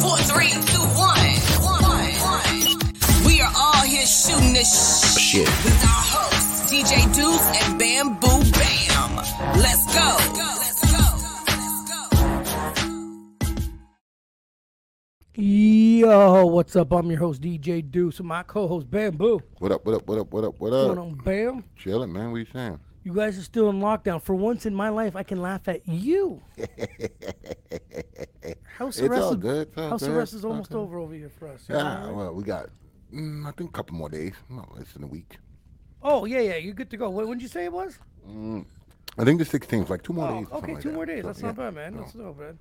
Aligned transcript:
Four, 0.00 0.16
three, 0.18 0.50
two, 0.50 0.84
one. 0.98 1.34
We 3.26 3.40
are 3.40 3.52
all 3.56 3.82
here 3.84 4.04
shooting 4.06 4.52
this 4.52 5.16
Shit. 5.18 5.46
with 5.64 5.82
our 5.84 5.88
hosts, 5.88 6.70
DJ 6.72 7.04
Deuce 7.14 7.46
and 7.62 7.78
Bamboo 7.78 8.42
Bam. 8.52 9.16
Let's 9.56 9.86
go. 9.94 10.16
Let's 10.34 10.80
go. 10.90 10.98
Let's 11.46 11.90
go. 11.90 12.00
Yo, 15.36 16.46
what's 16.46 16.76
up? 16.76 16.92
I'm 16.92 17.10
your 17.10 17.20
host 17.20 17.40
DJ 17.40 17.88
Deuce 17.88 18.18
and 18.18 18.28
my 18.28 18.42
co-host 18.42 18.90
Bamboo. 18.90 19.40
What 19.58 19.72
up? 19.72 19.84
What 19.86 19.94
up? 19.96 20.06
What 20.06 20.18
up? 20.18 20.32
What 20.32 20.44
up? 20.44 20.60
What 20.60 20.72
What's 20.72 20.74
up? 20.90 20.96
going 20.96 20.98
on, 20.98 21.14
Bam? 21.24 21.64
Chilling, 21.76 22.12
man. 22.12 22.30
What 22.32 22.38
you 22.38 22.46
saying? 22.52 22.78
You 23.04 23.12
guys 23.12 23.38
are 23.38 23.42
still 23.42 23.68
in 23.68 23.80
lockdown. 23.80 24.20
For 24.22 24.34
once 24.34 24.64
in 24.64 24.74
my 24.74 24.88
life, 24.88 25.14
I 25.14 25.22
can 25.22 25.40
laugh 25.42 25.68
at 25.68 25.86
you. 25.86 26.40
House 28.78 28.98
It's 28.98 29.06
arrest 29.06 29.22
all 29.22 29.34
good. 29.36 29.68
It's 29.68 29.78
all 29.78 29.90
House 29.90 30.00
good. 30.02 30.10
arrest 30.10 30.32
is 30.34 30.44
almost 30.44 30.70
good. 30.70 30.78
over 30.78 30.98
over 30.98 31.14
here 31.14 31.28
for 31.28 31.48
us. 31.48 31.64
you 31.68 31.74
Yeah. 31.76 32.10
Well, 32.10 32.32
we 32.34 32.42
got. 32.44 32.70
Mm, 33.14 33.46
I 33.46 33.52
think 33.52 33.70
a 33.70 33.72
couple 33.72 33.94
more 33.96 34.08
days. 34.08 34.32
No, 34.48 34.66
less 34.74 34.92
than 34.94 35.04
a 35.04 35.06
week. 35.06 35.38
Oh 36.02 36.24
yeah, 36.24 36.40
yeah. 36.40 36.56
You're 36.56 36.74
good 36.74 36.90
to 36.90 36.96
go. 36.96 37.10
When 37.10 37.28
did 37.28 37.42
you 37.42 37.48
say 37.48 37.64
it 37.64 37.72
was? 37.72 37.98
Mm, 38.28 38.64
I 39.18 39.24
think 39.24 39.38
the 39.38 39.44
16th, 39.44 39.90
like 39.90 40.02
two 40.02 40.12
more 40.14 40.28
Oh, 40.28 40.38
days. 40.40 40.48
okay, 40.52 40.72
like 40.74 40.82
two 40.82 40.88
that. 40.88 40.94
more 40.94 41.06
days. 41.06 41.22
So, 41.22 41.26
That's 41.28 41.40
yeah. 41.40 41.46
not 41.48 41.56
bad, 41.56 41.74
man. 41.74 41.94
No, 41.94 42.00
That's 42.00 42.14
not 42.14 42.38
bad. 42.38 42.58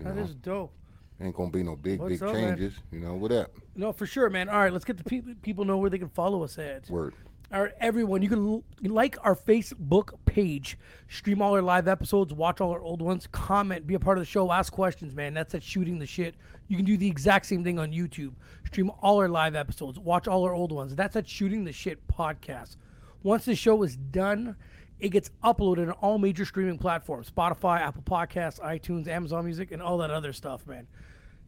That 0.00 0.16
know, 0.16 0.22
is 0.22 0.34
dope. 0.34 0.72
Ain't 1.20 1.36
gonna 1.36 1.50
be 1.50 1.62
no 1.62 1.76
big, 1.76 2.00
What's 2.00 2.14
big 2.14 2.22
up, 2.24 2.34
man? 2.34 2.56
changes. 2.56 2.74
You 2.90 3.00
know 3.00 3.14
what 3.14 3.30
up? 3.30 3.52
No, 3.76 3.92
for 3.92 4.06
sure, 4.06 4.28
man. 4.30 4.48
All 4.48 4.58
right, 4.58 4.72
let's 4.72 4.84
get 4.84 4.96
the 4.96 5.04
pe- 5.04 5.34
people 5.42 5.64
know 5.64 5.76
where 5.78 5.90
they 5.90 5.98
can 5.98 6.08
follow 6.08 6.42
us 6.42 6.58
at. 6.58 6.88
Word. 6.90 7.14
Right, 7.54 7.72
everyone, 7.78 8.20
you 8.20 8.28
can 8.28 8.44
l- 8.44 8.64
like 8.82 9.16
our 9.22 9.36
Facebook 9.36 10.14
page, 10.24 10.76
stream 11.08 11.40
all 11.40 11.54
our 11.54 11.62
live 11.62 11.86
episodes, 11.86 12.32
watch 12.32 12.60
all 12.60 12.72
our 12.72 12.82
old 12.82 13.00
ones, 13.00 13.28
comment, 13.30 13.86
be 13.86 13.94
a 13.94 14.00
part 14.00 14.18
of 14.18 14.22
the 14.22 14.26
show, 14.26 14.50
ask 14.50 14.72
questions, 14.72 15.14
man. 15.14 15.34
That's 15.34 15.54
at 15.54 15.62
shooting 15.62 16.00
the 16.00 16.06
shit. 16.06 16.34
You 16.66 16.76
can 16.76 16.84
do 16.84 16.96
the 16.96 17.06
exact 17.06 17.46
same 17.46 17.62
thing 17.62 17.78
on 17.78 17.92
YouTube. 17.92 18.32
Stream 18.66 18.90
all 19.02 19.18
our 19.18 19.28
live 19.28 19.54
episodes, 19.54 20.00
watch 20.00 20.26
all 20.26 20.42
our 20.42 20.52
old 20.52 20.72
ones. 20.72 20.96
That's 20.96 21.14
at 21.14 21.28
shooting 21.28 21.64
the 21.64 21.70
shit 21.72 22.04
podcast. 22.08 22.76
Once 23.22 23.44
the 23.44 23.54
show 23.54 23.84
is 23.84 23.96
done, 23.96 24.56
it 24.98 25.10
gets 25.10 25.30
uploaded 25.44 25.86
on 25.86 25.92
all 25.92 26.18
major 26.18 26.44
streaming 26.44 26.78
platforms: 26.78 27.30
Spotify, 27.30 27.78
Apple 27.78 28.02
Podcasts, 28.02 28.58
iTunes, 28.58 29.06
Amazon 29.06 29.44
Music, 29.44 29.70
and 29.70 29.80
all 29.80 29.98
that 29.98 30.10
other 30.10 30.32
stuff, 30.32 30.66
man. 30.66 30.88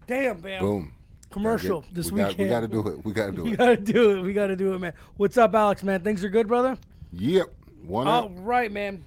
Damn, 0.06 0.40
man. 0.40 0.60
Boom. 0.60 0.92
Commercial 1.30 1.82
get- 1.82 1.94
this 1.94 2.10
we 2.12 2.18
got- 2.20 2.28
weekend. 2.28 2.48
we 2.48 2.50
got 2.50 2.60
to 2.60 2.68
do 2.68 2.88
it. 2.88 3.04
We 3.04 3.12
got 3.12 3.26
to 3.26 3.32
do 3.32 3.42
We 3.44 3.50
it. 3.50 3.50
We 3.52 3.56
gotta 3.56 3.76
do 3.76 4.10
it. 4.18 4.22
We 4.22 4.32
gotta 4.32 4.56
do 4.56 4.74
it, 4.74 4.78
man. 4.78 4.92
What's 5.16 5.36
up, 5.36 5.54
Alex? 5.54 5.82
Man, 5.82 6.00
things 6.00 6.24
are 6.24 6.28
good, 6.28 6.48
brother. 6.48 6.78
Yep. 7.12 7.52
One 7.86 8.06
All 8.08 8.24
up. 8.26 8.30
right, 8.36 8.70
man. 8.72 9.04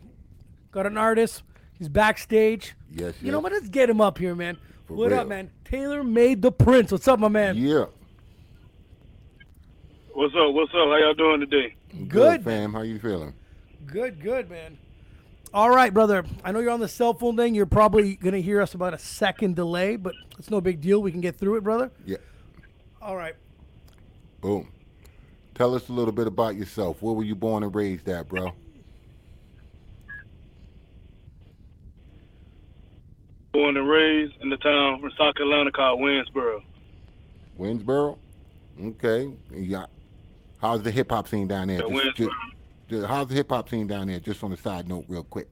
Got 0.71 0.85
an 0.85 0.97
artist. 0.97 1.43
He's 1.77 1.89
backstage. 1.89 2.75
Yes, 2.91 3.13
You 3.21 3.31
know 3.31 3.39
what? 3.39 3.51
Let's 3.51 3.69
get 3.69 3.89
him 3.89 4.01
up 4.01 4.17
here, 4.17 4.35
man. 4.35 4.57
For 4.85 4.93
what 4.95 5.11
real. 5.11 5.21
up, 5.21 5.27
man? 5.27 5.49
Taylor 5.65 6.03
made 6.03 6.41
the 6.41 6.51
Prince. 6.51 6.91
What's 6.91 7.07
up, 7.07 7.19
my 7.19 7.27
man? 7.29 7.55
Yeah. 7.57 7.85
What's 10.13 10.33
up? 10.35 10.53
What's 10.53 10.71
up? 10.71 10.87
How 10.87 10.97
y'all 10.97 11.13
doing 11.13 11.39
today? 11.39 11.75
Good, 12.07 12.43
fam. 12.43 12.73
How 12.73 12.81
you 12.81 12.99
feeling? 12.99 13.33
Good, 13.85 14.21
good, 14.21 14.49
man. 14.49 14.77
All 15.53 15.69
right, 15.69 15.91
brother. 15.93 16.23
I 16.43 16.51
know 16.51 16.59
you're 16.59 16.69
on 16.71 16.79
the 16.79 16.87
cell 16.87 17.13
phone 17.13 17.35
thing. 17.35 17.55
You're 17.55 17.65
probably 17.65 18.15
gonna 18.15 18.37
hear 18.39 18.61
us 18.61 18.73
about 18.75 18.93
a 18.93 18.99
second 18.99 19.55
delay, 19.55 19.95
but 19.95 20.13
it's 20.37 20.51
no 20.51 20.61
big 20.61 20.79
deal. 20.79 21.01
We 21.01 21.11
can 21.11 21.21
get 21.21 21.35
through 21.37 21.55
it, 21.55 21.63
brother. 21.63 21.91
Yeah. 22.05 22.17
All 23.01 23.15
right. 23.15 23.35
Boom. 24.41 24.71
Tell 25.55 25.73
us 25.75 25.89
a 25.89 25.91
little 25.91 26.11
bit 26.13 26.27
about 26.27 26.55
yourself. 26.55 27.01
Where 27.01 27.13
were 27.13 27.23
you 27.23 27.35
born 27.35 27.63
and 27.63 27.73
raised 27.73 28.07
at, 28.07 28.29
bro? 28.29 28.53
Born 33.51 33.75
and 33.75 33.89
raised 33.89 34.33
in 34.41 34.49
the 34.49 34.57
town 34.57 35.01
from 35.01 35.11
South 35.17 35.35
Carolina 35.35 35.71
called 35.71 35.99
Winnsboro. 35.99 36.61
Winnsboro. 37.59 38.17
Okay. 38.81 39.33
Yeah. 39.51 39.87
How's 40.61 40.83
the 40.83 40.91
hip 40.91 41.09
hop 41.11 41.27
scene 41.27 41.47
down 41.47 41.67
there? 41.69 41.77
Yeah, 41.81 41.89
Just- 41.89 41.91
Winnsboro. 42.05 42.15
just- 42.15 42.29
how's 42.91 43.27
the 43.27 43.35
hip 43.35 43.49
hop 43.49 43.69
scene 43.69 43.87
down 43.87 44.07
there? 44.07 44.19
Just 44.19 44.43
on 44.43 44.51
the 44.51 44.57
side 44.57 44.87
note, 44.87 45.05
real 45.07 45.23
quick. 45.23 45.49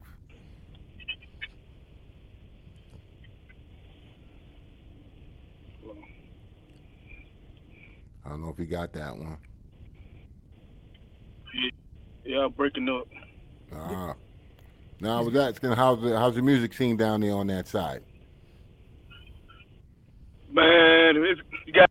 I 8.26 8.30
don't 8.30 8.42
know 8.42 8.50
if 8.50 8.60
you 8.60 8.66
got 8.66 8.92
that 8.94 9.16
one. 9.16 9.38
Yeah, 12.26 12.48
breaking 12.50 12.90
up. 12.90 13.08
Ah. 13.74 14.16
Now 15.00 15.20
I 15.20 15.22
was 15.22 15.36
asking 15.36 15.72
how's 15.72 16.02
the 16.02 16.18
how's 16.18 16.36
the 16.36 16.42
music 16.42 16.74
scene 16.74 16.98
down 16.98 17.22
there 17.22 17.34
on 17.34 17.48
that 17.48 17.68
side? 17.68 18.04
Man, 20.52 21.16
it's, 21.18 21.42
you 21.66 21.74
got 21.74 21.90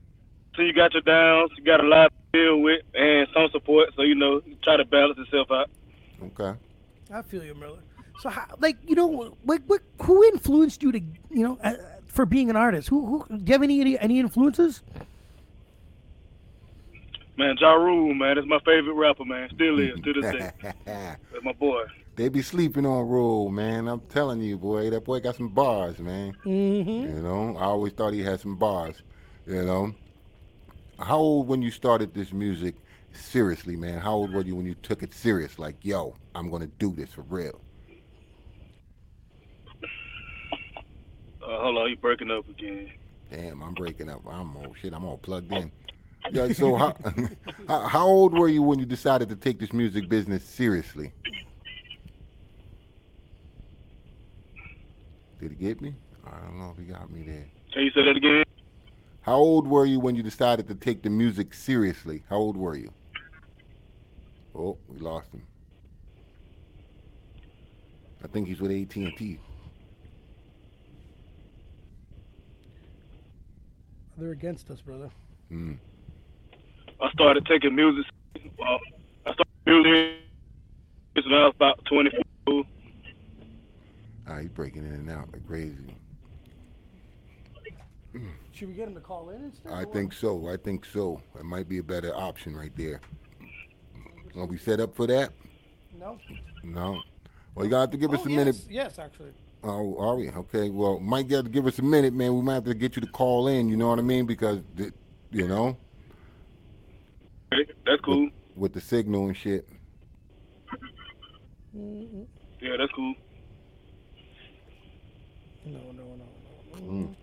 so 0.55 0.63
you 0.63 0.73
got 0.73 0.93
your 0.93 1.03
downs, 1.03 1.53
you 1.57 1.65
got 1.65 1.83
a 1.83 1.87
lot 1.87 2.13
deal 2.37 2.61
with, 2.61 2.83
and 2.95 3.29
some 3.35 3.49
support. 3.53 3.91
So 3.97 4.03
you 4.03 4.15
know, 4.15 4.41
try 4.63 4.77
to 4.77 4.85
balance 4.85 5.19
itself 5.19 5.51
out. 5.51 5.71
Okay. 6.23 6.59
I 7.13 7.23
feel 7.23 7.45
you, 7.45 7.55
brother. 7.55 7.79
So, 8.21 8.31
how, 8.31 8.47
like, 8.61 8.77
you 8.87 8.95
know, 8.95 9.07
what, 9.43 9.63
what, 9.67 9.83
who 10.03 10.25
influenced 10.25 10.83
you 10.83 10.93
to, 10.93 11.01
you 11.31 11.43
know, 11.43 11.59
uh, 11.63 11.75
for 12.07 12.25
being 12.25 12.49
an 12.49 12.57
artist? 12.57 12.89
Who, 12.89 13.05
who, 13.07 13.39
do 13.39 13.45
you 13.45 13.53
have 13.53 13.63
any, 13.63 13.81
any, 13.81 13.99
any 13.99 14.19
influences? 14.19 14.83
Man, 17.37 17.57
Ja 17.61 17.75
Rule, 17.75 18.15
man, 18.15 18.39
is 18.39 18.47
my 18.47 18.59
favorite 18.61 18.95
rapper, 18.95 19.27
man. 19.27 19.51
Still 19.55 19.79
is 19.79 20.01
to 20.03 20.13
this 20.15 20.33
day. 20.33 20.51
That's 20.87 21.45
my 21.45 21.53
boy. 21.53 21.85
they 22.17 22.31
be 22.31 22.41
sleeping 22.41 22.87
on 22.87 23.07
Rule, 23.07 23.51
man. 23.51 23.89
I'm 23.89 24.01
telling 24.09 24.41
you, 24.41 24.57
boy, 24.57 24.89
that 24.89 25.05
boy 25.05 25.21
got 25.21 25.37
some 25.37 25.51
bars, 25.51 25.99
man. 25.99 26.35
Mm-hmm. 26.47 27.17
You 27.17 27.23
know, 27.23 27.55
I 27.59 27.65
always 27.65 27.93
thought 27.93 28.15
he 28.15 28.23
had 28.23 28.41
some 28.41 28.57
bars. 28.57 29.03
You 29.47 29.63
know, 29.63 29.95
how 30.99 31.19
old 31.19 31.49
when 31.49 31.63
you 31.63 31.71
started 31.71 32.15
this 32.15 32.33
music? 32.33 32.75
Seriously, 33.13 33.77
man. 33.77 33.99
How 34.01 34.13
old 34.13 34.33
were 34.35 34.43
you 34.43 34.55
when 34.57 34.67
you 34.67 34.75
took 34.75 35.03
it 35.03 35.15
serious? 35.15 35.59
Like, 35.59 35.77
yo, 35.83 36.15
I'm 36.35 36.51
gonna 36.51 36.67
do 36.67 36.93
this 36.93 37.11
for 37.15 37.23
real. 37.23 37.61
Uh, 41.43 41.61
hold 41.61 41.79
on, 41.79 41.89
you 41.91 41.97
breaking 41.97 42.31
up 42.31 42.49
again. 42.49 42.91
Damn, 43.31 43.63
I'm 43.63 43.73
breaking 43.75 44.11
up. 44.11 44.21
I'm 44.29 44.57
all 44.57 44.75
shit. 44.81 44.93
I'm 44.93 45.05
all 45.05 45.17
plugged 45.19 45.53
in. 45.53 45.71
Yeah. 46.33 46.53
So 46.53 46.75
how 46.77 46.95
how- 47.69 47.87
how 47.89 48.07
old 48.07 48.37
were 48.39 48.49
you 48.49 48.63
when 48.63 48.79
you 48.79 48.85
decided 48.87 49.29
to 49.31 49.37
take 49.37 49.59
this 49.61 49.73
music 49.73 50.09
business 50.09 50.45
seriously? 50.45 51.13
Did 55.41 55.51
he 55.53 55.57
get 55.57 55.81
me? 55.81 55.95
I 56.27 56.39
don't 56.41 56.59
know 56.59 56.75
if 56.77 56.85
he 56.85 56.91
got 56.93 57.11
me 57.11 57.23
there. 57.23 57.47
Can 57.73 57.83
you 57.85 57.91
say 57.93 58.03
that 58.05 58.17
again? 58.17 58.45
How 59.27 59.35
old 59.35 59.67
were 59.67 59.85
you 59.85 59.99
when 59.99 60.15
you 60.15 60.23
decided 60.23 60.69
to 60.69 60.77
take 60.77 61.03
the 61.03 61.11
music 61.11 61.53
seriously? 61.53 62.23
How 62.31 62.37
old 62.37 62.57
were 62.57 62.77
you? 62.77 62.93
Oh, 64.55 64.79
we 64.87 65.01
lost 65.01 65.33
him. 65.35 65.43
I 68.23 68.29
think 68.29 68.47
he's 68.47 68.61
with 68.61 68.71
AT 68.71 68.95
and 68.95 69.17
T. 69.17 69.41
They're 74.17 74.31
against 74.31 74.71
us, 74.71 74.81
brother. 74.81 75.11
I 77.01 77.11
started 77.11 77.45
taking 77.47 77.75
music. 77.75 78.07
Uh, 78.37 78.79
I 79.27 79.33
started 79.33 79.49
music 79.67 80.21
when 81.17 81.35
I 81.35 81.47
was 81.47 81.53
about 81.57 81.85
24. 81.87 82.65
Ah, 84.29 84.39
he's 84.39 84.51
breaking 84.51 84.87
in 84.87 84.93
and 84.93 85.11
out 85.11 85.33
like 85.33 85.45
crazy. 85.49 85.96
Should 88.53 88.69
we 88.69 88.75
get 88.75 88.89
him 88.89 88.95
to 88.95 89.01
call 89.01 89.31
in 89.31 89.45
instead? 89.45 89.73
I 89.73 89.85
think 89.85 90.13
so. 90.13 90.49
I 90.49 90.57
think 90.57 90.85
so. 90.85 91.21
It 91.39 91.45
might 91.45 91.69
be 91.69 91.79
a 91.79 91.83
better 91.83 92.15
option 92.15 92.57
right 92.57 92.75
there. 92.77 93.01
Are 94.37 94.47
we 94.47 94.59
set 94.59 94.81
up 94.81 94.95
for 94.97 95.07
that? 95.07 95.33
No. 95.99 96.19
No. 96.63 97.01
Well, 97.55 97.65
you 97.65 97.71
got 97.71 97.91
to 97.93 97.97
give 97.99 98.13
us 98.13 98.21
Oh, 98.23 98.27
a 98.27 98.31
yes, 98.31 98.37
minute. 98.37 98.57
Yes, 98.69 98.99
actually. 98.99 99.33
Oh, 99.65 99.97
are 99.99 100.15
we? 100.17 100.31
Okay. 100.31 100.69
Well, 100.71 101.01
might 101.01 101.27
got 101.29 101.45
to 101.45 101.51
give 101.51 101.67
us 101.67 101.79
a 101.79 101.83
minute, 101.83 102.13
man. 102.13 102.35
We 102.35 102.43
might 102.43 102.55
have 102.55 102.65
to 102.65 102.75
get 102.75 102.97
you 102.97 103.03
to 103.03 103.09
call 103.09 103.49
in. 103.49 103.69
You 103.69 103.77
know 103.77 103.89
what 103.89 103.99
I 103.99 104.03
mean? 104.03 104.27
Because, 104.27 104.61
the, 104.75 104.93
you 105.31 105.49
know, 105.49 105.77
Okay, 107.53 107.73
that's 107.87 108.01
cool. 108.03 108.29
with 108.57 108.73
the 108.75 108.81
signal 108.81 109.27
and 109.29 109.37
shit. 109.37 109.69
Yeah, 111.73 112.77
that's 112.79 112.93
cool. 112.93 113.15
No, 115.65 115.79
no, 115.93 116.03
no, 116.03 116.81
no. 116.81 116.93
Mm. 116.93 117.17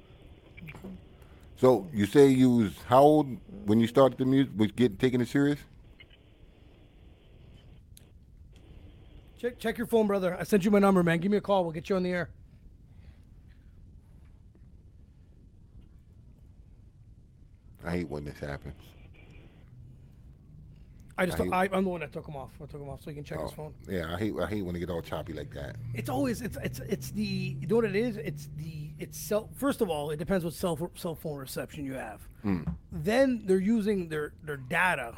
So 1.63 1.87
you 1.93 2.05
say 2.07 2.27
you 2.27 2.49
was 2.57 2.73
how 2.89 3.03
old 3.03 3.37
when 3.65 3.79
you 3.79 3.87
started 3.87 4.17
the 4.17 4.25
music? 4.25 4.51
Was 4.57 4.73
get 4.73 4.99
taking 4.99 5.21
it 5.21 5.29
serious? 5.29 5.59
Check, 9.39 9.59
check 9.59 9.77
your 9.77 9.87
phone, 9.87 10.05
brother. 10.05 10.35
I 10.37 10.43
sent 10.43 10.65
you 10.65 10.71
my 10.71 10.79
number, 10.79 11.03
man. 11.03 11.19
Give 11.19 11.31
me 11.31 11.37
a 11.37 11.41
call. 11.41 11.63
We'll 11.63 11.71
get 11.71 11.89
you 11.89 11.95
on 11.95 12.03
the 12.03 12.09
air. 12.09 12.29
I 17.85 17.91
hate 17.91 18.09
when 18.09 18.25
this 18.25 18.39
happens. 18.39 18.75
I 21.17 21.25
just 21.25 21.39
I 21.39 21.45
I, 21.45 21.69
I'm 21.71 21.83
the 21.83 21.89
one 21.89 22.01
that 22.01 22.11
took 22.11 22.27
him 22.27 22.35
off. 22.35 22.51
I 22.61 22.65
took 22.65 22.81
him 22.81 22.89
off 22.89 23.03
so 23.03 23.09
he 23.11 23.15
can 23.15 23.23
check 23.23 23.39
his 23.39 23.51
Oh, 23.51 23.55
phone. 23.55 23.73
yeah, 23.87 24.13
I 24.13 24.17
hate 24.17 24.33
I 24.39 24.47
hate 24.47 24.63
when 24.63 24.73
they 24.73 24.79
get 24.79 24.89
all 24.89 25.01
choppy 25.01 25.33
like 25.33 25.53
that. 25.53 25.75
It's 25.93 26.09
always 26.09 26.41
it's 26.41 26.57
it's 26.63 26.79
it's 26.79 27.11
the 27.11 27.55
you 27.59 27.67
know 27.67 27.75
what 27.75 27.85
it 27.85 27.95
is. 27.95 28.17
It's 28.17 28.49
the 28.57 28.89
it's 28.99 29.17
cell. 29.17 29.49
First 29.55 29.81
of 29.81 29.89
all, 29.89 30.09
it 30.11 30.17
depends 30.17 30.43
what 30.43 30.53
cell 30.53 30.91
cell 30.95 31.15
phone 31.15 31.37
reception 31.37 31.85
you 31.85 31.93
have. 31.93 32.21
Hmm. 32.41 32.61
Then 32.91 33.43
they're 33.45 33.59
using 33.59 34.09
their 34.09 34.33
their 34.43 34.57
data, 34.57 35.15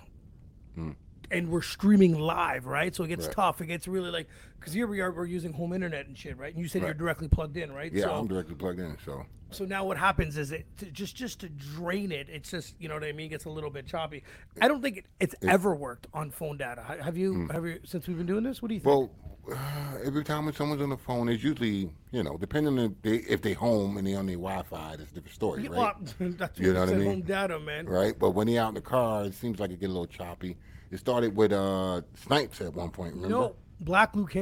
hmm. 0.75 0.91
and 1.31 1.49
we're 1.49 1.61
streaming 1.61 2.19
live, 2.19 2.65
right? 2.65 2.93
So 2.93 3.03
it 3.03 3.07
gets 3.07 3.27
Right. 3.27 3.35
tough. 3.35 3.61
It 3.61 3.67
gets 3.67 3.87
really 3.87 4.11
like 4.11 4.27
because 4.59 4.73
here 4.73 4.87
we 4.87 4.99
are 4.99 5.11
we're 5.13 5.25
using 5.25 5.53
home 5.53 5.71
internet 5.71 6.07
and 6.07 6.17
shit, 6.17 6.37
right? 6.37 6.53
And 6.53 6.61
you 6.61 6.67
said 6.67 6.81
you're 6.81 6.89
Right. 6.91 6.97
directly 6.97 7.27
plugged 7.29 7.55
in, 7.57 7.71
right? 7.71 7.91
Yeah, 7.93 8.05
so, 8.05 8.15
I'm 8.15 8.27
directly 8.27 8.55
plugged 8.55 8.79
in, 8.79 8.97
so 9.05 9.25
so 9.55 9.65
now 9.65 9.85
what 9.85 9.97
happens 9.97 10.37
is 10.37 10.51
it 10.51 10.65
to, 10.77 10.85
just 10.87 11.15
just 11.15 11.39
to 11.41 11.49
drain 11.49 12.11
it. 12.11 12.27
It's 12.29 12.51
just 12.51 12.75
you 12.79 12.87
know 12.87 12.95
what 12.95 13.03
I 13.03 13.11
mean. 13.11 13.27
It 13.27 13.29
gets 13.29 13.45
a 13.45 13.49
little 13.49 13.69
bit 13.69 13.87
choppy. 13.87 14.23
I 14.61 14.67
don't 14.67 14.81
think 14.81 14.97
it, 14.97 15.05
it's 15.19 15.35
ever 15.41 15.73
worked 15.75 16.07
on 16.13 16.31
phone 16.31 16.57
data. 16.57 16.81
Have 16.81 17.17
you 17.17 17.47
have 17.51 17.65
you 17.65 17.79
since 17.85 18.07
we've 18.07 18.17
been 18.17 18.25
doing 18.25 18.43
this? 18.43 18.61
What 18.61 18.69
do 18.69 18.75
you 18.75 18.81
think? 18.81 18.93
Well, 18.95 19.11
every 20.03 20.23
time 20.23 20.45
when 20.45 20.53
someone's 20.53 20.81
on 20.81 20.89
the 20.89 20.97
phone, 20.97 21.29
it's 21.29 21.43
usually 21.43 21.89
you 22.11 22.23
know 22.23 22.37
depending 22.37 22.77
on 22.79 22.85
if 22.85 23.01
they 23.01 23.15
if 23.31 23.41
they 23.41 23.53
home 23.53 23.97
and 23.97 24.05
they 24.05 24.15
on 24.15 24.25
their 24.25 24.35
Wi-Fi, 24.37 24.95
that's 24.97 25.11
a 25.11 25.13
different 25.13 25.35
story, 25.35 25.63
Yeah, 25.63 25.69
right? 25.69 25.95
well, 26.19 26.49
You 26.55 26.73
know 26.73 26.81
what 26.81 26.89
I 26.89 26.93
mean? 26.93 27.07
home 27.07 27.21
data, 27.21 27.59
man. 27.59 27.87
Right, 27.87 28.17
but 28.17 28.31
when 28.31 28.47
he 28.47 28.57
out 28.57 28.69
in 28.69 28.75
the 28.75 28.81
car, 28.81 29.25
it 29.25 29.33
seems 29.33 29.59
like 29.59 29.71
it 29.71 29.79
get 29.79 29.87
a 29.87 29.93
little 29.93 30.07
choppy. 30.07 30.57
It 30.91 30.99
started 30.99 31.35
with 31.35 31.51
uh 31.51 32.01
Snipes 32.15 32.61
at 32.61 32.73
one 32.73 32.89
point. 32.89 33.15
Remember? 33.15 33.29
No, 33.29 33.55
Black 33.79 34.15
Luke 34.15 34.35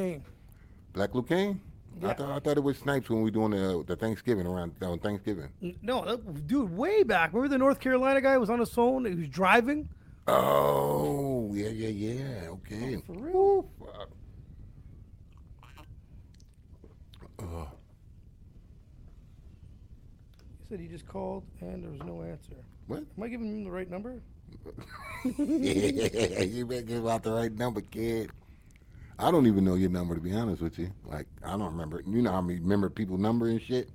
Black 0.93 1.13
Luke 1.15 1.27
Kane. 1.99 2.09
I 2.09 2.13
thought 2.13 2.29
I 2.29 2.39
thought 2.39 2.57
it 2.57 2.63
was 2.63 2.77
Snipes 2.77 3.09
when 3.09 3.19
we 3.19 3.25
were 3.25 3.31
doing 3.31 3.51
the 3.51 3.83
the 3.85 3.95
Thanksgiving 3.95 4.45
around 4.45 4.73
on 4.81 4.99
Thanksgiving. 4.99 5.49
No, 5.81 6.03
that, 6.05 6.47
dude, 6.47 6.75
way 6.75 7.03
back. 7.03 7.33
Remember 7.33 7.49
the 7.49 7.57
North 7.57 7.79
Carolina 7.79 8.21
guy 8.21 8.37
was 8.37 8.49
on 8.49 8.59
his 8.59 8.69
phone? 8.69 9.05
He 9.05 9.15
was 9.15 9.27
driving. 9.27 9.89
Oh 10.27 11.51
yeah 11.53 11.69
yeah 11.69 11.89
yeah 11.89 12.49
okay. 12.49 12.95
Oh, 12.97 13.01
for 13.05 13.13
real? 13.13 13.69
Fuck. 13.79 14.09
He 20.59 20.69
said 20.69 20.79
he 20.79 20.87
just 20.87 21.07
called 21.07 21.43
and 21.59 21.83
there 21.83 21.91
was 21.91 22.01
no 22.03 22.21
answer. 22.23 22.55
What? 22.87 22.99
Am 22.99 23.23
I 23.23 23.27
giving 23.27 23.47
him 23.47 23.63
the 23.65 23.71
right 23.71 23.89
number? 23.89 24.21
yeah, 25.37 26.43
you 26.43 26.65
better 26.65 26.81
give 26.81 27.07
out 27.07 27.23
the 27.23 27.31
right 27.31 27.51
number, 27.51 27.81
kid. 27.81 28.31
I 29.19 29.31
don't 29.31 29.47
even 29.47 29.63
know 29.63 29.75
your 29.75 29.89
number 29.89 30.15
to 30.15 30.21
be 30.21 30.33
honest 30.33 30.61
with 30.61 30.77
you. 30.79 30.91
Like 31.05 31.27
I 31.43 31.51
don't 31.51 31.71
remember. 31.71 32.03
You 32.05 32.21
know 32.21 32.31
how 32.31 32.41
many 32.41 32.59
remember 32.59 32.89
people 32.89 33.17
number 33.17 33.47
and 33.47 33.61
shit. 33.61 33.89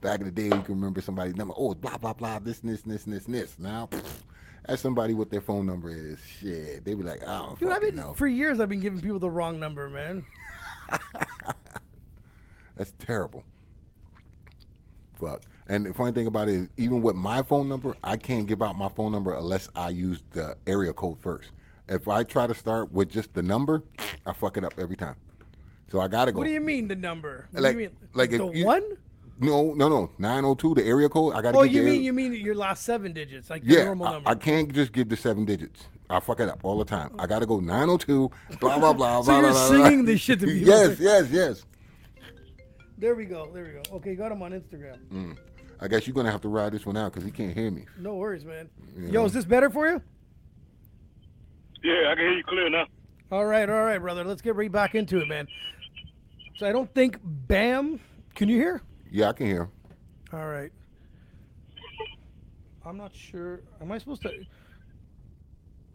Back 0.00 0.18
in 0.20 0.26
the 0.26 0.32
day, 0.32 0.44
you 0.44 0.50
can 0.62 0.74
remember 0.74 1.00
somebody's 1.00 1.36
number. 1.36 1.54
Oh, 1.56 1.74
blah 1.74 1.96
blah 1.98 2.12
blah. 2.12 2.38
This 2.38 2.60
and 2.62 2.72
this 2.72 2.82
and 2.82 2.92
this 2.92 3.04
and 3.06 3.14
this 3.14 3.26
and 3.26 3.34
this. 3.34 3.58
Now, 3.58 3.88
ask 4.68 4.80
somebody 4.80 5.14
what 5.14 5.30
their 5.30 5.40
phone 5.40 5.66
number 5.66 5.90
is. 5.90 6.18
Shit, 6.40 6.84
they 6.84 6.94
be 6.94 7.02
like, 7.04 7.22
I 7.22 7.38
don't 7.38 7.58
Dude, 7.60 7.70
I've 7.70 7.80
been 7.82 7.96
know. 7.96 8.14
for 8.14 8.26
years. 8.26 8.58
I've 8.60 8.68
been 8.68 8.80
giving 8.80 9.00
people 9.00 9.18
the 9.20 9.30
wrong 9.30 9.60
number, 9.60 9.88
man. 9.88 10.24
That's 12.76 12.92
terrible. 12.98 13.44
Fuck. 15.14 15.42
And 15.68 15.86
the 15.86 15.94
funny 15.94 16.12
thing 16.12 16.26
about 16.26 16.48
it 16.48 16.54
is, 16.54 16.68
even 16.76 17.00
with 17.02 17.14
my 17.14 17.42
phone 17.42 17.68
number, 17.68 17.94
I 18.02 18.16
can't 18.16 18.46
give 18.46 18.60
out 18.62 18.76
my 18.76 18.88
phone 18.88 19.12
number 19.12 19.34
unless 19.34 19.68
I 19.76 19.90
use 19.90 20.20
the 20.32 20.56
area 20.66 20.92
code 20.92 21.18
first. 21.20 21.50
If 21.88 22.08
I 22.08 22.22
try 22.24 22.46
to 22.46 22.54
start 22.54 22.92
with 22.92 23.10
just 23.10 23.34
the 23.34 23.42
number, 23.42 23.82
I 24.24 24.32
fuck 24.32 24.56
it 24.56 24.64
up 24.64 24.74
every 24.78 24.96
time. 24.96 25.16
So 25.90 26.00
I 26.00 26.08
gotta 26.08 26.32
go. 26.32 26.38
What 26.38 26.46
do 26.46 26.52
you 26.52 26.60
mean 26.60 26.88
the 26.88 26.96
number? 26.96 27.48
What 27.52 27.62
Like- 27.62 27.76
you 27.76 27.90
like 28.14 28.30
the 28.30 28.50
you- 28.52 28.64
one? 28.66 28.82
No, 29.38 29.74
no, 29.74 29.88
no. 29.88 30.10
Nine 30.18 30.44
oh 30.44 30.54
two, 30.54 30.74
the 30.74 30.84
area 30.84 31.08
code. 31.08 31.34
I 31.34 31.42
gotta. 31.42 31.58
Oh, 31.58 31.62
you 31.62 31.80
mean 31.82 31.88
area- 31.88 32.00
you 32.00 32.12
mean 32.12 32.32
your 32.34 32.54
last 32.54 32.84
seven 32.84 33.12
digits, 33.12 33.50
like 33.50 33.64
your 33.64 33.78
Yeah, 33.78 33.84
normal 33.86 34.06
I, 34.06 34.12
number? 34.12 34.28
I 34.30 34.34
can't 34.36 34.72
just 34.72 34.92
give 34.92 35.08
the 35.08 35.16
seven 35.16 35.44
digits. 35.44 35.84
I 36.08 36.20
fuck 36.20 36.40
it 36.40 36.48
up 36.48 36.60
all 36.64 36.78
the 36.78 36.84
time. 36.84 37.14
I 37.18 37.26
gotta 37.26 37.46
go 37.46 37.58
nine 37.58 37.88
oh 37.90 37.96
two. 37.96 38.30
Blah 38.60 38.78
blah 38.78 38.92
blah. 38.92 39.20
So 39.22 39.26
blah, 39.32 39.40
you're 39.40 39.50
blah, 39.50 39.68
blah, 39.68 39.76
blah. 39.78 39.88
singing 39.88 40.04
this 40.04 40.20
shit 40.20 40.38
to 40.40 40.46
people. 40.46 40.68
yes, 40.68 40.98
yes, 41.00 41.28
yes. 41.30 41.64
There 42.98 43.14
we 43.16 43.24
go. 43.24 43.48
There 43.52 43.64
we 43.64 43.70
go. 43.70 43.96
Okay, 43.96 44.14
got 44.14 44.30
him 44.30 44.42
on 44.42 44.52
Instagram. 44.52 44.98
Mm. 45.12 45.36
I 45.80 45.88
guess 45.88 46.06
you're 46.06 46.14
gonna 46.14 46.30
have 46.30 46.42
to 46.42 46.48
ride 46.48 46.72
this 46.72 46.86
one 46.86 46.96
out 46.96 47.12
because 47.12 47.24
he 47.24 47.32
can't 47.32 47.52
hear 47.52 47.70
me. 47.70 47.84
No 47.98 48.14
worries, 48.14 48.44
man. 48.44 48.70
Yeah. 48.96 49.08
Yo, 49.10 49.24
is 49.24 49.32
this 49.32 49.44
better 49.44 49.68
for 49.68 49.88
you? 49.88 50.00
Yeah, 51.82 52.10
I 52.10 52.14
can 52.14 52.24
hear 52.24 52.32
you 52.32 52.44
clear 52.44 52.70
now. 52.70 52.86
All 53.30 53.46
right, 53.46 53.68
all 53.68 53.84
right, 53.84 53.98
brother. 53.98 54.24
Let's 54.24 54.42
get 54.42 54.54
right 54.54 54.70
back 54.70 54.94
into 54.94 55.18
it, 55.20 55.26
man. 55.28 55.48
So 56.56 56.66
I 56.66 56.72
don't 56.72 56.92
think 56.94 57.18
Bam. 57.22 57.98
Can 58.34 58.48
you 58.48 58.56
hear? 58.56 58.82
Yeah, 59.10 59.30
I 59.30 59.32
can 59.32 59.46
hear. 59.46 59.68
All 60.32 60.46
right. 60.46 60.70
I'm 62.84 62.96
not 62.96 63.14
sure. 63.14 63.60
Am 63.80 63.90
I 63.92 63.98
supposed 63.98 64.22
to? 64.22 64.30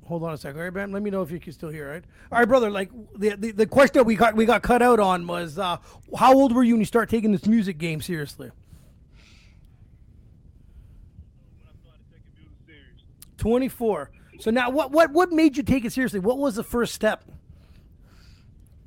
Hold 0.05 0.23
on 0.23 0.33
a 0.33 0.37
second. 0.37 0.57
All 0.57 0.63
right, 0.63 0.73
Bam. 0.73 0.91
Let 0.91 1.03
me 1.03 1.09
know 1.09 1.21
if 1.21 1.31
you 1.31 1.39
can 1.39 1.51
still 1.53 1.69
hear. 1.69 1.87
All 1.87 1.93
right. 1.93 2.03
All 2.31 2.39
right, 2.39 2.47
brother. 2.47 2.69
Like 2.69 2.91
the 3.15 3.35
the, 3.35 3.51
the 3.51 3.65
question 3.65 3.99
that 3.99 4.05
we 4.05 4.15
got 4.15 4.35
we 4.35 4.45
got 4.45 4.61
cut 4.61 4.81
out 4.81 4.99
on 4.99 5.27
was 5.27 5.57
uh, 5.59 5.77
how 6.17 6.33
old 6.33 6.55
were 6.55 6.63
you 6.63 6.73
when 6.73 6.81
you 6.81 6.85
start 6.85 7.09
taking 7.09 7.31
this 7.31 7.45
music 7.45 7.77
game 7.77 8.01
seriously? 8.01 8.51
When 11.57 11.67
I 11.67 11.73
started 11.81 12.03
taking 12.09 12.31
music 12.35 12.57
serious. 12.65 13.03
24. 13.37 14.11
So 14.39 14.51
now, 14.51 14.69
what 14.69 14.91
what 14.91 15.11
what 15.11 15.31
made 15.31 15.57
you 15.57 15.63
take 15.63 15.85
it 15.85 15.93
seriously? 15.93 16.19
What 16.19 16.37
was 16.37 16.55
the 16.55 16.63
first 16.63 16.93
step? 16.93 17.23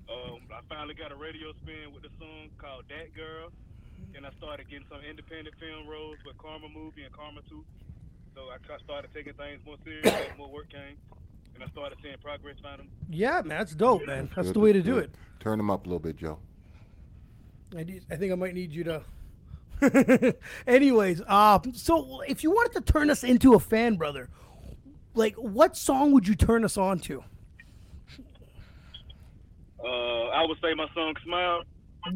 Um, 0.08 0.40
I 0.52 0.60
finally 0.68 0.94
got 0.94 1.12
a 1.12 1.16
radio 1.16 1.52
spin 1.62 1.92
with 1.92 2.02
the 2.02 2.10
song 2.18 2.50
called 2.58 2.84
That 2.88 3.14
Girl. 3.14 3.50
And 4.14 4.26
I 4.26 4.30
started 4.38 4.68
getting 4.68 4.86
some 4.90 5.00
independent 5.08 5.54
film 5.58 5.86
roles 5.86 6.16
with 6.26 6.36
Karma 6.38 6.68
Movie 6.68 7.02
and 7.04 7.12
Karma 7.12 7.40
2. 7.48 7.64
So 8.34 8.42
I 8.50 8.78
started 8.84 9.10
taking 9.14 9.34
things 9.34 9.60
more 9.64 9.76
serious 9.84 10.12
more 10.38 10.50
work 10.50 10.70
came. 10.70 10.96
And 11.54 11.64
I 11.64 11.68
started 11.68 11.98
seeing 12.02 12.16
progress 12.22 12.56
finally. 12.62 12.88
Yeah, 13.08 13.42
man, 13.44 13.58
that's 13.58 13.74
dope, 13.74 14.06
man. 14.06 14.30
That's 14.34 14.48
Good, 14.48 14.56
the 14.56 14.60
way 14.60 14.72
to 14.72 14.82
do 14.82 14.94
good. 14.94 15.04
it. 15.04 15.14
Turn 15.40 15.58
them 15.58 15.70
up 15.70 15.84
a 15.84 15.88
little 15.88 16.00
bit, 16.00 16.16
Joe. 16.16 16.38
I, 17.76 17.84
need, 17.84 18.04
I 18.10 18.16
think 18.16 18.32
I 18.32 18.34
might 18.34 18.54
need 18.54 18.72
you 18.72 18.84
to. 18.84 19.02
Anyways, 20.66 21.22
uh, 21.26 21.58
so 21.72 22.20
if 22.22 22.42
you 22.42 22.50
wanted 22.50 22.84
to 22.84 22.92
turn 22.92 23.10
us 23.10 23.24
into 23.24 23.54
a 23.54 23.60
fan, 23.60 23.96
brother, 23.96 24.28
like 25.14 25.34
what 25.36 25.76
song 25.76 26.12
would 26.12 26.26
you 26.26 26.34
turn 26.34 26.64
us 26.64 26.76
on 26.76 26.98
to? 27.00 27.22
Uh, 29.82 30.26
I 30.28 30.44
would 30.44 30.58
say 30.62 30.74
my 30.74 30.86
song 30.94 31.14
Smile 31.24 31.62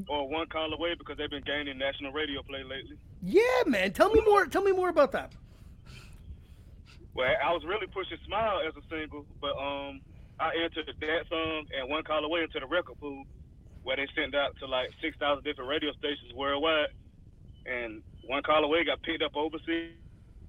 or 0.08 0.28
One 0.28 0.46
Call 0.48 0.72
Away 0.72 0.94
because 0.98 1.16
they've 1.16 1.30
been 1.30 1.44
gaining 1.44 1.78
national 1.78 2.12
radio 2.12 2.42
play 2.42 2.62
lately. 2.62 2.98
Yeah, 3.22 3.42
man. 3.66 3.92
Tell 3.92 4.10
me 4.10 4.20
more. 4.20 4.46
Tell 4.46 4.62
me 4.62 4.72
more 4.72 4.90
about 4.90 5.12
that. 5.12 5.32
Well, 7.14 7.30
I 7.42 7.52
was 7.52 7.62
really 7.64 7.86
pushing 7.86 8.18
Smile 8.26 8.60
as 8.66 8.74
a 8.76 8.82
single, 8.90 9.24
but 9.40 9.56
um, 9.56 10.00
I 10.40 10.50
entered 10.62 10.86
that 10.86 11.28
song 11.30 11.66
and 11.78 11.88
One 11.88 12.02
Call 12.02 12.24
Away 12.24 12.42
into 12.42 12.60
the 12.60 12.66
record 12.66 12.98
pool, 13.00 13.24
where 13.82 13.96
they 13.96 14.06
sent 14.14 14.34
out 14.34 14.56
to 14.58 14.66
like 14.66 14.90
six 15.00 15.16
thousand 15.18 15.44
different 15.44 15.70
radio 15.70 15.92
stations 15.92 16.34
worldwide, 16.34 16.88
and 17.66 18.02
One 18.26 18.42
Call 18.42 18.64
Away 18.64 18.84
got 18.84 19.00
picked 19.02 19.22
up 19.22 19.36
overseas, 19.36 19.94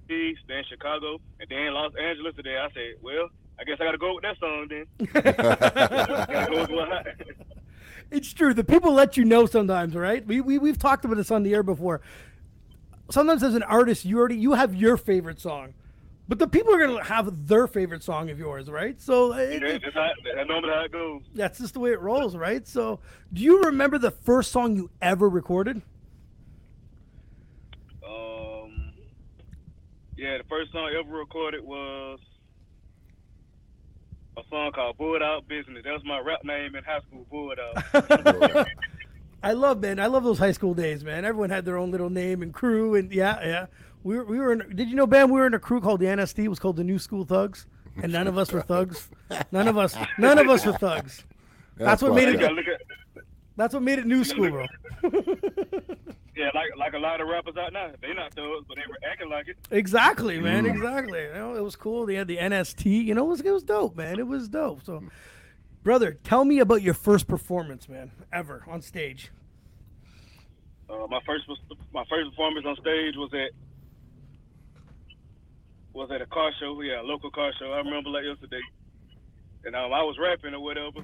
then 0.08 0.62
Chicago, 0.68 1.18
and 1.40 1.48
then 1.48 1.72
Los 1.74 1.92
Angeles. 2.00 2.34
Today, 2.36 2.56
I 2.56 2.68
said, 2.72 2.94
well, 3.02 3.28
I 3.58 3.64
guess 3.64 3.76
I 3.80 3.84
got 3.84 3.92
to 3.92 3.98
go 3.98 4.14
with 4.14 4.22
that 4.22 4.38
song 4.38 4.68
then. 4.68 4.86
It's 8.08 8.32
true. 8.32 8.54
The 8.54 8.62
people 8.62 8.92
let 8.92 9.16
you 9.16 9.24
know 9.24 9.46
sometimes, 9.46 9.96
right? 9.96 10.24
We, 10.24 10.40
we 10.40 10.58
we've 10.58 10.78
talked 10.78 11.04
about 11.04 11.16
this 11.16 11.32
on 11.32 11.42
the 11.42 11.52
air 11.54 11.64
before. 11.64 12.02
Sometimes 13.10 13.42
as 13.42 13.56
an 13.56 13.64
artist, 13.64 14.04
you 14.04 14.16
already 14.18 14.36
you 14.36 14.52
have 14.52 14.76
your 14.76 14.96
favorite 14.96 15.40
song, 15.40 15.74
but 16.28 16.38
the 16.38 16.46
people 16.46 16.72
are 16.72 16.78
gonna 16.78 17.02
have 17.02 17.48
their 17.48 17.66
favorite 17.66 18.04
song 18.04 18.30
of 18.30 18.38
yours, 18.38 18.70
right? 18.70 19.00
So 19.02 19.32
uh, 19.34 19.38
it, 19.38 19.60
Yeah, 19.60 19.78
that's, 19.82 19.94
how, 19.94 20.08
that's 20.36 20.48
how 20.48 20.84
it 20.84 20.92
goes. 20.92 21.22
that's 21.34 21.58
just 21.58 21.74
the 21.74 21.80
way 21.80 21.90
it 21.90 22.00
rolls, 22.00 22.36
right? 22.36 22.64
So, 22.68 23.00
do 23.32 23.42
you 23.42 23.62
remember 23.62 23.98
the 23.98 24.12
first 24.12 24.52
song 24.52 24.76
you 24.76 24.88
ever 25.02 25.28
recorded? 25.28 25.82
Um, 28.08 28.92
yeah, 30.16 30.38
the 30.38 30.44
first 30.48 30.72
song 30.72 30.90
I 30.94 30.98
ever 30.98 31.16
recorded 31.16 31.64
was 31.64 32.18
a 34.36 34.42
song 34.50 34.72
called 34.72 34.96
"Bullet 34.98 35.22
Out 35.22 35.46
Business." 35.48 35.82
That 35.84 35.92
was 35.92 36.04
my 36.04 36.18
rap 36.20 36.44
name 36.44 36.74
in 36.74 36.84
high 36.84 37.00
school, 37.00 37.26
Bullet 37.30 37.58
Out. 37.58 38.68
I 39.42 39.52
love 39.52 39.80
man. 39.80 40.00
I 40.00 40.06
love 40.06 40.24
those 40.24 40.38
high 40.38 40.52
school 40.52 40.74
days, 40.74 41.04
man. 41.04 41.24
Everyone 41.24 41.50
had 41.50 41.64
their 41.64 41.76
own 41.76 41.90
little 41.90 42.10
name 42.10 42.42
and 42.42 42.52
crew, 42.52 42.94
and 42.94 43.12
yeah, 43.12 43.38
yeah. 43.44 43.66
We 44.02 44.16
were, 44.16 44.24
we 44.24 44.38
were. 44.38 44.52
In, 44.52 44.74
did 44.76 44.88
you 44.88 44.94
know, 44.96 45.06
Ben? 45.06 45.30
We 45.30 45.38
were 45.40 45.46
in 45.46 45.54
a 45.54 45.58
crew 45.58 45.80
called 45.80 46.00
the 46.00 46.06
NST. 46.06 46.38
It 46.44 46.48
was 46.48 46.58
called 46.58 46.76
the 46.76 46.84
New 46.84 46.98
School 46.98 47.24
Thugs, 47.24 47.66
and 48.02 48.12
none 48.12 48.26
of 48.26 48.38
us 48.38 48.52
were 48.52 48.62
thugs. 48.62 49.08
None 49.52 49.68
of 49.68 49.76
us. 49.78 49.96
None 50.18 50.38
of 50.38 50.48
us 50.48 50.64
were 50.64 50.72
thugs. 50.72 51.24
That's 51.76 52.02
what 52.02 52.14
made 52.14 52.28
it- 52.28 52.40
gotta 52.40 52.54
look 52.54 52.66
at 52.68 52.80
That's 53.56 53.74
what 53.74 53.82
made 53.82 53.98
it 53.98 54.06
New 54.06 54.24
School, 54.24 54.50
bro. 54.50 54.66
yeah, 56.36 56.50
like 56.54 56.68
like 56.76 56.92
a 56.92 56.98
lot 56.98 57.20
of 57.20 57.28
rappers 57.28 57.56
out 57.56 57.72
now, 57.72 57.90
they 58.00 58.12
not 58.12 58.34
thugs, 58.34 58.64
but 58.68 58.76
they 58.76 58.82
were 58.88 58.98
acting 59.10 59.30
like 59.30 59.48
it. 59.48 59.56
Exactly, 59.70 60.38
man. 60.38 60.66
Exactly. 60.66 61.22
You 61.22 61.34
know, 61.34 61.54
it 61.56 61.62
was 61.64 61.76
cool. 61.76 62.04
They 62.06 62.14
had 62.14 62.28
the 62.28 62.36
NST. 62.36 62.84
You 62.84 63.14
know, 63.14 63.24
it 63.24 63.28
was 63.28 63.40
it 63.40 63.50
was 63.50 63.62
dope, 63.62 63.96
man. 63.96 64.18
It 64.18 64.26
was 64.26 64.48
dope. 64.48 64.84
So, 64.84 65.02
brother, 65.82 66.12
tell 66.24 66.44
me 66.44 66.58
about 66.58 66.82
your 66.82 66.94
first 66.94 67.26
performance, 67.26 67.88
man, 67.88 68.10
ever 68.32 68.64
on 68.68 68.82
stage. 68.82 69.30
Uh, 70.90 71.06
my 71.08 71.20
first 71.26 71.44
my 71.92 72.04
first 72.08 72.30
performance 72.30 72.66
on 72.66 72.76
stage 72.76 73.14
was 73.16 73.30
at 73.32 73.50
was 75.94 76.10
at 76.12 76.20
a 76.20 76.26
car 76.26 76.50
show. 76.60 76.80
Yeah, 76.82 77.00
a 77.00 77.02
local 77.02 77.30
car 77.30 77.50
show. 77.58 77.72
I 77.72 77.78
remember 77.78 78.10
like 78.10 78.24
yesterday. 78.24 78.60
and 79.64 79.74
um, 79.74 79.92
I 79.92 80.02
was 80.02 80.16
rapping 80.20 80.52
or 80.54 80.60
whatever, 80.60 81.00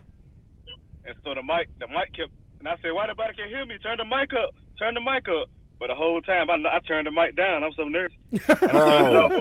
and 1.07 1.17
so 1.25 1.35
the 1.35 1.43
mic, 1.43 1.69
the 1.81 1.89
mic 1.89 2.13
kept, 2.15 2.31
and 2.59 2.69
I 2.69 2.77
said, 2.83 2.93
"Why 2.93 3.07
nobody 3.07 3.35
can 3.35 3.49
hear 3.49 3.65
me? 3.65 3.79
Turn 3.83 3.97
the 3.97 4.05
mic 4.05 4.33
up, 4.35 4.55
turn 4.79 4.95
the 4.95 5.01
mic 5.01 5.29
up." 5.29 5.49
But 5.79 5.89
the 5.89 5.95
whole 5.97 6.21
time, 6.23 6.49
I, 6.49 6.55
I 6.55 6.79
turned 6.87 7.09
the 7.09 7.11
mic 7.11 7.35
down. 7.35 7.65
I'm 7.65 7.73
so 7.73 7.85
nervous. 7.85 8.17
Oh, 8.73 9.41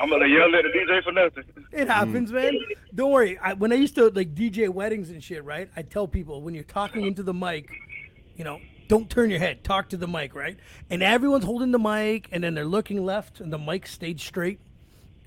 I'm 0.00 0.08
gonna 0.10 0.26
yell 0.28 0.54
at 0.54 0.62
the 0.62 0.68
DJ 0.68 1.02
for 1.02 1.10
nothing. 1.10 1.42
It 1.72 1.88
happens, 1.88 2.30
man. 2.30 2.52
Don't 2.94 3.10
worry. 3.10 3.36
I, 3.38 3.54
when 3.54 3.72
I 3.72 3.74
used 3.74 3.96
to 3.96 4.10
like 4.10 4.32
DJ 4.32 4.68
weddings 4.68 5.10
and 5.10 5.22
shit, 5.22 5.42
right? 5.44 5.68
I 5.76 5.82
tell 5.82 6.06
people 6.06 6.40
when 6.40 6.54
you're 6.54 6.62
talking 6.62 7.04
into 7.04 7.24
the 7.24 7.34
mic, 7.34 7.68
you 8.36 8.44
know, 8.44 8.60
don't 8.86 9.10
turn 9.10 9.28
your 9.28 9.40
head. 9.40 9.64
Talk 9.64 9.88
to 9.88 9.96
the 9.96 10.06
mic, 10.06 10.36
right? 10.36 10.56
And 10.88 11.02
everyone's 11.02 11.44
holding 11.44 11.72
the 11.72 11.78
mic, 11.80 12.28
and 12.30 12.44
then 12.44 12.54
they're 12.54 12.64
looking 12.64 13.04
left, 13.04 13.40
and 13.40 13.52
the 13.52 13.58
mic 13.58 13.88
stayed 13.88 14.20
straight. 14.20 14.60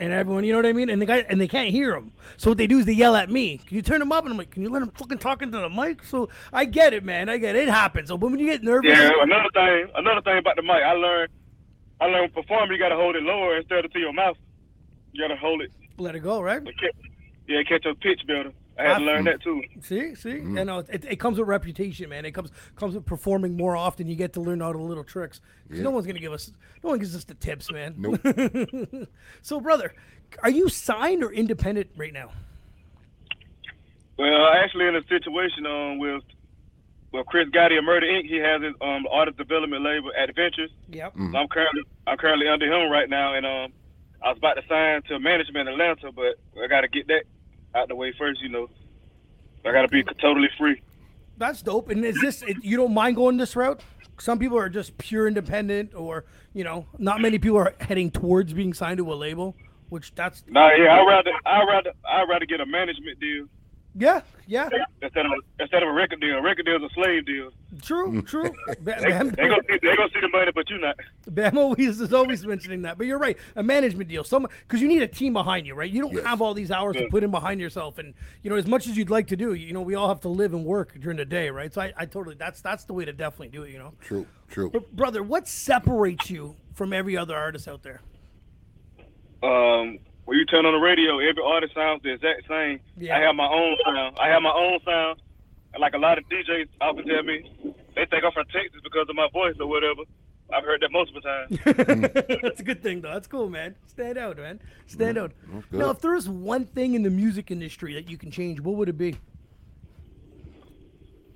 And 0.01 0.11
everyone, 0.11 0.43
you 0.43 0.51
know 0.51 0.57
what 0.57 0.65
I 0.65 0.73
mean? 0.73 0.89
And 0.89 0.99
the 0.99 1.05
guy, 1.05 1.23
and 1.29 1.39
they 1.39 1.47
can't 1.47 1.69
hear 1.69 1.93
him. 1.95 2.11
So 2.37 2.49
what 2.49 2.57
they 2.57 2.65
do 2.65 2.79
is 2.79 2.85
they 2.87 2.93
yell 2.93 3.15
at 3.15 3.29
me. 3.29 3.59
Can 3.59 3.75
you 3.75 3.83
turn 3.83 3.99
them 3.99 4.11
up? 4.11 4.23
And 4.23 4.31
I'm 4.33 4.37
like, 4.37 4.49
can 4.49 4.63
you 4.63 4.69
let 4.69 4.81
him 4.81 4.89
fucking 4.95 5.19
talk 5.19 5.43
into 5.43 5.59
the 5.59 5.69
mic? 5.69 6.03
So 6.03 6.27
I 6.51 6.65
get 6.65 6.93
it, 6.93 7.03
man. 7.03 7.29
I 7.29 7.37
get 7.37 7.55
it. 7.55 7.67
It 7.67 7.69
happens. 7.69 8.09
So 8.09 8.15
when 8.15 8.37
you 8.39 8.47
get 8.47 8.63
nervous, 8.63 8.89
Yeah, 8.89 9.11
another 9.21 9.49
thing, 9.53 9.87
another 9.95 10.21
thing 10.21 10.39
about 10.39 10.55
the 10.55 10.63
mic, 10.63 10.81
I 10.83 10.93
learned, 10.93 11.29
I 12.01 12.05
learned 12.05 12.33
performing. 12.33 12.71
You 12.71 12.79
gotta 12.79 12.95
hold 12.95 13.15
it 13.15 13.21
lower 13.21 13.57
instead 13.57 13.85
of 13.85 13.93
to 13.93 13.99
your 13.99 14.11
mouth. 14.11 14.37
You 15.13 15.23
gotta 15.23 15.39
hold 15.39 15.61
it. 15.61 15.71
let 15.99 16.15
it 16.15 16.21
go, 16.21 16.41
right? 16.41 16.63
Yeah, 17.47 17.61
catch 17.69 17.85
your 17.85 17.93
pitch 17.93 18.21
better. 18.25 18.51
I 18.81 18.89
had 18.93 18.97
to 18.99 19.03
learn 19.05 19.23
that 19.25 19.41
too. 19.41 19.61
See, 19.81 20.15
see, 20.15 20.29
you 20.31 20.65
know, 20.65 20.79
it, 20.79 21.05
it 21.05 21.15
comes 21.19 21.37
with 21.39 21.47
reputation, 21.47 22.09
man. 22.09 22.25
It 22.25 22.31
comes 22.31 22.51
comes 22.75 22.95
with 22.95 23.05
performing 23.05 23.55
more 23.57 23.75
often. 23.75 24.07
You 24.07 24.15
get 24.15 24.33
to 24.33 24.41
learn 24.41 24.61
all 24.61 24.73
the 24.73 24.79
little 24.79 25.03
tricks. 25.03 25.39
'Cause 25.69 25.77
Yeah. 25.77 25.83
No 25.83 25.91
one's 25.91 26.05
gonna 26.07 26.19
give 26.19 26.33
us, 26.33 26.51
no 26.83 26.89
one 26.91 26.99
gives 26.99 27.15
us 27.15 27.23
the 27.23 27.35
tips, 27.35 27.71
man. 27.71 27.95
Nope. 27.97 29.07
so, 29.41 29.59
brother, 29.59 29.93
are 30.43 30.49
you 30.49 30.69
signed 30.69 31.23
or 31.23 31.31
independent 31.31 31.89
right 31.95 32.13
now? 32.13 32.31
Well, 34.17 34.47
actually, 34.53 34.87
in 34.87 34.95
a 34.95 35.03
situation 35.07 35.65
um 35.65 35.97
with 35.97 36.23
well 37.11 37.23
Chris 37.23 37.47
Gotti 37.49 37.77
of 37.77 37.83
Murder 37.83 38.05
Inc. 38.07 38.27
He 38.27 38.37
has 38.37 38.61
his 38.61 38.73
um 38.81 39.05
artist 39.11 39.37
development 39.37 39.83
label 39.83 40.11
Adventures. 40.17 40.71
Yep. 40.89 41.13
So 41.17 41.37
I'm 41.37 41.47
currently 41.47 41.83
I'm 42.07 42.17
currently 42.17 42.47
under 42.47 42.65
him 42.65 42.91
right 42.91 43.09
now, 43.09 43.33
and 43.35 43.45
um 43.45 43.73
I 44.23 44.29
was 44.29 44.37
about 44.37 44.53
to 44.53 44.61
sign 44.69 45.01
to 45.03 45.19
management 45.19 45.67
in 45.67 45.73
Atlanta, 45.73 46.11
but 46.11 46.35
I 46.63 46.67
got 46.67 46.81
to 46.81 46.87
get 46.87 47.07
that 47.07 47.23
out 47.75 47.87
the 47.87 47.95
way 47.95 48.13
first. 48.17 48.41
You 48.41 48.49
know, 48.49 48.69
I 49.65 49.71
got 49.71 49.83
to 49.83 49.87
be 49.87 50.03
totally 50.19 50.49
free. 50.57 50.81
That's 51.37 51.61
dope. 51.61 51.89
And 51.89 52.05
is 52.05 52.19
this 52.21 52.43
you 52.61 52.77
don't 52.77 52.93
mind 52.93 53.15
going 53.15 53.37
this 53.37 53.55
route? 53.55 53.81
Some 54.19 54.37
people 54.37 54.57
are 54.57 54.69
just 54.69 54.97
pure 54.97 55.27
independent, 55.27 55.95
or 55.95 56.25
you 56.53 56.63
know, 56.63 56.85
not 56.99 57.21
many 57.21 57.39
people 57.39 57.57
are 57.57 57.73
heading 57.79 58.11
towards 58.11 58.53
being 58.53 58.73
signed 58.73 58.97
to 58.97 59.11
a 59.11 59.15
label. 59.15 59.55
Which 59.89 60.13
that's 60.15 60.43
Nah, 60.47 60.71
yeah, 60.71 60.97
I 60.97 61.05
rather 61.05 61.31
I 61.45 61.63
rather 61.63 61.93
I 62.07 62.23
rather 62.23 62.45
get 62.45 62.61
a 62.61 62.65
management 62.65 63.19
deal 63.19 63.47
yeah, 63.95 64.21
yeah, 64.47 64.69
instead 65.01 65.25
of 65.25 65.31
instead 65.59 65.83
of 65.83 65.89
a 65.89 65.91
record 65.91 66.21
deal. 66.21 66.37
A 66.37 66.41
record 66.41 66.65
deal 66.65 66.77
is 66.77 66.83
a 66.83 66.93
slave 66.93 67.25
deal. 67.25 67.49
true, 67.81 68.21
true. 68.21 68.53
Ba- 68.81 68.95
They, 69.01 69.09
Bam, 69.09 69.29
they 69.31 69.47
gonna 69.49 69.61
see 69.69 69.77
they 69.81 69.95
gonna 69.95 70.09
see 70.13 70.21
the 70.21 70.29
money, 70.29 70.51
but 70.55 70.69
you're 70.69 70.79
not. 70.79 70.95
Bam 71.27 71.57
always 71.57 71.99
is 71.99 72.13
always 72.13 72.45
mentioning 72.45 72.83
that, 72.83 72.97
but 72.97 73.05
you're 73.07 73.19
right. 73.19 73.37
A 73.55 73.63
management 73.63 74.09
deal, 74.09 74.23
some 74.23 74.47
because 74.67 74.81
you 74.81 74.87
need 74.87 75.01
a 75.01 75.07
team 75.07 75.33
behind 75.33 75.67
you, 75.67 75.73
right? 75.75 75.89
You 75.91 76.01
don't 76.01 76.13
Yes. 76.13 76.25
have 76.25 76.41
all 76.41 76.53
these 76.53 76.71
hours 76.71 76.95
to 76.97 77.07
put 77.09 77.23
in 77.23 77.31
behind 77.31 77.59
yourself, 77.59 77.97
and 77.97 78.13
you 78.43 78.49
know 78.49 78.55
as 78.55 78.65
much 78.67 78.87
as 78.87 78.95
you'd 78.97 79.09
like 79.09 79.27
to 79.27 79.35
do, 79.35 79.53
you 79.53 79.73
know 79.73 79.81
we 79.81 79.95
all 79.95 80.07
have 80.07 80.21
to 80.21 80.29
live 80.29 80.53
and 80.53 80.63
work 80.65 80.97
during 80.99 81.17
the 81.17 81.25
day, 81.25 81.49
right? 81.49 81.73
So 81.73 81.81
I, 81.81 81.93
I 81.97 82.05
totally 82.05 82.35
that's 82.35 82.61
that's 82.61 82.85
the 82.85 82.93
way 82.93 83.03
to 83.05 83.13
definitely 83.13 83.49
do 83.49 83.63
it, 83.63 83.71
you 83.71 83.77
know. 83.79 83.93
true, 83.99 84.25
true. 84.49 84.69
But 84.71 84.95
brother, 84.95 85.21
what 85.21 85.47
separates 85.47 86.29
you 86.29 86.55
from 86.73 86.93
every 86.93 87.17
other 87.17 87.35
artist 87.35 87.67
out 87.67 87.83
there? 87.83 88.01
um, 89.43 89.99
when 90.25 90.37
you 90.37 90.45
turn 90.45 90.65
on 90.65 90.73
the 90.73 90.79
radio, 90.79 91.19
every 91.19 91.43
artist 91.43 91.73
sounds 91.73 92.03
the 92.03 92.13
exact 92.13 92.47
same. 92.47 92.79
Yeah. 92.97 93.17
I 93.17 93.21
have 93.21 93.35
my 93.35 93.47
own 93.47 93.75
sound. 93.85 94.17
I 94.19 94.27
have 94.29 94.41
my 94.41 94.51
own 94.51 94.79
sound. 94.85 95.21
And 95.73 95.81
like 95.81 95.93
a 95.93 95.97
lot 95.97 96.17
of 96.17 96.25
DJs 96.29 96.67
often 96.81 97.05
tell 97.07 97.23
me, 97.23 97.49
they 97.95 98.05
think 98.05 98.23
I'm 98.23 98.31
from 98.31 98.45
Texas 98.47 98.81
because 98.83 99.07
of 99.09 99.15
my 99.15 99.27
voice 99.33 99.55
or 99.59 99.67
whatever. 99.67 100.01
I've 100.53 100.65
heard 100.65 100.81
that 100.81 100.91
multiple 100.91 101.21
times. 101.21 101.57
that's 102.43 102.59
a 102.59 102.63
good 102.63 102.83
thing, 102.83 102.99
though. 103.01 103.13
That's 103.13 103.27
cool, 103.27 103.49
man. 103.49 103.75
Stand 103.87 104.17
out, 104.17 104.35
man. 104.37 104.59
Stand 104.87 105.17
out. 105.17 105.31
Now, 105.71 105.91
if 105.91 106.01
there 106.01 106.11
was 106.11 106.27
one 106.27 106.65
thing 106.65 106.93
in 106.93 107.03
the 107.03 107.09
music 107.09 107.51
industry 107.51 107.93
that 107.93 108.09
you 108.09 108.17
can 108.17 108.31
change, 108.31 108.59
what 108.59 108.75
would 108.75 108.89
it 108.89 108.97
be? 108.97 109.15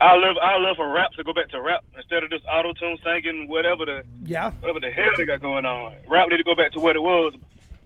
I 0.02 0.16
love 0.18 0.36
I 0.42 0.58
love 0.60 0.76
for 0.76 0.92
rap 0.92 1.12
to 1.14 1.24
go 1.24 1.34
back 1.34 1.48
to 1.50 1.62
rap 1.62 1.84
instead 1.96 2.24
of 2.24 2.30
just 2.30 2.44
auto 2.52 2.74
tune 2.74 2.98
singing 3.04 3.48
whatever 3.48 3.86
the 3.86 4.04
Yeah. 4.26 4.52
whatever 4.60 4.82
the 4.82 4.92
hell 4.92 5.12
they 5.18 5.26
got 5.26 5.42
going 5.42 5.66
on. 5.66 5.96
Rap 6.08 6.28
need 6.30 6.38
to 6.38 6.44
go 6.44 6.54
back 6.54 6.74
to 6.74 6.80
what 6.82 6.98
it 6.98 7.02
was. 7.02 7.34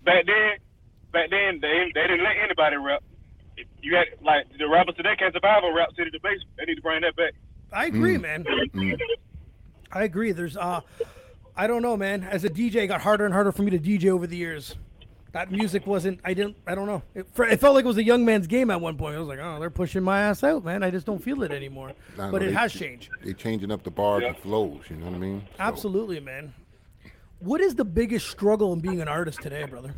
Back 0.03 0.25
then, 0.25 0.57
back 1.11 1.29
then 1.29 1.59
they 1.61 1.91
they 1.93 2.01
didn't 2.07 2.23
let 2.23 2.35
anybody 2.43 2.77
rap. 2.77 3.03
You 3.81 3.95
had 3.95 4.07
like 4.23 4.45
the 4.57 4.67
rappers 4.69 4.95
today 4.95 5.15
can't 5.17 5.33
survive 5.33 5.63
on 5.63 5.75
rap 5.75 5.89
city 5.97 6.09
debate. 6.11 6.39
They 6.57 6.65
need 6.65 6.75
to 6.75 6.81
bring 6.81 7.01
that 7.01 7.15
back. 7.15 7.33
I 7.71 7.85
agree, 7.85 8.17
man. 8.17 8.45
I 9.91 10.03
agree. 10.03 10.31
There's 10.31 10.57
uh 10.57 10.81
I 11.55 11.67
don't 11.67 11.81
know, 11.81 11.97
man. 11.97 12.23
As 12.23 12.43
a 12.45 12.49
DJ, 12.49 12.75
it 12.75 12.87
got 12.87 13.01
harder 13.01 13.25
and 13.25 13.33
harder 13.33 13.51
for 13.51 13.63
me 13.63 13.71
to 13.71 13.79
DJ 13.79 14.09
over 14.09 14.25
the 14.27 14.37
years. 14.37 14.75
That 15.33 15.51
music 15.51 15.85
wasn't. 15.85 16.19
I 16.23 16.33
didn't. 16.33 16.55
I 16.65 16.73
don't 16.73 16.87
know. 16.87 17.03
It, 17.13 17.27
it 17.37 17.57
felt 17.59 17.75
like 17.75 17.85
it 17.85 17.87
was 17.87 17.97
a 17.97 18.03
young 18.03 18.25
man's 18.25 18.47
game 18.47 18.71
at 18.71 18.81
one 18.81 18.97
point. 18.97 19.15
I 19.15 19.19
was 19.19 19.27
like, 19.27 19.37
oh, 19.39 19.59
they're 19.59 19.69
pushing 19.69 20.01
my 20.01 20.21
ass 20.21 20.43
out, 20.43 20.63
man. 20.65 20.81
I 20.83 20.89
just 20.89 21.05
don't 21.05 21.21
feel 21.21 21.43
it 21.43 21.51
anymore. 21.51 21.91
I 22.17 22.25
know, 22.25 22.31
But 22.31 22.41
it 22.41 22.47
they- 22.47 22.53
has 22.53 22.73
changed. 22.73 23.09
They're 23.23 23.33
changing 23.33 23.71
up 23.71 23.83
the 23.83 23.91
bars 23.91 24.21
Yeah. 24.23 24.29
and 24.29 24.37
flows. 24.37 24.81
You 24.89 24.95
know 24.95 25.05
what 25.07 25.15
I 25.15 25.19
mean? 25.19 25.41
So, 25.49 25.55
Absolutely, 25.59 26.19
man. 26.19 26.51
What 27.39 27.61
is 27.61 27.75
the 27.75 27.85
biggest 27.85 28.27
struggle 28.29 28.73
in 28.73 28.79
being 28.79 29.01
an 29.01 29.07
artist 29.07 29.39
today, 29.41 29.65
brother? 29.65 29.93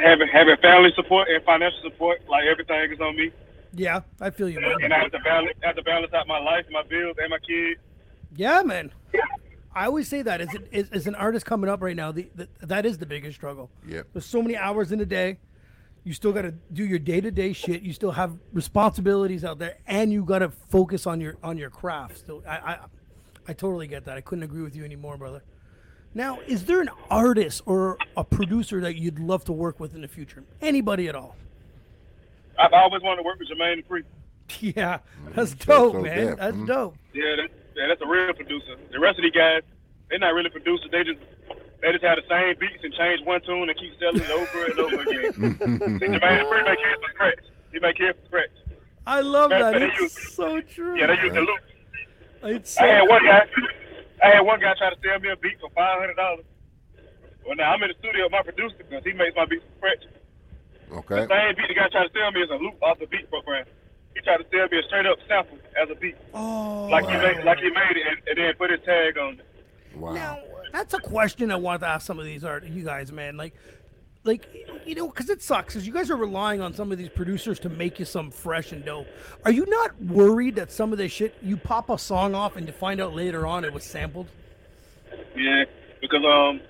Having 0.00 0.28
having 0.28 0.56
family 0.58 0.90
support 0.96 1.28
and 1.28 1.44
financial 1.44 1.80
support, 1.82 2.22
like 2.28 2.44
everything 2.44 2.92
is 2.92 3.00
on 3.00 3.16
me. 3.16 3.30
Yeah, 3.74 4.00
I 4.20 4.30
feel 4.30 4.48
you, 4.48 4.60
man. 4.60 4.76
And 4.82 4.92
I 4.92 4.98
have 4.98 5.12
to 5.12 5.18
balance 5.20 5.56
I 5.62 5.66
have 5.68 5.76
to 5.76 5.82
balance 5.82 6.12
out 6.12 6.26
my 6.26 6.38
life, 6.38 6.64
my 6.70 6.82
bills, 6.82 7.16
and 7.20 7.30
my 7.30 7.38
kids. 7.38 7.80
Yeah, 8.36 8.62
man. 8.62 8.90
I 9.74 9.86
always 9.86 10.08
say 10.08 10.20
that 10.22 10.40
as, 10.42 10.52
an- 10.54 10.68
as, 10.72 10.90
as 10.90 11.06
an 11.06 11.14
artist 11.14 11.46
coming 11.46 11.70
up 11.70 11.80
right 11.82 11.96
now, 11.96 12.12
the, 12.12 12.28
the, 12.34 12.46
that 12.60 12.84
is 12.84 12.98
the 12.98 13.06
biggest 13.06 13.36
struggle. 13.36 13.70
Yeah. 13.86 14.02
There's 14.12 14.26
so 14.26 14.42
many 14.42 14.54
hours 14.54 14.92
in 14.92 15.00
a 15.00 15.06
day. 15.06 15.38
You 16.04 16.12
still 16.12 16.32
got 16.32 16.42
to 16.42 16.52
do 16.72 16.84
your 16.84 16.98
day 16.98 17.20
to 17.22 17.30
day 17.30 17.52
shit. 17.54 17.80
You 17.82 17.92
still 17.94 18.10
have 18.10 18.36
responsibilities 18.52 19.44
out 19.44 19.58
there, 19.58 19.76
and 19.86 20.12
you 20.12 20.24
got 20.24 20.40
to 20.40 20.50
focus 20.68 21.06
on 21.06 21.20
your 21.20 21.36
on 21.42 21.56
your 21.56 21.70
craft. 21.70 22.24
So 22.26 22.42
I, 22.46 22.56
I 22.56 22.78
I 23.48 23.52
totally 23.52 23.86
get 23.86 24.04
that. 24.06 24.16
I 24.16 24.20
couldn't 24.20 24.44
agree 24.44 24.62
with 24.62 24.74
you 24.76 24.84
anymore, 24.84 25.16
brother. 25.16 25.42
Now, 26.14 26.40
is 26.46 26.64
there 26.66 26.80
an 26.80 26.90
artist 27.10 27.62
or 27.66 27.96
a 28.16 28.24
producer 28.24 28.80
that 28.82 28.96
you'd 28.96 29.18
love 29.18 29.44
to 29.46 29.52
work 29.52 29.80
with 29.80 29.94
in 29.94 30.02
the 30.02 30.08
future? 30.08 30.44
Anybody 30.60 31.08
at 31.08 31.14
all? 31.14 31.36
I've 32.58 32.72
always 32.72 33.02
wanted 33.02 33.22
to 33.22 33.22
work 33.22 33.38
with 33.38 33.48
Jermaine 33.48 33.84
Dupri. 33.84 34.04
Yeah, 34.60 34.98
that's 35.34 35.54
dope, 35.54 35.94
so 35.94 36.02
man. 36.02 36.26
deaf. 36.26 36.36
That's 36.38 36.56
Mhm. 36.56 36.66
dope. 36.66 36.96
Yeah, 37.14 37.36
that, 37.36 37.48
yeah, 37.74 37.86
that's 37.88 38.02
a 38.02 38.06
real 38.06 38.34
producer. 38.34 38.76
The 38.90 39.00
rest 39.00 39.18
of 39.18 39.22
these 39.22 39.32
guys, 39.32 39.62
they're 40.10 40.18
not 40.18 40.34
really 40.34 40.50
producers. 40.50 40.90
They 40.92 41.04
just 41.04 41.20
they 41.80 41.90
just 41.90 42.04
have 42.04 42.18
the 42.18 42.28
same 42.28 42.54
beats 42.60 42.84
and 42.84 42.92
change 42.92 43.24
one 43.24 43.40
tune 43.42 43.70
and 43.70 43.78
keep 43.78 43.98
selling 43.98 44.20
it 44.20 44.30
over 44.30 44.64
and 44.66 44.78
over 44.78 45.00
again. 45.08 45.32
See, 45.98 46.06
Jermaine 46.06 46.44
Dupri 46.44 46.64
make 46.66 46.78
his 46.78 46.94
from 47.00 47.10
scratch. 47.14 47.38
He 47.72 47.78
make 47.78 47.96
his 47.96 48.10
from 48.14 48.24
scratch. 48.26 48.50
I 49.06 49.20
love 49.22 49.50
Yeah, 49.52 49.58
that. 49.60 49.72
but 49.72 49.82
It's 49.82 50.00
use- 50.00 50.34
so 50.34 50.60
true. 50.60 50.98
Yeah, 50.98 51.06
they 51.06 51.22
use 51.22 51.32
the 51.32 51.40
loop. 51.40 51.60
It's 52.42 52.76
I 52.76 52.86
had 52.88 53.08
one 53.08 53.24
guy. 53.24 53.46
I 54.22 54.28
had 54.36 54.40
one 54.42 54.60
guy 54.60 54.74
try 54.78 54.90
to 54.90 54.96
sell 55.02 55.18
me 55.20 55.30
a 55.30 55.36
beat 55.36 55.58
for 55.60 55.70
five 55.70 55.98
hundred 56.00 56.16
dollars. 56.16 56.44
Well, 57.46 57.56
now 57.56 57.72
I'm 57.74 57.82
in 57.82 57.88
the 57.90 57.98
studio 57.98 58.24
with 58.24 58.32
my 58.32 58.42
producer 58.42 58.76
because 58.78 59.02
he 59.04 59.12
makes 59.12 59.34
my 59.34 59.46
beats 59.46 59.64
from 59.66 59.76
scratch. 59.78 60.04
Okay. 60.92 61.26
Same 61.26 61.56
beat 61.56 61.68
the 61.68 61.74
guy 61.74 61.88
tried 61.88 62.06
to 62.06 62.12
sell 62.14 62.30
me 62.30 62.40
is 62.42 62.50
a 62.50 62.54
loop 62.62 62.80
off 62.82 62.98
the 62.98 63.06
beat 63.06 63.28
program. 63.30 63.66
He 64.14 64.20
tried 64.20 64.38
to 64.38 64.46
sell 64.52 64.68
me 64.70 64.78
a 64.78 64.82
straight 64.86 65.06
up 65.06 65.18
sample 65.26 65.58
as 65.80 65.88
a 65.90 65.94
beat, 65.96 66.16
Oh, 66.34 66.86
like 66.90 67.06
he 67.06 67.16
made, 67.16 67.42
like 67.44 67.58
he 67.58 67.70
made 67.70 67.96
it, 67.96 68.06
and, 68.06 68.18
and 68.28 68.38
then 68.38 68.54
put 68.58 68.70
his 68.70 68.80
tag 68.84 69.16
on 69.18 69.40
it. 69.40 69.46
Wow. 69.96 70.12
Now, 70.12 70.38
that's 70.70 70.92
a 70.94 70.98
question 70.98 71.50
I 71.50 71.56
want 71.56 71.80
to 71.80 71.88
ask 71.88 72.06
some 72.06 72.18
of 72.18 72.24
these 72.26 72.44
art 72.44 72.64
you 72.64 72.84
guys, 72.84 73.10
man. 73.10 73.36
Like, 73.36 73.54
like 74.24 74.46
you 74.86 74.94
know, 74.94 75.08
because 75.08 75.30
it 75.30 75.42
sucks, 75.42 75.74
because 75.74 75.86
you 75.86 75.92
guys 75.92 76.10
are 76.10 76.16
relying 76.16 76.60
on 76.60 76.74
some 76.74 76.92
of 76.92 76.98
these 76.98 77.08
producers 77.08 77.58
to 77.60 77.68
make 77.68 77.98
you 77.98 78.04
some 78.04 78.30
fresh 78.30 78.72
and 78.72 78.84
dope. 78.84 79.06
Are 79.44 79.52
you 79.52 79.66
not 79.66 80.00
worried 80.02 80.56
that 80.56 80.72
some 80.72 80.92
of 80.92 80.98
this 80.98 81.12
shit 81.12 81.36
you 81.42 81.56
pop 81.56 81.90
a 81.90 81.98
song 81.98 82.34
off 82.34 82.56
and 82.56 82.66
you 82.66 82.72
find 82.72 83.00
out 83.00 83.14
later 83.14 83.46
on 83.46 83.64
it 83.64 83.72
was 83.72 83.84
sampled? 83.84 84.28
Yeah, 85.36 85.64
because 86.00 86.24
um, 86.24 86.60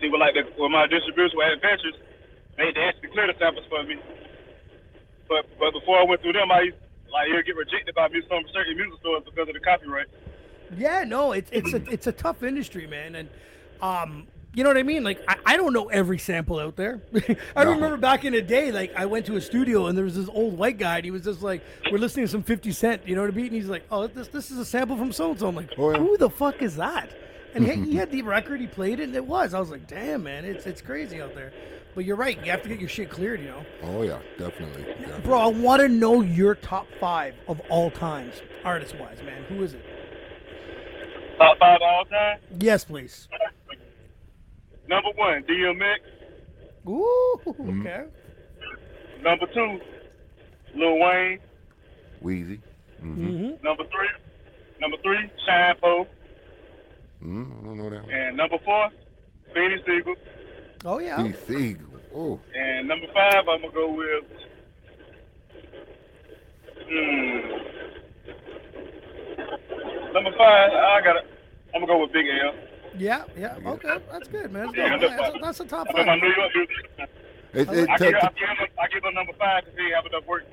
see, 0.00 0.08
with 0.08 0.20
like 0.20 0.34
the, 0.34 0.42
with 0.60 0.70
my 0.70 0.86
distribution 0.86 1.36
with 1.36 1.52
Adventures, 1.54 1.94
they 2.56 2.72
they 2.72 2.80
actually 2.80 3.08
clear 3.10 3.26
the 3.26 3.38
samples 3.38 3.66
for 3.68 3.82
me. 3.84 3.96
But 5.28 5.46
but 5.58 5.72
before 5.72 5.98
I 5.98 6.04
went 6.04 6.22
through 6.22 6.34
them, 6.34 6.50
I 6.50 6.62
used, 6.62 6.76
like 7.12 7.28
you'll 7.28 7.42
get 7.42 7.56
rejected 7.56 7.94
by 7.94 8.08
mu- 8.08 8.22
some 8.28 8.44
certain 8.52 8.76
music 8.76 8.98
stores 9.00 9.22
because 9.24 9.48
of 9.48 9.54
the 9.54 9.60
copyright. 9.60 10.06
Yeah, 10.76 11.04
no, 11.04 11.32
it's 11.32 11.50
it's 11.52 11.72
a 11.72 11.82
it's 11.90 12.06
a 12.06 12.12
tough 12.12 12.42
industry, 12.42 12.86
man, 12.86 13.14
and 13.14 13.28
um, 13.80 14.26
you 14.56 14.64
know 14.64 14.70
what 14.70 14.76
I 14.78 14.82
mean. 14.82 15.04
Like, 15.04 15.20
I, 15.28 15.36
I 15.44 15.56
don't 15.58 15.72
know 15.74 15.86
every 15.88 16.18
sample 16.18 16.58
out 16.58 16.74
there. 16.76 17.00
I 17.54 17.62
No. 17.64 17.70
remember 17.72 17.96
back 17.98 18.24
in 18.24 18.32
the 18.32 18.40
day, 18.42 18.72
like 18.72 18.92
I 18.96 19.04
went 19.06 19.26
to 19.26 19.36
a 19.36 19.40
studio 19.40 19.86
and 19.86 19.96
there 19.96 20.04
was 20.04 20.16
this 20.16 20.28
old 20.30 20.56
white 20.58 20.78
guy, 20.78 20.96
and 20.96 21.04
he 21.04 21.10
was 21.10 21.22
just 21.22 21.42
like, 21.42 21.62
"We're 21.92 21.98
listening 21.98 22.24
to 22.26 22.32
some 22.32 22.42
Fifty 22.42 22.72
Cent," 22.72 23.06
you 23.06 23.14
know 23.14 23.20
what 23.20 23.30
I 23.30 23.34
mean? 23.36 23.46
And 23.46 23.54
he's 23.54 23.68
like, 23.68 23.84
"Oh, 23.92 24.06
this 24.08 24.28
this 24.28 24.50
is 24.50 24.58
a 24.58 24.64
sample 24.64 24.96
from 24.96 25.12
so 25.12 25.30
and 25.30 25.38
so." 25.38 25.46
I'm 25.48 25.54
like, 25.54 25.70
Oh, 25.78 25.90
yeah. 25.92 25.98
"Who 25.98 26.16
the 26.16 26.30
fuck 26.30 26.62
is 26.62 26.76
that?" 26.76 27.10
And 27.54 27.66
he, 27.66 27.90
he 27.92 27.96
had 28.02 28.10
the 28.10 28.22
record, 28.22 28.60
he 28.60 28.66
played 28.66 28.98
it, 28.98 29.04
and 29.04 29.14
it 29.14 29.26
was. 29.26 29.52
I 29.54 29.60
was 29.60 29.70
like, 29.70 29.86
"Damn, 29.86 30.22
man, 30.24 30.44
it's 30.46 30.66
it's 30.66 30.80
crazy 30.80 31.20
out 31.20 31.34
there." 31.34 31.52
But 31.94 32.04
you're 32.04 32.16
right. 32.16 32.38
You 32.44 32.50
have 32.50 32.62
to 32.62 32.68
get 32.68 32.78
your 32.80 32.88
shit 32.90 33.08
cleared, 33.10 33.40
you 33.40 33.48
know. 33.48 33.64
Oh 33.82 34.02
yeah, 34.02 34.18
definitely. 34.38 34.82
definitely. 34.84 35.20
Bro, 35.22 35.38
I 35.38 35.46
want 35.48 35.80
to 35.82 35.88
know 35.88 36.22
your 36.22 36.54
top 36.54 36.86
five 36.98 37.34
of 37.48 37.60
all 37.68 37.90
times, 37.90 38.34
artist 38.64 38.94
wise, 38.98 39.18
man. 39.22 39.44
Who 39.44 39.62
is 39.62 39.74
it? 39.74 39.82
Top 41.38 41.58
five 41.58 41.78
all 41.82 42.04
time. 42.06 42.38
Yes, 42.58 42.84
please. 42.84 43.28
Number 44.88 45.10
one, 45.16 45.42
DMX. 45.44 45.98
Ooh, 46.88 47.40
Mm-hmm. 47.46 47.80
okay. 47.86 48.04
Number 49.22 49.46
two, 49.52 49.80
Lil 50.76 50.98
Wayne. 51.00 51.38
Weezy. 52.22 52.60
Mm-hmm. 53.02 53.64
Number 53.64 53.84
three, 53.84 54.08
number 54.80 54.96
three, 55.02 55.30
Shyne 55.46 55.74
Po. 55.80 56.06
Mm, 57.24 57.60
I 57.60 57.64
don't 57.64 57.78
know 57.78 57.90
that 57.90 58.02
one. 58.04 58.10
And 58.12 58.36
number 58.36 58.58
four, 58.64 58.88
Beanie 59.54 59.84
Sigel. 59.86 60.14
Oh 60.84 60.98
yeah. 60.98 61.22
He 61.26 61.32
Sigel. 61.46 61.86
Oh, 62.14 62.40
And 62.54 62.88
number 62.88 63.06
five, 63.12 63.48
I'm 63.48 63.60
gonna 63.62 63.72
go 63.74 63.92
with. 63.92 64.24
Hmm. 66.88 67.40
Number 70.14 70.30
five, 70.38 70.70
I 70.72 71.00
got. 71.04 71.12
to 71.14 71.20
I'm 71.74 71.80
gonna 71.82 71.86
go 71.86 72.00
with 72.02 72.12
Big 72.12 72.26
L. 72.44 72.54
Yeah, 72.98 73.24
yeah. 73.36 73.56
Okay, 73.64 73.98
that's 74.10 74.28
good, 74.28 74.52
man. 74.52 74.66
That's, 74.66 74.76
Yeah, 74.76 74.96
that's 74.98 75.02
that's, 75.16 75.32
fine. 75.32 75.40
that's 75.42 75.60
a 75.60 75.64
top 75.64 75.86
That's 75.86 75.98
my 75.98 76.04
five. 76.04 76.22
New 76.22 76.28
York 76.34 76.52
dude. 76.52 77.08
it, 77.52 77.68
it, 77.78 77.90
I 77.90 77.96
give, 77.98 78.14
I 78.14 78.20
give 78.20 78.48
him, 78.48 78.66
I 78.82 78.88
give 78.88 79.04
him 79.04 79.14
number 79.14 79.32
five 79.38 79.64
because 79.64 79.78
he 79.78 79.90
have 79.92 80.06
enough 80.06 80.26
work. 80.26 80.44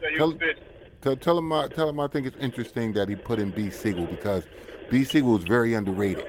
So 0.00 0.08
he 0.08 0.16
Tell- 0.16 0.32
fit. 0.32 0.58
tell, 1.02 1.16
tell 1.16 1.38
him. 1.38 1.52
I, 1.52 1.68
tell 1.68 1.88
him. 1.88 2.00
I 2.00 2.06
think 2.08 2.26
it's 2.26 2.36
interesting 2.38 2.92
that 2.94 3.08
he 3.08 3.14
put 3.16 3.38
in 3.38 3.50
B 3.50 3.70
Sigel 3.70 4.06
because 4.06 4.44
B 4.90 5.04
Sigel 5.04 5.36
is 5.38 5.44
very 5.44 5.74
underrated. 5.74 6.24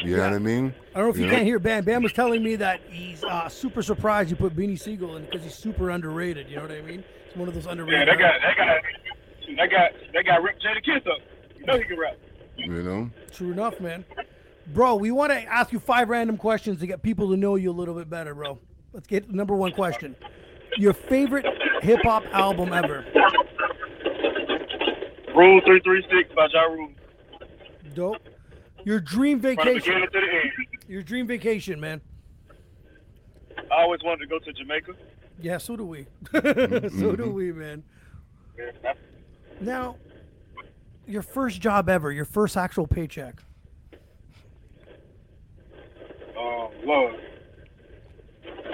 You 0.00 0.16
know 0.16 0.22
what 0.22 0.32
I 0.34 0.38
mean? 0.38 0.72
I 0.94 0.98
don't 0.98 1.08
know 1.08 1.10
if 1.10 1.18
you 1.18 1.24
Yeah. 1.24 1.32
can't 1.32 1.44
hear 1.44 1.58
Bam. 1.58 1.84
Bam 1.84 2.02
was 2.04 2.12
telling 2.12 2.42
me 2.42 2.54
that 2.56 2.80
he's 2.88 3.24
uh, 3.24 3.48
super 3.48 3.82
surprised 3.82 4.30
you 4.30 4.36
put 4.36 4.54
Beanie 4.54 4.78
Sigel 4.78 5.16
in 5.16 5.24
because 5.24 5.42
he's 5.42 5.54
super 5.56 5.90
underrated. 5.90 6.48
You 6.48 6.56
know 6.56 6.62
what 6.62 6.70
I 6.70 6.82
mean? 6.82 7.02
It's 7.26 7.34
one 7.36 7.48
of 7.48 7.54
those 7.54 7.66
underrated. 7.66 8.06
Yeah, 8.06 8.12
underrated. 8.12 8.42
they 8.42 8.54
got, 8.54 8.80
they 9.56 9.66
got, 9.66 9.66
they 9.68 9.68
got, 9.68 10.12
they 10.14 10.22
got 10.22 10.42
Rick 10.42 10.60
Jadakiss 10.60 11.06
up. 11.10 11.18
You 11.58 11.66
know 11.66 11.76
he 11.78 11.84
can 11.84 11.98
rap. 11.98 12.16
You 12.56 12.82
know. 12.82 13.10
True 13.32 13.50
enough, 13.52 13.80
man. 13.80 14.04
Bro, 14.68 14.96
we 14.96 15.10
want 15.10 15.32
to 15.32 15.40
ask 15.44 15.72
you 15.72 15.78
five 15.78 16.08
random 16.08 16.36
questions 16.36 16.80
to 16.80 16.86
get 16.86 17.02
people 17.02 17.30
to 17.30 17.36
know 17.36 17.56
you 17.56 17.70
a 17.70 17.72
little 17.72 17.94
bit 17.94 18.10
better, 18.10 18.34
bro. 18.34 18.58
Let's 18.92 19.06
get 19.06 19.30
number 19.30 19.54
one 19.54 19.72
question. 19.72 20.14
Your 20.76 20.92
favorite 20.92 21.46
hip 21.82 22.00
hop 22.02 22.24
album 22.32 22.72
ever? 22.72 23.04
Rule 25.34 25.60
three 25.64 25.80
three 25.84 26.04
six 26.10 26.34
by 26.34 26.48
Ja 26.52 26.62
Rule. 26.62 26.90
Dope. 27.94 28.16
Your 28.84 29.00
dream 29.00 29.40
From 29.40 29.50
the 29.50 29.56
vacation. 29.56 29.80
beginning 29.80 30.08
to 30.12 30.20
the 30.20 30.26
end. 30.36 30.82
Your 30.88 31.02
dream 31.02 31.26
vacation, 31.26 31.80
man. 31.80 32.00
I 33.70 33.82
always 33.82 34.00
wanted 34.02 34.20
to 34.20 34.26
go 34.26 34.38
to 34.38 34.52
Jamaica. 34.52 34.92
Yeah, 35.40 35.58
so 35.58 35.76
do 35.76 35.84
we. 35.84 36.06
Mm-hmm. 36.24 36.98
so 37.00 37.14
do 37.16 37.30
we, 37.30 37.52
man. 37.52 37.82
Yeah, 38.56 38.92
Now, 39.60 39.96
your 41.06 41.22
first 41.22 41.60
job 41.60 41.88
ever, 41.88 42.10
your 42.10 42.24
first 42.24 42.56
actual 42.56 42.86
paycheck. 42.86 43.42
Uh, 46.38 46.40
oh 46.40 46.70
Lord. 46.84 47.14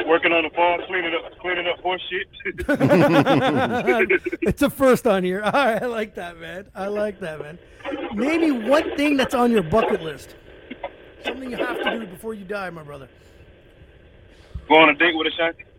Working 0.06 0.33
on 0.33 0.42
the 0.44 0.50
farm, 0.50 0.80
cleaning 0.87 1.14
up, 1.14 1.38
cleaning 1.38 1.66
up 1.66 1.78
horse 1.80 2.02
shit. 2.11 2.26
it's 4.42 4.62
a 4.62 4.68
first 4.68 5.06
on 5.06 5.25
here. 5.25 5.42
All 5.44 5.52
right, 5.52 5.83
I 5.83 5.87
like 5.87 6.14
that, 6.16 6.38
man. 6.38 6.66
I 6.75 6.88
like 6.88 7.21
that, 7.21 7.40
man. 7.40 7.59
Me 8.14 8.50
one 8.50 8.97
thing 8.97 9.16
that's 9.16 9.35
on 9.35 9.50
your 9.50 9.62
bucket 9.62 10.02
list. 10.02 10.35
Something 11.25 11.50
you 11.50 11.56
have 11.56 11.83
to 11.83 12.00
do 12.00 12.06
before 12.06 12.35
you 12.35 12.44
die, 12.44 12.71
my 12.71 12.83
brother. 12.83 13.09
Go 14.68 14.76
on 14.76 14.90
a 14.90 14.94
date 14.94 15.16
with 15.16 15.28
a 15.28 15.30
Woo! 15.30 15.74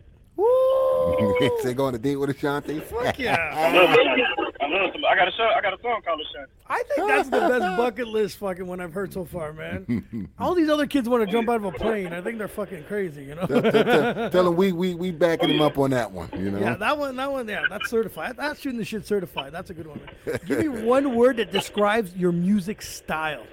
Say 1.62 1.72
go 1.74 1.86
on 1.86 1.94
a 1.94 1.98
date 1.98 2.16
with 2.16 2.28
Ashanti. 2.28 2.80
Fuck 2.80 3.06
I 3.06 3.14
yeah! 3.16 3.36
I 3.54 3.72
love 3.72 4.90
some. 4.92 5.04
I 5.08 5.14
got 5.14 5.28
a 5.28 5.32
show. 5.32 5.44
I 5.44 5.60
got 5.62 5.72
a 5.72 5.80
song 5.80 6.02
called 6.04 6.20
Ashanti. 6.20 6.52
I 6.66 6.82
think 6.94 7.08
that's 7.08 7.28
the 7.30 7.40
best 7.40 7.76
bucket 7.78 8.08
list 8.08 8.36
fucking 8.38 8.66
one 8.66 8.80
I've 8.80 8.92
heard 8.92 9.14
so 9.14 9.24
far, 9.24 9.54
man. 9.54 10.28
All 10.38 10.54
these 10.54 10.68
other 10.68 10.86
kids 10.86 11.08
want 11.08 11.24
to 11.24 11.32
jump 11.32 11.48
out 11.48 11.56
of 11.56 11.64
a 11.64 11.72
plane. 11.72 12.12
I 12.12 12.20
think 12.20 12.36
they're 12.36 12.48
fucking 12.48 12.84
crazy, 12.84 13.24
you 13.24 13.34
know. 13.34 13.46
tell, 13.46 13.62
tell, 13.62 13.84
tell, 13.84 14.30
tell 14.30 14.48
him 14.48 14.56
we 14.56 14.72
we 14.72 14.94
we 14.94 15.10
backing 15.10 15.48
them 15.48 15.62
up 15.62 15.78
on 15.78 15.90
that 15.90 16.10
one. 16.10 16.28
You 16.36 16.50
know. 16.50 16.58
Yeah, 16.58 16.74
that 16.74 16.98
one, 16.98 17.16
that 17.16 17.32
one, 17.32 17.48
yeah, 17.48 17.62
that's 17.70 17.88
certified. 17.88 18.36
That's 18.36 18.60
shooting 18.60 18.78
the 18.78 18.84
shit 18.84 19.06
certified. 19.06 19.52
That's 19.52 19.70
a 19.70 19.74
good 19.74 19.86
one. 19.86 20.00
Man. 20.26 20.38
Give 20.44 20.58
me 20.58 20.68
one 20.68 21.14
word 21.14 21.38
that 21.38 21.50
describes 21.50 22.14
your 22.14 22.32
music 22.32 22.82
style. 22.82 23.46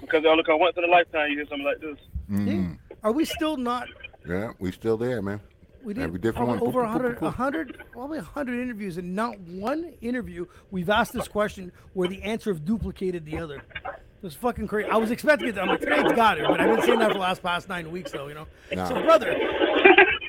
because 0.00 0.24
I 0.28 0.34
look 0.34 0.48
on 0.48 0.58
once 0.58 0.76
in 0.76 0.84
a 0.84 0.88
lifetime 0.88 1.30
you 1.30 1.36
hear 1.36 1.46
something 1.46 1.64
like 1.64 1.80
this. 1.80 1.96
Mhm. 2.30 2.78
Are 3.02 3.12
we 3.12 3.24
still 3.24 3.56
not? 3.56 3.88
Yeah, 4.28 4.52
we 4.58 4.70
still 4.72 4.96
there, 4.96 5.22
man. 5.22 5.40
We 5.82 5.94
did 5.94 6.04
Every 6.04 6.18
different 6.20 6.46
probably 6.48 6.60
one. 6.60 6.68
over 6.68 6.82
Boop, 6.82 6.86
boop, 6.86 6.92
100, 6.92 7.16
boop, 7.16 7.18
boop. 7.18 7.22
100, 7.22 7.82
probably 7.90 8.18
100 8.18 8.60
interviews, 8.60 8.98
and 8.98 9.16
not 9.16 9.38
one 9.40 9.92
interview 10.00 10.46
we've 10.70 10.88
asked 10.88 11.12
this 11.12 11.26
question 11.26 11.72
where 11.94 12.06
the 12.08 12.22
answer 12.22 12.52
have 12.52 12.64
duplicated 12.64 13.24
the 13.24 13.38
other. 13.38 13.56
It 13.56 14.26
was 14.26 14.34
fucking 14.34 14.68
crazy. 14.68 14.88
I 14.88 14.96
was 14.96 15.10
expecting 15.10 15.48
it. 15.48 15.58
I'm 15.58 15.66
like, 15.66 15.80
today's 15.80 16.12
got 16.12 16.38
it, 16.38 16.46
but 16.46 16.60
I've 16.60 16.76
been 16.76 16.86
saying 16.86 17.00
that 17.00 17.08
for 17.08 17.14
the 17.14 17.18
last 17.20 17.42
past 17.42 17.68
nine 17.68 17.90
weeks, 17.90 18.12
though. 18.12 18.28
You 18.28 18.34
know. 18.34 18.46
Nah. 18.72 18.86
So, 18.88 19.02
brother, 19.02 19.34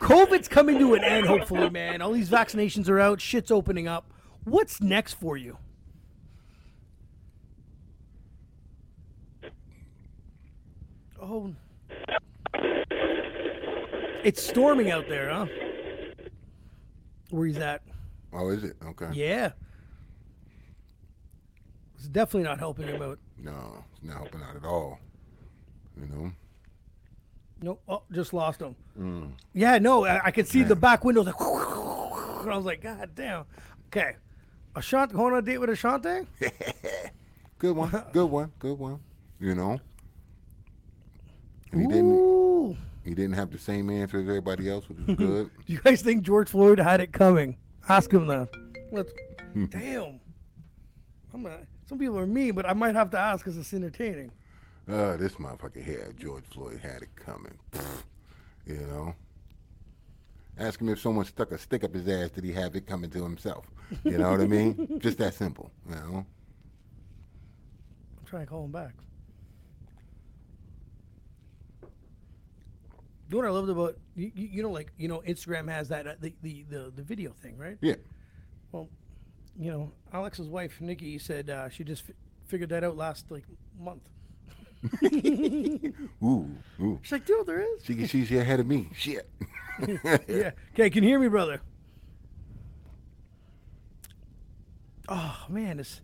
COVID's 0.01 0.47
coming 0.47 0.79
to 0.79 0.95
an 0.95 1.03
end. 1.03 1.27
Hopefully, 1.27 1.69
man. 1.69 2.01
All 2.01 2.11
these 2.11 2.29
vaccinations 2.29 2.89
are 2.89 2.99
out. 2.99 3.21
Shit's 3.21 3.51
opening 3.51 3.87
up. 3.87 4.11
What's 4.45 4.81
next 4.81 5.13
for 5.13 5.37
you? 5.37 5.57
Oh, 11.25 11.53
it's 14.25 14.43
storming 14.43 14.91
out 14.91 15.07
there, 15.07 15.29
huh? 15.29 15.45
Where 17.29 17.47
he's 17.47 17.57
at? 17.59 17.81
Oh, 18.33 18.49
is 18.49 18.65
it? 18.65 18.75
Okay. 18.85 19.07
Yeah. 19.13 19.53
It's 21.95 22.09
definitely 22.09 22.43
not 22.43 22.59
helping 22.59 22.87
him 22.87 23.01
out. 23.01 23.19
No, 23.37 23.85
it's 23.93 24.03
not 24.03 24.17
helping 24.17 24.41
out 24.41 24.57
at 24.57 24.65
all. 24.65 24.99
You 25.97 26.07
know. 26.07 26.31
Nope. 27.61 27.81
Oh, 27.87 28.03
just 28.11 28.33
lost 28.33 28.61
him. 28.61 28.75
Mm. 28.99 29.31
Yeah, 29.53 29.77
no, 29.77 30.05
I, 30.05 30.25
I 30.25 30.31
could 30.31 30.49
see 30.49 30.63
the 30.63 30.75
back 30.75 31.05
windows. 31.05 31.25
Like, 31.25 31.35
and 31.39 32.51
I 32.51 32.57
was 32.57 32.65
like, 32.65 32.81
God 32.81 33.11
damn. 33.15 33.45
Okay. 33.87 34.17
Ashanti, 34.75 35.15
going 35.15 35.31
on 35.31 35.39
a 35.39 35.41
date 35.41 35.59
with 35.59 35.69
Ashanti? 35.69 36.27
Good 37.59 37.77
one. 37.77 38.03
Good 38.11 38.25
one. 38.25 38.51
Good 38.59 38.77
one. 38.77 38.99
You 39.39 39.55
know. 39.55 39.79
And 41.73 41.81
he 41.81 41.87
didn't. 41.87 42.77
He 43.03 43.13
didn't 43.13 43.33
have 43.33 43.51
the 43.51 43.57
same 43.57 43.89
answer 43.89 44.19
as 44.19 44.27
everybody 44.27 44.69
else, 44.69 44.87
which 44.87 44.99
was 44.99 45.17
good. 45.17 45.49
Do 45.65 45.73
you 45.73 45.79
guys 45.79 46.01
think 46.01 46.23
George 46.23 46.49
Floyd 46.49 46.79
had 46.79 47.01
it 47.01 47.11
coming? 47.11 47.57
Ask 47.89 48.13
him 48.13 48.27
that. 48.27 48.49
Let's. 48.91 49.11
damn. 49.69 50.19
I'm 51.33 51.41
not, 51.41 51.61
some 51.87 51.97
people 51.97 52.17
are 52.19 52.27
mean, 52.27 52.53
but 52.53 52.67
I 52.69 52.73
might 52.73 52.95
have 52.95 53.09
to 53.11 53.19
ask 53.19 53.43
because 53.43 53.57
it's 53.57 53.73
entertaining. 53.73 54.31
Uh, 54.89 55.17
this 55.17 55.33
motherfucker 55.33 55.83
here, 55.83 56.13
George 56.17 56.43
Floyd, 56.51 56.79
had 56.81 57.01
it 57.01 57.15
coming. 57.15 57.57
Pfft. 57.71 58.03
You 58.65 58.75
know. 58.75 59.15
Ask 60.57 60.79
him 60.79 60.89
if 60.89 60.99
someone 60.99 61.25
stuck 61.25 61.51
a 61.51 61.57
stick 61.57 61.83
up 61.83 61.93
his 61.93 62.07
ass, 62.07 62.29
did 62.29 62.43
he 62.43 62.53
have 62.53 62.75
it 62.75 62.85
coming 62.85 63.09
to 63.09 63.23
himself? 63.23 63.65
You 64.03 64.19
know 64.19 64.31
what 64.31 64.41
I 64.41 64.47
mean? 64.47 64.87
Just 65.01 65.17
that 65.17 65.33
simple. 65.33 65.71
You 65.89 65.95
know. 65.95 66.25
I'm 68.19 68.25
trying 68.25 68.43
to 68.43 68.49
call 68.49 68.65
him 68.65 68.71
back. 68.71 68.93
Know 73.33 73.39
what 73.39 73.47
I 73.47 73.51
loved 73.51 73.69
about 73.69 73.97
you, 74.15 74.31
you 74.35 74.63
know 74.63 74.71
like 74.71 74.91
you 74.97 75.07
know 75.07 75.21
Instagram 75.27 75.69
has 75.69 75.89
that 75.89 76.07
uh, 76.07 76.13
the, 76.19 76.33
the 76.41 76.65
the 76.69 76.93
the 76.95 77.01
video 77.03 77.31
thing 77.41 77.57
right 77.57 77.77
Yeah. 77.81 77.95
well 78.71 78.89
you 79.59 79.71
know 79.71 79.91
Alex's 80.13 80.47
wife 80.47 80.79
Nikki 80.81 81.17
said 81.19 81.49
uh, 81.49 81.69
she 81.69 81.83
just 81.83 82.05
fi- 82.07 82.13
figured 82.45 82.69
that 82.69 82.83
out 82.83 82.97
last 82.97 83.29
like 83.31 83.45
month 83.79 84.01
Ooh. 86.23 86.49
Ooh. 86.81 86.99
she's 87.01 87.11
like 87.13 87.25
dude 87.25 87.45
there 87.47 87.61
is 87.61 87.83
She, 87.85 88.05
she's 88.07 88.31
ahead 88.31 88.59
of 88.59 88.67
me. 88.67 88.89
Shit. 88.93 89.29
yeah 90.27 90.51
okay 90.73 90.89
can 90.89 91.03
you 91.03 91.09
hear 91.09 91.19
me 91.19 91.27
brother 91.29 91.61
oh 95.09 95.45
man 95.49 95.77
this 95.77 96.01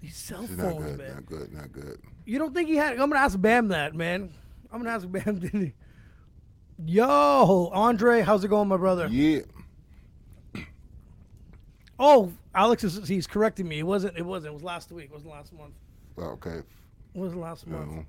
these 0.00 0.16
cell 0.16 0.42
This 0.42 0.50
is 0.50 0.58
not 0.58 0.76
good. 0.78 0.98
man 0.98 1.14
Not 1.14 1.26
good. 1.26 1.52
Not 1.52 1.72
good. 1.72 1.98
You 2.26 2.38
don't 2.38 2.52
think 2.54 2.68
he 2.68 2.76
had? 2.76 2.92
I'm 2.92 3.08
gonna 3.10 3.16
ask 3.20 3.40
Bam 3.40 3.68
that, 3.68 3.94
man. 3.94 4.30
I'm 4.70 4.82
gonna 4.82 4.90
ask 4.94 5.10
Bam. 5.10 5.38
Did 5.40 5.50
he? 5.52 5.72
Yo, 6.84 7.70
Andre, 7.72 8.22
how's 8.22 8.44
it 8.44 8.48
going, 8.48 8.68
my 8.68 8.76
brother? 8.76 9.08
Yeah. 9.08 9.40
Oh, 11.98 12.32
Alex 12.54 12.82
is 12.82 13.06
he's 13.06 13.26
correcting 13.26 13.68
me. 13.68 13.78
It 13.78 13.86
wasn't. 13.86 14.16
It 14.16 14.26
wasn't. 14.26 14.52
It 14.52 14.54
was 14.54 14.64
last 14.64 14.90
week. 14.90 15.06
It 15.06 15.12
wasn't 15.12 15.30
last 15.30 15.52
month. 15.52 15.74
Oh, 16.18 16.22
okay. 16.32 16.56
It 16.58 16.64
wasn't 17.14 17.40
last 17.40 17.66
month. 17.66 18.04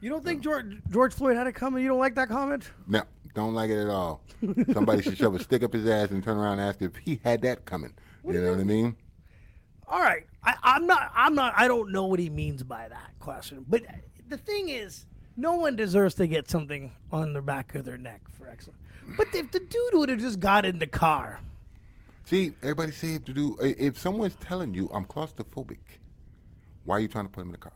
You 0.00 0.10
don't 0.10 0.24
think 0.24 0.42
George 0.42 0.76
George 0.90 1.14
Floyd 1.14 1.36
had 1.36 1.46
it 1.46 1.52
coming? 1.52 1.82
You 1.82 1.88
don't 1.88 1.98
like 1.98 2.16
that 2.16 2.28
comment? 2.28 2.70
No, 2.86 3.02
don't 3.34 3.54
like 3.54 3.70
it 3.70 3.78
at 3.78 3.88
all. 3.88 4.22
Somebody 4.72 5.02
should 5.02 5.16
shove 5.16 5.34
a 5.34 5.42
stick 5.42 5.62
up 5.62 5.72
his 5.72 5.86
ass 5.86 6.10
and 6.10 6.22
turn 6.22 6.36
around 6.36 6.58
and 6.58 6.68
ask 6.68 6.82
if 6.82 6.96
he 6.96 7.20
had 7.24 7.42
that 7.42 7.64
coming. 7.64 7.94
You 8.24 8.34
know 8.34 8.50
what 8.50 8.60
I 8.60 8.64
mean? 8.64 8.96
all 9.88 10.00
right. 10.00 10.26
I, 10.42 10.54
I'm 10.62 10.86
not. 10.86 11.12
I'm 11.14 11.34
not. 11.34 11.54
I 11.56 11.68
don't 11.68 11.92
know 11.92 12.06
what 12.06 12.18
he 12.18 12.28
means 12.28 12.62
by 12.62 12.88
that 12.88 13.12
question. 13.20 13.64
But 13.68 13.82
the 14.28 14.36
thing 14.36 14.68
is, 14.68 15.06
no 15.36 15.54
one 15.54 15.76
deserves 15.76 16.14
to 16.16 16.26
get 16.26 16.48
something 16.50 16.92
on 17.12 17.32
the 17.32 17.42
back 17.42 17.74
of 17.74 17.84
their 17.84 17.98
neck 17.98 18.20
for 18.38 18.48
excellent. 18.48 18.78
But 19.16 19.28
if 19.34 19.50
the 19.52 19.60
dude 19.60 19.94
would 19.94 20.08
have 20.08 20.18
just 20.18 20.40
got 20.40 20.64
in 20.64 20.78
the 20.78 20.86
car, 20.86 21.40
See, 22.24 22.54
everybody 22.60 22.90
say 22.90 23.18
to 23.18 23.32
do. 23.32 23.56
Eh, 23.62 23.74
if 23.78 23.96
someone's 23.98 24.34
telling 24.36 24.74
you 24.74 24.90
I'm 24.92 25.04
claustrophobic, 25.04 25.78
why 26.84 26.96
are 26.96 27.00
you 27.00 27.06
trying 27.06 27.26
to 27.26 27.30
put 27.30 27.42
him 27.42 27.48
in 27.48 27.52
the 27.52 27.58
car? 27.58 27.72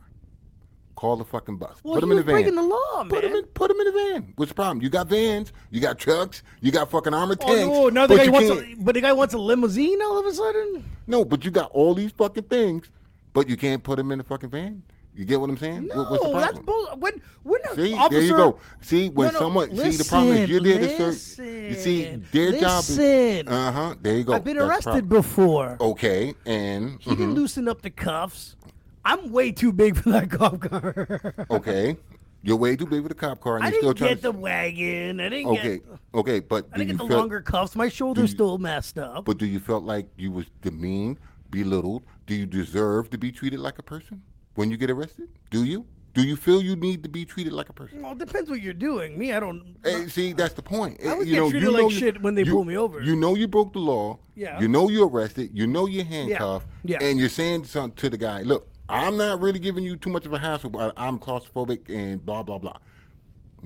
Call 0.95 1.15
the 1.15 1.23
fucking 1.23 1.55
bus. 1.55 1.77
well, 1.83 1.95
put 1.95 2.03
him 2.03 2.11
in 2.11 2.17
the 2.17 2.23
van. 2.23 2.35
breaking 2.35 2.55
the 2.55 2.61
law, 2.61 2.97
man. 2.97 3.09
Put 3.09 3.23
him 3.23 3.33
in. 3.33 3.43
Put 3.45 3.71
him 3.71 3.79
in 3.79 3.85
the 3.85 3.91
van. 3.93 4.33
What's 4.35 4.49
the 4.51 4.55
problem? 4.55 4.81
You 4.81 4.89
got 4.89 5.07
vans. 5.07 5.53
You 5.69 5.79
got 5.79 5.97
trucks. 5.97 6.43
You 6.59 6.69
got 6.73 6.91
fucking 6.91 7.13
armored 7.13 7.37
Oh 7.43 7.47
tanks. 7.47 7.61
no! 7.65 7.87
Now 7.89 8.07
the 8.07 8.17
but 8.17 8.25
guy 8.25 8.29
wants, 8.29 8.49
a, 8.49 8.75
but 8.77 8.95
the 8.95 9.01
guy 9.01 9.13
wants 9.13 9.33
a 9.33 9.37
limousine 9.37 10.01
all 10.01 10.19
of 10.19 10.25
a 10.25 10.33
sudden. 10.33 10.83
No, 11.07 11.23
but 11.23 11.45
you 11.45 11.51
got 11.51 11.71
all 11.71 11.93
these 11.95 12.11
fucking 12.11 12.43
things, 12.43 12.89
but 13.31 13.47
you 13.47 13.55
can't 13.55 13.81
put 13.81 13.97
him 13.97 14.11
in 14.11 14.17
the 14.17 14.25
fucking 14.25 14.49
van. 14.49 14.83
You 15.13 15.25
get 15.25 15.41
what 15.41 15.49
I'm 15.49 15.57
saying? 15.57 15.87
No, 15.87 16.03
What- 16.03 16.11
What's 16.11 16.23
the 16.25 16.39
that's 16.39 16.59
bull. 16.59 16.87
When 16.97 17.21
when 17.43 17.59
See, 17.75 17.93
officer, 17.93 18.09
there 18.19 18.21
you 18.21 18.35
go. 18.37 18.59
See, 18.79 19.09
when 19.09 19.27
No, 19.27 19.31
no, 19.33 19.39
someone 19.39 19.75
see 19.75 19.97
the 19.97 20.05
problem 20.05 20.37
is 20.37 20.49
you're 20.49 20.61
there 20.61 20.79
to 20.79 21.13
serve. 21.13 21.45
You 21.45 21.73
see, 21.73 21.99
listen, 22.05 22.25
their 22.31 22.51
job 22.53 22.79
is. 22.79 22.97
listen. 22.97 23.47
Uh 23.49 23.71
huh. 23.73 23.95
There 24.01 24.15
you 24.17 24.23
go. 24.23 24.33
I've 24.33 24.43
been 24.45 24.57
That's 24.57 24.85
arrested 24.87 25.09
before. 25.09 25.77
Okay, 25.81 26.33
and 26.45 26.97
He 27.01 27.09
didn't 27.15 27.33
loosen 27.33 27.67
up 27.67 27.81
the 27.81 27.89
cuffs. 27.89 28.55
I'm 29.03 29.31
way 29.31 29.51
too 29.51 29.73
big 29.73 29.97
for 29.97 30.11
that 30.11 30.29
cop 30.37 30.61
car. 30.61 31.33
okay, 31.49 31.97
you're 32.43 32.55
way 32.55 32.75
too 32.77 32.85
big 32.85 33.01
for 33.03 33.09
the 33.09 33.15
cop 33.15 33.41
car, 33.41 33.57
and 33.57 33.65
I 33.65 33.69
you're 33.69 33.79
still 33.79 33.93
didn't 33.93 33.97
trying 33.97 34.09
get 34.11 34.15
to. 34.17 34.31
the 34.31 34.31
wagon. 34.31 35.19
I 35.19 35.29
didn't 35.29 35.47
okay, 35.47 35.77
get. 35.79 35.85
okay, 36.15 36.39
but 36.39 36.67
I 36.71 36.77
didn't 36.77 36.89
you 36.89 36.93
get 36.95 37.01
the 37.03 37.07
feel? 37.09 37.17
longer 37.17 37.41
cuffs. 37.41 37.75
My 37.75 37.89
shoulders 37.89 38.29
you- 38.29 38.35
still 38.35 38.57
messed 38.59 38.97
up. 38.97 39.25
But 39.25 39.39
do 39.39 39.45
you 39.45 39.59
felt 39.59 39.83
like 39.83 40.07
you 40.17 40.31
was 40.31 40.45
demeaned, 40.61 41.17
belittled? 41.49 42.03
Do 42.27 42.35
you 42.35 42.45
deserve 42.45 43.09
to 43.09 43.17
be 43.17 43.31
treated 43.31 43.59
like 43.59 43.77
a 43.77 43.83
person 43.83 44.21
when 44.55 44.71
you 44.71 44.77
get 44.77 44.89
arrested? 44.89 45.29
Do 45.49 45.63
you? 45.63 45.85
Do 46.13 46.23
you 46.23 46.35
feel 46.35 46.61
you 46.61 46.75
need 46.75 47.03
to 47.03 47.09
be 47.09 47.23
treated 47.23 47.53
like 47.53 47.69
a 47.69 47.73
person? 47.73 48.01
well, 48.01 48.11
it 48.11 48.17
depends 48.17 48.49
what 48.49 48.61
you're 48.61 48.73
doing. 48.73 49.17
Me, 49.17 49.31
I 49.31 49.39
don't. 49.39 49.77
Hey, 49.81 50.07
see, 50.09 50.33
that's 50.33 50.53
the 50.53 50.61
point. 50.61 50.99
I 51.05 51.13
would 51.15 51.25
you 51.25 51.35
get 51.35 51.39
know, 51.39 51.49
treated 51.49 51.65
you 51.67 51.71
like 51.71 51.81
know 51.83 51.89
you- 51.89 51.97
shit 51.97 52.21
when 52.21 52.35
they 52.35 52.43
you- 52.43 52.51
pull 52.51 52.65
me 52.65 52.75
over. 52.75 53.01
You 53.01 53.15
know 53.15 53.35
you 53.35 53.47
broke 53.47 53.71
the 53.71 53.79
law. 53.79 54.19
Yeah. 54.35 54.59
You 54.59 54.67
know 54.67 54.89
you're 54.89 55.07
arrested. 55.07 55.51
You 55.53 55.67
know 55.67 55.85
you're 55.85 56.03
handcuffed. 56.03 56.67
Yeah. 56.83 56.97
And 57.01 57.17
you're 57.17 57.29
saying 57.29 57.63
something 57.63 57.95
to 57.95 58.09
the 58.09 58.17
guy. 58.17 58.41
Look, 58.41 58.67
I'm 58.89 59.15
not 59.15 59.39
really 59.39 59.59
giving 59.59 59.85
you 59.85 59.95
too 59.95 60.09
much 60.09 60.25
of 60.25 60.33
a 60.33 60.37
hassle, 60.39 60.69
but 60.69 60.93
I'm 60.97 61.17
claustrophobic 61.17 61.89
and 61.89 62.25
blah 62.25 62.43
blah 62.43 62.57
blah. 62.57 62.75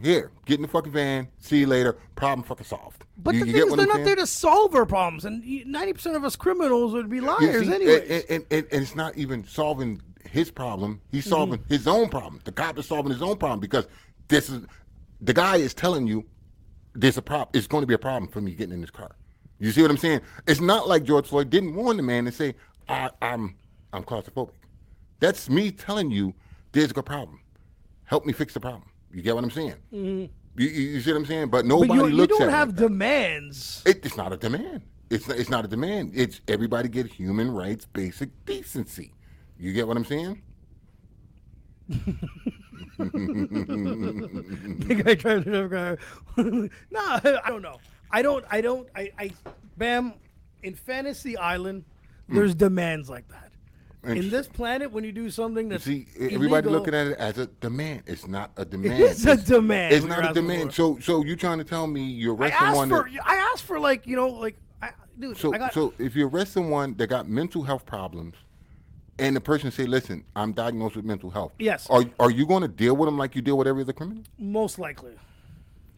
Here, 0.04 0.30
get 0.46 0.56
in 0.58 0.62
the 0.64 0.68
fucking 0.68 0.92
van. 0.92 1.30
See 1.40 1.60
you 1.62 1.68
later. 1.68 1.98
Problem 2.16 2.46
fucking 2.46 2.66
solved. 2.66 3.06
But 3.18 3.34
you, 3.34 3.46
the 3.46 3.54
thing 3.54 3.68
is, 3.70 3.76
they're 3.76 3.88
not 3.88 4.04
there 4.04 4.18
to 4.18 4.28
solve 4.28 4.76
our 4.76 4.86
problems, 4.86 5.24
and 5.26 5.42
ninety 5.66 5.94
percent 5.94 6.16
of 6.16 6.24
us 6.24 6.36
criminals 6.36 6.94
would 6.94 7.10
be 7.10 7.22
liars 7.22 7.66
see, 7.66 7.74
anyway. 7.74 8.02
And, 8.04 8.26
and, 8.30 8.46
and, 8.52 8.68
and 8.72 8.82
it's 8.84 8.96
not 8.96 9.16
even 9.18 9.48
solving 9.48 10.02
his 10.28 10.52
problem. 10.52 11.02
He's 11.12 11.24
Mm-hmm. 11.24 11.30
solving 11.30 11.64
his 11.70 11.88
own 11.88 12.10
problem. 12.10 12.42
The 12.44 12.52
cop 12.52 12.78
is 12.78 12.86
solving 12.86 13.12
his 13.12 13.22
own 13.22 13.38
problem 13.38 13.60
because 13.60 13.88
this 14.28 14.50
is 14.50 14.66
the 15.22 15.34
guy 15.34 15.58
is 15.58 15.74
telling 15.74 16.08
you 16.08 16.26
there's 16.94 17.18
a 17.18 17.22
problem. 17.22 17.50
It's 17.54 17.68
going 17.68 17.82
to 17.82 17.88
be 17.88 17.94
a 17.94 17.98
problem 18.00 18.30
for 18.32 18.42
me 18.42 18.54
getting 18.54 18.74
in 18.74 18.82
this 18.82 18.90
car. 18.92 19.12
You 19.60 19.72
see 19.72 19.82
what 19.82 19.92
I'm 19.92 19.98
saying? 19.98 20.22
It's 20.48 20.60
not 20.60 20.88
like 20.88 21.04
George 21.04 21.28
Floyd 21.28 21.50
didn't 21.50 21.76
warn 21.76 21.98
the 21.98 22.04
man 22.04 22.26
and 22.28 22.36
say, 22.36 22.56
I, 22.90 23.10
"I'm 23.22 23.56
I'm 23.94 24.04
claustrophobic." 24.04 24.52
That's 25.20 25.50
me 25.50 25.72
telling 25.72 26.12
you 26.12 26.34
there's 26.74 26.92
a 26.92 27.02
problem. 27.02 27.40
Help 28.04 28.26
me 28.26 28.34
fix 28.34 28.54
the 28.54 28.60
problem. 28.60 28.84
You 29.12 29.22
get 29.22 29.34
what 29.34 29.44
I'm 29.46 29.52
saying? 29.52 29.76
You, 29.92 30.30
you, 30.58 30.68
you 30.68 31.02
see 31.02 31.12
what 31.12 31.20
I'm 31.20 31.26
saying? 31.26 31.48
But 31.50 31.60
but 31.60 31.66
nobody 31.66 31.94
you, 31.94 32.08
you 32.08 32.14
looks 32.16 32.38
don't 32.38 32.50
at 32.50 32.54
have 32.54 32.68
like 32.70 32.78
demands. 32.78 33.82
It, 33.86 34.06
it's 34.06 34.18
not 34.18 34.34
a 34.34 34.38
demand. 34.38 34.82
It's 35.10 35.28
not, 35.28 35.38
it's 35.38 35.50
not 35.50 35.64
a 35.66 35.68
demand. 35.68 36.12
It's 36.14 36.42
everybody 36.48 36.90
get 36.90 37.06
human 37.08 37.50
rights, 37.52 37.86
basic 37.86 38.30
decency. 38.46 39.14
You 39.58 39.74
get 39.74 39.88
what 39.88 39.98
I'm 39.98 40.06
saying? 40.06 40.42
the 42.98 45.02
guy 45.04 45.16
trying 45.16 45.44
to 45.44 45.68
go. 45.68 45.98
no, 46.92 47.02
I 47.02 47.42
don't 47.48 47.62
know. 47.62 47.80
I 48.12 48.22
don't. 48.22 48.46
I 48.50 48.62
don't. 48.62 48.88
I. 48.96 49.12
I. 49.18 49.32
Bam. 49.78 50.14
In 50.64 50.74
Fantasy 50.74 51.38
Island, 51.38 51.86
hmm. 52.28 52.36
there's 52.36 52.56
demands 52.56 53.10
like 53.10 53.28
that. 53.28 53.52
In 54.04 54.30
this 54.30 54.48
planet, 54.48 54.92
when 54.92 55.04
you 55.04 55.12
do 55.12 55.30
something 55.30 55.70
that's 55.70 55.84
See, 55.84 56.08
everybody 56.16 56.68
illegal- 56.68 56.72
looking 56.74 56.94
at 56.94 57.08
it 57.08 57.18
as 57.18 57.40
a 57.40 57.48
demand. 57.48 58.04
It's 58.06 58.28
not 58.28 58.52
a 58.58 58.66
demand. 58.66 59.02
It's 59.02 59.26
a 59.26 59.36
demand 59.36 59.94
It's 59.94 60.06
not 60.06 60.32
a 60.32 60.34
demand. 60.34 60.70
for. 60.70 60.76
So, 60.76 61.00
so 61.00 61.24
you're 61.24 61.36
trying 61.36 61.58
to 61.58 61.64
tell 61.64 61.88
me 61.88 62.04
you 62.04 62.36
I 62.36 62.38
arrest 62.38 62.54
asked 62.54 62.66
someone 62.66 62.90
for. 62.90 63.10
that, 63.12 63.28
I 63.28 63.36
asked 63.36 63.64
for 63.64 63.80
like 63.80 64.06
you 64.06 64.16
know 64.16 64.30
like. 64.30 64.56
I, 64.82 64.92
dude, 65.20 65.38
so, 65.38 65.54
I 65.54 65.58
got. 65.58 65.74
so 65.74 65.94
if 65.98 66.16
you 66.16 66.28
arrest 66.28 66.54
someone 66.54 66.94
that 66.96 67.08
got 67.08 67.28
mental 67.28 67.64
health 67.64 67.86
problems, 67.86 68.36
and 69.20 69.36
the 69.36 69.42
person 69.42 69.72
say, 69.72 69.86
"Listen, 69.86 70.24
I'm 70.36 70.52
diagnosed 70.54 70.96
with 70.96 71.06
mental 71.06 71.30
health," 71.30 71.54
Yes. 71.60 71.88
are 71.90 72.04
are 72.20 72.32
you 72.32 72.46
going 72.46 72.62
to 72.62 72.68
deal 72.68 72.96
with 72.96 73.08
them 73.08 73.18
like 73.18 73.36
you 73.36 73.42
deal 73.42 73.58
with 73.58 73.68
every 73.68 73.82
other 73.84 73.94
criminal? 73.94 74.24
most 74.38 74.78
likely. 74.80 75.14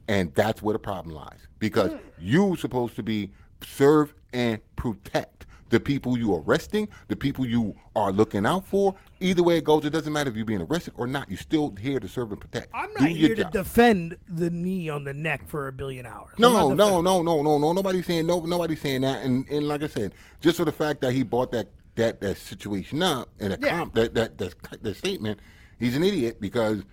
And 0.08 0.34
that's 0.36 0.62
where 0.62 0.73
the 0.73 0.80
problem 0.80 1.13
lies. 1.13 1.39
Because 1.60 1.91
Hmm. 1.91 1.97
you 2.19 2.56
supposed 2.56 2.95
to 2.95 3.03
be 3.03 3.32
serve 3.62 4.13
and 4.32 4.60
protect 4.75 5.45
the 5.69 5.80
people 5.82 6.17
you 6.17 6.34
arresting, 6.34 6.88
the 7.10 7.15
people 7.15 7.45
you 7.45 7.75
are 7.93 8.10
looking 8.13 8.45
out 8.45 8.65
for. 8.65 8.95
Either 9.19 9.43
way 9.43 9.58
it 9.58 9.65
goes, 9.65 9.84
it 9.84 9.89
doesn't 9.89 10.13
matter 10.13 10.30
if 10.30 10.38
you're 10.38 10.45
being 10.45 10.62
arrested 10.62 10.93
or 10.95 11.08
not. 11.08 11.27
You're 11.30 11.38
still 11.39 11.75
here 11.77 11.99
to 11.99 12.08
serve 12.08 12.32
and 12.32 12.39
protect. 12.39 12.69
I'm 12.73 12.89
not 12.93 13.01
your 13.10 13.10
here 13.10 13.36
to 13.36 13.43
job. 13.43 13.51
defend 13.51 14.15
the 14.30 14.49
knee 14.49 14.88
on 14.88 15.03
the 15.03 15.13
neck 15.13 15.45
for 15.49 15.67
a 15.67 15.73
billion 15.73 16.06
hours. 16.06 16.30
No, 16.38 16.53
no, 16.73 17.01
no, 17.01 17.21
no, 17.21 17.41
no, 17.41 17.58
no. 17.58 17.73
Nobody's 17.73 18.06
saying 18.06 18.27
no. 18.27 18.39
Nobody's 18.45 18.80
saying 18.80 19.01
that. 19.01 19.25
And 19.25 19.45
and 19.49 19.67
like 19.67 19.84
I 19.84 19.88
said, 19.88 20.13
just 20.39 20.56
for 20.58 20.63
the 20.63 20.71
fact 20.71 21.01
that 21.01 21.12
he 21.12 21.23
bought 21.23 21.51
that 21.51 21.67
that 21.97 22.21
that 22.21 22.38
situation 22.38 23.03
up 23.03 23.29
and 23.39 23.53
a 23.53 23.57
Yeah. 23.62 23.69
comp 23.77 23.93
that 23.95 24.13
that 24.15 24.38
that, 24.38 24.53
that 24.81 24.95
statement, 24.95 25.39
he's 25.79 25.95
an 25.95 26.03
idiot 26.03 26.39
because 26.39 26.83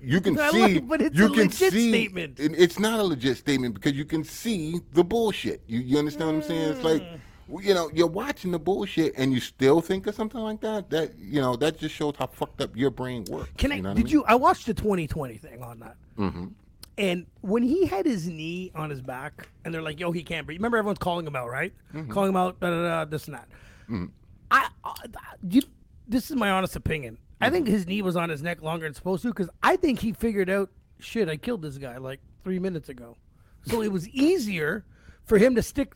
you 0.00 0.20
can 0.20 0.38
I 0.38 0.50
see. 0.50 0.62
like- 0.62 0.88
but 0.88 1.02
it's 1.02 1.16
you 1.16 1.26
a 1.26 1.28
can 1.28 1.38
legit 1.48 1.72
see, 1.72 1.90
statement. 1.90 2.40
and 2.40 2.54
It's 2.56 2.78
not 2.78 2.98
a 2.98 3.02
legit 3.02 3.36
statement 3.36 3.74
because 3.74 3.92
you 3.92 4.04
can 4.04 4.24
see 4.24 4.80
the 4.92 5.04
bullshit. 5.04 5.62
You 5.66 5.80
you 5.80 5.98
understand 5.98 6.26
what 6.28 6.36
I'm 6.36 6.42
saying? 6.42 6.70
It's 6.72 6.82
like. 6.84 7.02
Mm. 7.02 7.20
You 7.62 7.74
know, 7.74 7.88
you're 7.94 8.08
watching 8.08 8.50
the 8.50 8.58
bullshit, 8.58 9.14
and 9.16 9.32
you 9.32 9.38
still 9.38 9.80
think 9.80 10.08
of 10.08 10.16
something 10.16 10.40
like 10.40 10.60
that. 10.62 10.90
That 10.90 11.16
you 11.16 11.40
know, 11.40 11.54
that 11.54 11.78
just 11.78 11.94
shows 11.94 12.14
how 12.18 12.26
fucked 12.26 12.60
up 12.60 12.76
your 12.76 12.90
brain 12.90 13.24
works. 13.30 13.50
Can 13.56 13.70
I? 13.70 13.76
You 13.76 13.82
know 13.82 13.94
did 13.94 14.06
mean? 14.06 14.12
you? 14.12 14.24
I 14.24 14.34
watched 14.34 14.66
the 14.66 14.74
2020 14.74 15.36
thing 15.36 15.62
on 15.62 15.78
that. 15.78 15.96
Mm-hmm. 16.18 16.46
And 16.98 17.26
when 17.42 17.62
he 17.62 17.86
had 17.86 18.04
his 18.04 18.26
knee 18.26 18.72
on 18.74 18.90
his 18.90 19.00
back, 19.00 19.46
and 19.64 19.72
they're 19.72 19.80
like, 19.80 20.00
"Yo, 20.00 20.10
he 20.10 20.24
can't 20.24 20.44
breathe." 20.44 20.58
Remember, 20.58 20.76
everyone's 20.76 20.98
calling 20.98 21.24
him 21.24 21.36
out, 21.36 21.48
right? 21.48 21.72
Mm-hmm. 21.94 22.10
Calling 22.10 22.30
him 22.30 22.36
out, 22.36 22.58
da, 22.58 22.68
da, 22.68 22.82
da, 22.82 23.04
this 23.04 23.28
and 23.28 23.36
that. 23.36 24.08
I, 24.50 24.68
uh, 24.84 24.94
you, 25.48 25.62
this 26.08 26.30
is 26.30 26.36
my 26.36 26.50
honest 26.50 26.76
opinion. 26.76 27.18
I 27.40 27.50
think 27.50 27.66
his 27.66 27.86
knee 27.86 28.00
was 28.02 28.16
on 28.16 28.30
his 28.30 28.42
neck 28.42 28.62
longer 28.62 28.86
than 28.86 28.94
supposed 28.94 29.22
to, 29.22 29.28
because 29.28 29.50
I 29.62 29.76
think 29.76 29.98
he 30.00 30.12
figured 30.12 30.48
out, 30.48 30.70
shit, 31.00 31.28
I 31.28 31.36
killed 31.36 31.60
this 31.62 31.76
guy 31.78 31.98
like 31.98 32.20
three 32.44 32.58
minutes 32.58 32.88
ago. 32.88 33.16
So 33.66 33.82
it 33.82 33.92
was 33.92 34.08
easier 34.08 34.84
for 35.24 35.36
him 35.36 35.54
to 35.56 35.62
stick 35.62 35.92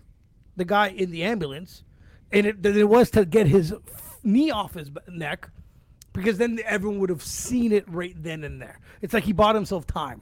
the 0.56 0.64
guy 0.64 0.88
in 0.88 1.10
the 1.10 1.22
ambulance, 1.22 1.84
and 2.32 2.46
it, 2.46 2.62
than 2.62 2.76
it 2.76 2.88
was 2.88 3.10
to 3.12 3.24
get 3.24 3.46
his 3.46 3.72
f- 3.72 4.18
knee 4.22 4.50
off 4.50 4.74
his 4.74 4.90
neck, 5.08 5.48
because 6.12 6.36
then 6.36 6.58
everyone 6.66 6.98
would 6.98 7.08
have 7.10 7.22
seen 7.22 7.72
it 7.72 7.84
right 7.88 8.14
then 8.22 8.44
and 8.44 8.60
there. 8.60 8.80
It's 9.00 9.14
like 9.14 9.24
he 9.24 9.32
bought 9.32 9.54
himself 9.54 9.86
time. 9.86 10.20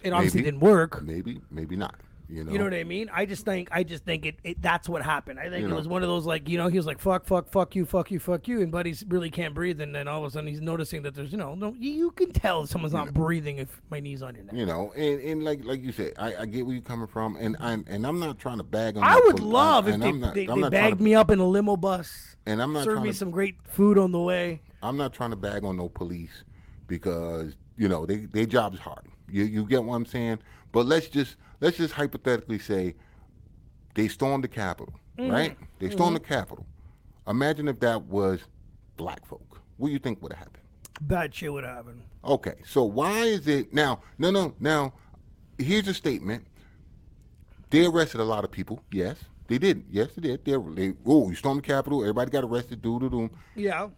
It 0.00 0.12
obviously 0.12 0.40
Hmm. 0.40 0.44
Maybe. 0.44 0.50
didn't 0.52 0.60
work. 0.60 1.02
Maybe, 1.02 1.40
maybe 1.50 1.74
not. 1.76 1.96
You 2.30 2.44
know, 2.44 2.52
You 2.52 2.58
know 2.58 2.64
what 2.64 2.74
I 2.74 2.84
mean? 2.84 3.08
I 3.12 3.24
just 3.24 3.44
think 3.44 3.68
I 3.72 3.82
just 3.82 4.04
think 4.04 4.26
it, 4.26 4.36
it 4.44 4.60
that's 4.60 4.86
what 4.88 5.02
happened. 5.02 5.38
I 5.38 5.44
think 5.44 5.60
You 5.60 5.66
it 5.66 5.70
know. 5.70 5.76
was 5.76 5.88
one 5.88 6.02
of 6.02 6.08
those 6.08 6.26
like 6.26 6.46
you 6.48 6.58
know 6.58 6.68
he 6.68 6.76
was 6.76 6.84
like 6.84 6.98
fuck 6.98 7.24
fuck 7.24 7.48
fuck 7.48 7.74
you 7.74 7.86
fuck 7.86 8.10
you 8.10 8.18
fuck 8.18 8.46
you 8.46 8.60
and 8.60 8.70
Buddy's 8.70 9.02
really 9.08 9.30
can't 9.30 9.54
breathe 9.54 9.80
and 9.80 9.94
then 9.94 10.06
all 10.08 10.22
of 10.22 10.28
a 10.28 10.30
sudden 10.30 10.46
he's 10.46 10.60
noticing 10.60 11.02
that 11.02 11.14
there's 11.14 11.32
you 11.32 11.38
know 11.38 11.54
no 11.54 11.74
you, 11.78 11.90
you 11.90 12.10
can 12.10 12.30
tell 12.30 12.66
someone's 12.66 12.92
not 12.92 13.14
breathing 13.14 13.58
if 13.58 13.80
my 13.88 13.98
knee's 13.98 14.22
on 14.22 14.34
your 14.34 14.44
neck. 14.44 14.54
you 14.54 14.66
know, 14.66 14.92
and, 14.94 15.20
and 15.22 15.42
like 15.44 15.64
like 15.64 15.82
you 15.82 15.90
said, 15.90 16.12
I, 16.18 16.36
I 16.36 16.46
get 16.46 16.66
where 16.66 16.74
you're 16.74 16.82
coming 16.82 17.06
from, 17.06 17.36
and 17.36 17.56
I'm 17.60 17.84
and 17.88 18.06
I'm 18.06 18.20
not 18.20 18.38
trying 18.38 18.58
to 18.58 18.64
bag 18.64 18.96
on. 18.98 19.04
I 19.04 19.18
would 19.24 19.40
love 19.40 19.88
if 19.88 19.98
they, 19.98 20.08
I'm 20.08 20.20
not, 20.20 20.34
they, 20.34 20.46
I'm 20.46 20.60
they 20.60 20.68
bagged 20.68 20.98
to, 20.98 21.04
me 21.04 21.14
up 21.14 21.30
in 21.30 21.38
a 21.38 21.46
limo 21.46 21.76
bus, 21.76 22.36
and 22.44 22.60
I'm 22.60 22.72
not 22.74 22.84
trying 22.84 23.02
me 23.02 23.10
to, 23.10 23.16
some 23.16 23.30
great 23.30 23.56
food 23.64 23.96
on 23.96 24.12
the 24.12 24.20
way. 24.20 24.60
I'm 24.82 24.96
not 24.98 25.14
trying 25.14 25.30
to 25.30 25.36
bag 25.36 25.64
on 25.64 25.76
no 25.78 25.88
police 25.88 26.44
because 26.88 27.56
you 27.78 27.88
know 27.88 28.04
they 28.04 28.26
their 28.26 28.46
job 28.46 28.74
is 28.74 28.80
hard. 28.80 29.06
You 29.30 29.44
you 29.44 29.64
get 29.64 29.82
what 29.82 29.94
I'm 29.94 30.06
saying? 30.06 30.40
But 30.72 30.84
let's 30.86 31.08
just 31.08 31.36
let's 31.60 31.76
just 31.76 31.94
hypothetically 31.94 32.58
say 32.58 32.94
they 33.94 34.08
stormed 34.08 34.44
the 34.44 34.48
Capitol, 34.48 34.94
Mm-hmm. 35.18 35.30
right? 35.32 35.56
They 35.80 35.90
stormed 35.90 36.14
the 36.16 36.20
Capitol. 36.20 36.64
Imagine 37.26 37.66
if 37.68 37.80
that 37.80 38.02
was 38.04 38.40
black 38.96 39.26
folk. 39.26 39.60
What 39.76 39.88
do 39.88 39.92
you 39.92 39.98
think 39.98 40.22
would 40.22 40.32
have 40.32 40.38
happened? 40.38 40.62
Bad 41.00 41.34
shit 41.34 41.52
would 41.52 41.64
happen. 41.64 42.02
Okay, 42.24 42.54
so 42.64 42.84
why 42.84 43.20
is 43.22 43.46
it 43.48 43.72
now? 43.72 44.00
No, 44.18 44.30
no, 44.30 44.54
now. 44.60 44.92
Here's 45.58 45.88
a 45.88 45.94
statement. 45.94 46.46
They 47.70 47.84
arrested 47.84 48.20
a 48.20 48.24
lot 48.24 48.44
of 48.44 48.50
people. 48.52 48.80
Yes, 48.92 49.16
they 49.48 49.58
did. 49.58 49.84
Yes, 49.90 50.08
they 50.16 50.22
did. 50.22 50.44
They, 50.44 50.52
they 50.74 50.94
oh, 51.04 51.28
you 51.30 51.34
stormed 51.36 51.62
the 51.62 51.66
Capitol. 51.66 52.00
Everybody 52.02 52.30
got 52.30 52.44
arrested. 52.44 52.80
Do 52.80 52.98
do 53.00 53.10
do. 53.10 53.30
Yeah. 53.56 53.88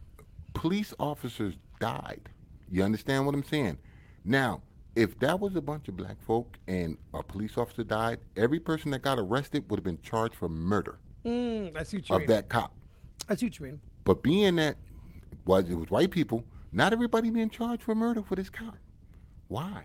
Police 0.54 0.92
officers 0.98 1.54
died. 1.80 2.28
You 2.70 2.82
understand 2.82 3.26
what 3.26 3.34
I'm 3.34 3.44
saying? 3.44 3.78
Now, 4.24 4.62
if 4.96 5.18
that 5.20 5.38
was 5.38 5.54
a 5.56 5.60
bunch 5.60 5.88
of 5.88 5.96
black 5.96 6.20
folk 6.22 6.58
and 6.66 6.96
a 7.14 7.22
police 7.22 7.56
officer 7.56 7.84
died, 7.84 8.18
every 8.36 8.58
person 8.60 8.90
that 8.90 9.02
got 9.02 9.18
arrested 9.18 9.64
would 9.70 9.78
have 9.78 9.84
been 9.84 10.00
charged 10.02 10.34
for 10.34 10.48
murder 10.48 10.98
Mm, 11.24 11.76
I 11.76 11.82
see 11.82 11.98
what 11.98 12.08
you 12.08 12.14
of 12.16 12.20
mean. 12.22 12.28
that 12.28 12.48
cop. 12.48 12.72
I 13.28 13.36
see 13.36 13.46
what 13.46 13.58
you 13.58 13.66
mean. 13.66 13.80
But 14.04 14.22
being 14.22 14.56
that 14.56 14.76
was 15.44 15.68
it 15.68 15.74
was 15.74 15.90
white 15.90 16.10
people, 16.10 16.44
not 16.72 16.92
everybody 16.94 17.28
being 17.30 17.50
charged 17.50 17.82
for 17.82 17.94
murder 17.94 18.22
for 18.22 18.36
this 18.36 18.48
cop. 18.48 18.76
Why? 19.48 19.84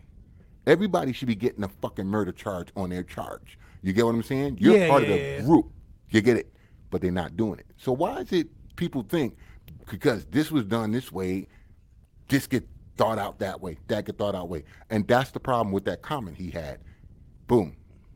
Everybody 0.66 1.12
should 1.12 1.28
be 1.28 1.36
getting 1.36 1.64
a 1.64 1.68
fucking 1.68 2.08
murder 2.08 2.32
charge 2.32 2.70
on 2.78 2.90
their 2.90 3.04
charge. 3.04 3.60
You 3.82 3.92
get 3.94 4.06
what 4.06 4.16
I'm 4.16 4.24
saying? 4.24 4.58
You're 4.62 4.78
Yeah, 4.78 4.88
part 4.88 5.04
yeah, 5.04 5.10
of 5.10 5.20
the 5.20 5.26
yeah, 5.26 5.42
group. 5.42 5.72
You 6.10 6.22
get 6.22 6.38
it? 6.38 6.52
But 6.90 7.02
they're 7.02 7.12
not 7.12 7.36
doing 7.36 7.60
it. 7.60 7.66
So 7.78 7.92
why 7.92 8.20
is 8.22 8.32
it 8.32 8.48
people 8.78 9.04
think 9.04 9.36
because 9.90 10.26
this 10.28 10.52
was 10.52 10.64
done 10.64 10.92
this 10.92 11.12
way, 11.12 11.48
this 12.30 12.48
get 12.48 12.66
thought 12.98 13.18
out 13.20 13.40
that 13.40 13.60
way, 13.62 13.78
that 13.88 14.06
get 14.06 14.18
thought 14.18 14.36
out 14.36 14.50
way, 14.50 14.64
and 14.90 15.08
that's 15.08 15.32
the 15.32 15.40
problem 15.40 15.72
with 15.74 15.86
that 15.86 16.02
comment 16.02 16.38
he 16.38 16.50
had. 16.52 16.80
Boom. 17.48 17.76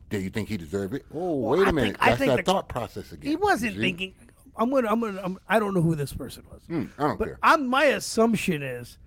Do 0.10 0.20
you 0.20 0.30
think 0.30 0.50
he 0.50 0.58
deserved 0.58 0.96
it? 0.96 1.06
Oh, 1.13 1.36
Well, 1.36 1.60
wait 1.60 1.68
I 1.68 1.70
a 1.70 1.74
minute. 1.74 1.88
think- 1.92 1.98
I 2.02 2.06
that's 2.10 2.20
think 2.20 2.30
that 2.32 2.46
the- 2.46 2.52
thought 2.52 2.68
process 2.70 3.12
again. 3.12 3.30
He 3.30 3.36
wasn't 3.36 3.78
thinking. 3.78 4.13
I'm 4.58 4.70
gonna. 4.72 4.89
I'm 4.89 5.00
gonna. 5.00 5.22
I'm, 5.24 5.38
I 5.48 5.60
don't 5.60 5.74
know 5.74 5.82
who 5.82 5.96
this 5.96 6.12
person 6.13 6.44
was. 6.52 6.62
Hmm, 6.68 6.86
I 6.98 7.04
don't 7.08 7.20
but 7.20 7.26
care. 7.26 7.39
I'm, 7.44 7.68
my 7.68 7.86
assumption 7.86 8.62
is 8.63 8.98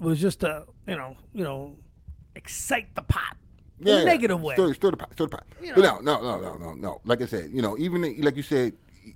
was 0.00 0.20
just 0.20 0.42
a 0.42 0.64
you 0.86 0.96
know 0.96 1.16
you 1.34 1.44
know 1.44 1.76
excite 2.34 2.94
the 2.94 3.02
pot 3.02 3.36
in 3.80 3.88
a 3.88 4.04
negative 4.04 4.40
way. 4.42 4.54
Stir, 4.54 4.74
stir 4.74 4.90
the 4.92 4.96
pot. 4.96 5.12
Stir 5.12 5.24
the 5.26 5.30
pot. 5.30 5.44
You 5.62 5.76
know. 5.76 5.98
no, 6.00 6.00
no, 6.00 6.20
no, 6.22 6.40
no, 6.40 6.56
no, 6.56 6.72
no. 6.74 7.00
Like 7.04 7.22
I 7.22 7.26
said, 7.26 7.50
you 7.52 7.62
know, 7.62 7.76
even 7.78 8.00
like 8.22 8.36
you 8.36 8.42
said, 8.42 8.72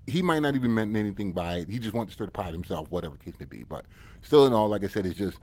he 0.06 0.22
might 0.22 0.40
not 0.40 0.54
even 0.54 0.72
meant 0.72 0.94
anything 0.94 1.32
by 1.32 1.56
it. 1.58 1.68
He 1.68 1.78
just 1.80 1.94
wanted 1.94 2.08
to 2.08 2.12
stir 2.14 2.26
the 2.26 2.32
pot 2.32 2.52
himself, 2.52 2.88
whatever 2.90 3.16
case 3.16 3.34
may 3.40 3.46
be. 3.46 3.64
But 3.64 3.84
still, 4.20 4.46
in 4.46 4.52
all, 4.52 4.68
like 4.68 4.84
I 4.84 4.88
said, 4.88 5.04
it's 5.06 5.18
just, 5.18 5.38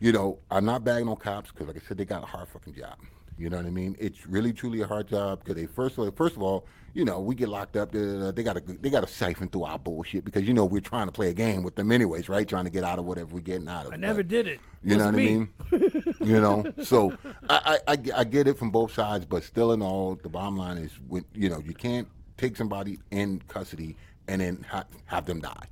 you 0.00 0.12
know, 0.12 0.38
I'm 0.50 0.64
not 0.64 0.84
bagging 0.84 1.08
on 1.08 1.16
cops 1.16 1.50
because, 1.50 1.66
like 1.68 1.76
I 1.76 1.86
said, 1.86 1.98
they 1.98 2.04
got 2.04 2.22
a 2.22 2.26
hard 2.26 2.48
fucking 2.48 2.74
job. 2.74 2.96
You 3.38 3.50
know 3.50 3.58
what 3.58 3.66
I 3.66 3.70
mean? 3.70 3.96
It's 3.98 4.26
really, 4.26 4.52
truly 4.52 4.80
a 4.80 4.86
hard 4.86 5.08
job 5.08 5.40
because 5.40 5.56
they 5.56 5.66
first 5.66 5.98
of 5.98 6.04
all, 6.04 6.10
first 6.12 6.36
of 6.36 6.42
all, 6.42 6.66
you 6.94 7.04
know, 7.04 7.20
we 7.20 7.34
get 7.34 7.50
locked 7.50 7.76
up. 7.76 7.92
They, 7.92 8.42
got 8.42 8.54
to 8.54 8.60
they 8.80 8.88
got 8.88 9.06
to 9.06 9.06
siphon 9.06 9.48
through 9.50 9.64
our 9.64 9.78
bullshit 9.78 10.24
because 10.24 10.44
you 10.48 10.54
know 10.54 10.64
we're 10.64 10.80
trying 10.80 11.06
to 11.06 11.12
play 11.12 11.28
a 11.28 11.34
game 11.34 11.62
with 11.62 11.74
them 11.76 11.92
anyways, 11.92 12.30
right? 12.30 12.48
Trying 12.48 12.64
to 12.64 12.70
get 12.70 12.82
out 12.82 12.98
of 12.98 13.04
whatever 13.04 13.34
we're 13.34 13.40
getting 13.40 13.68
out 13.68 13.84
of. 13.84 13.92
I 13.92 13.96
never 13.96 14.20
But- 14.20 14.28
did 14.28 14.46
it. 14.46 14.60
you 14.82 14.96
know 14.96 15.04
what 15.10 15.14
Wasn't 15.16 15.50
I 15.70 15.76
mean? 15.76 16.14
you 16.20 16.40
know, 16.40 16.64
so 16.82 17.12
I, 17.50 17.78
I, 17.86 17.92
I, 17.92 17.98
I 18.20 18.24
get 18.24 18.48
it 18.48 18.56
from 18.56 18.70
both 18.70 18.94
sides, 18.94 19.26
but 19.26 19.44
still, 19.44 19.72
in 19.72 19.82
all, 19.82 20.14
the 20.14 20.30
bottom 20.30 20.56
line 20.56 20.78
is, 20.78 20.92
when, 21.06 21.26
you 21.34 21.50
know, 21.50 21.58
you 21.58 21.74
can't 21.74 22.08
take 22.38 22.56
somebody 22.56 22.98
in 23.10 23.42
custody 23.48 23.96
and 24.28 24.40
then 24.40 24.64
ha- 24.66 24.84
have 25.04 25.26
them 25.26 25.40
die 25.40 25.66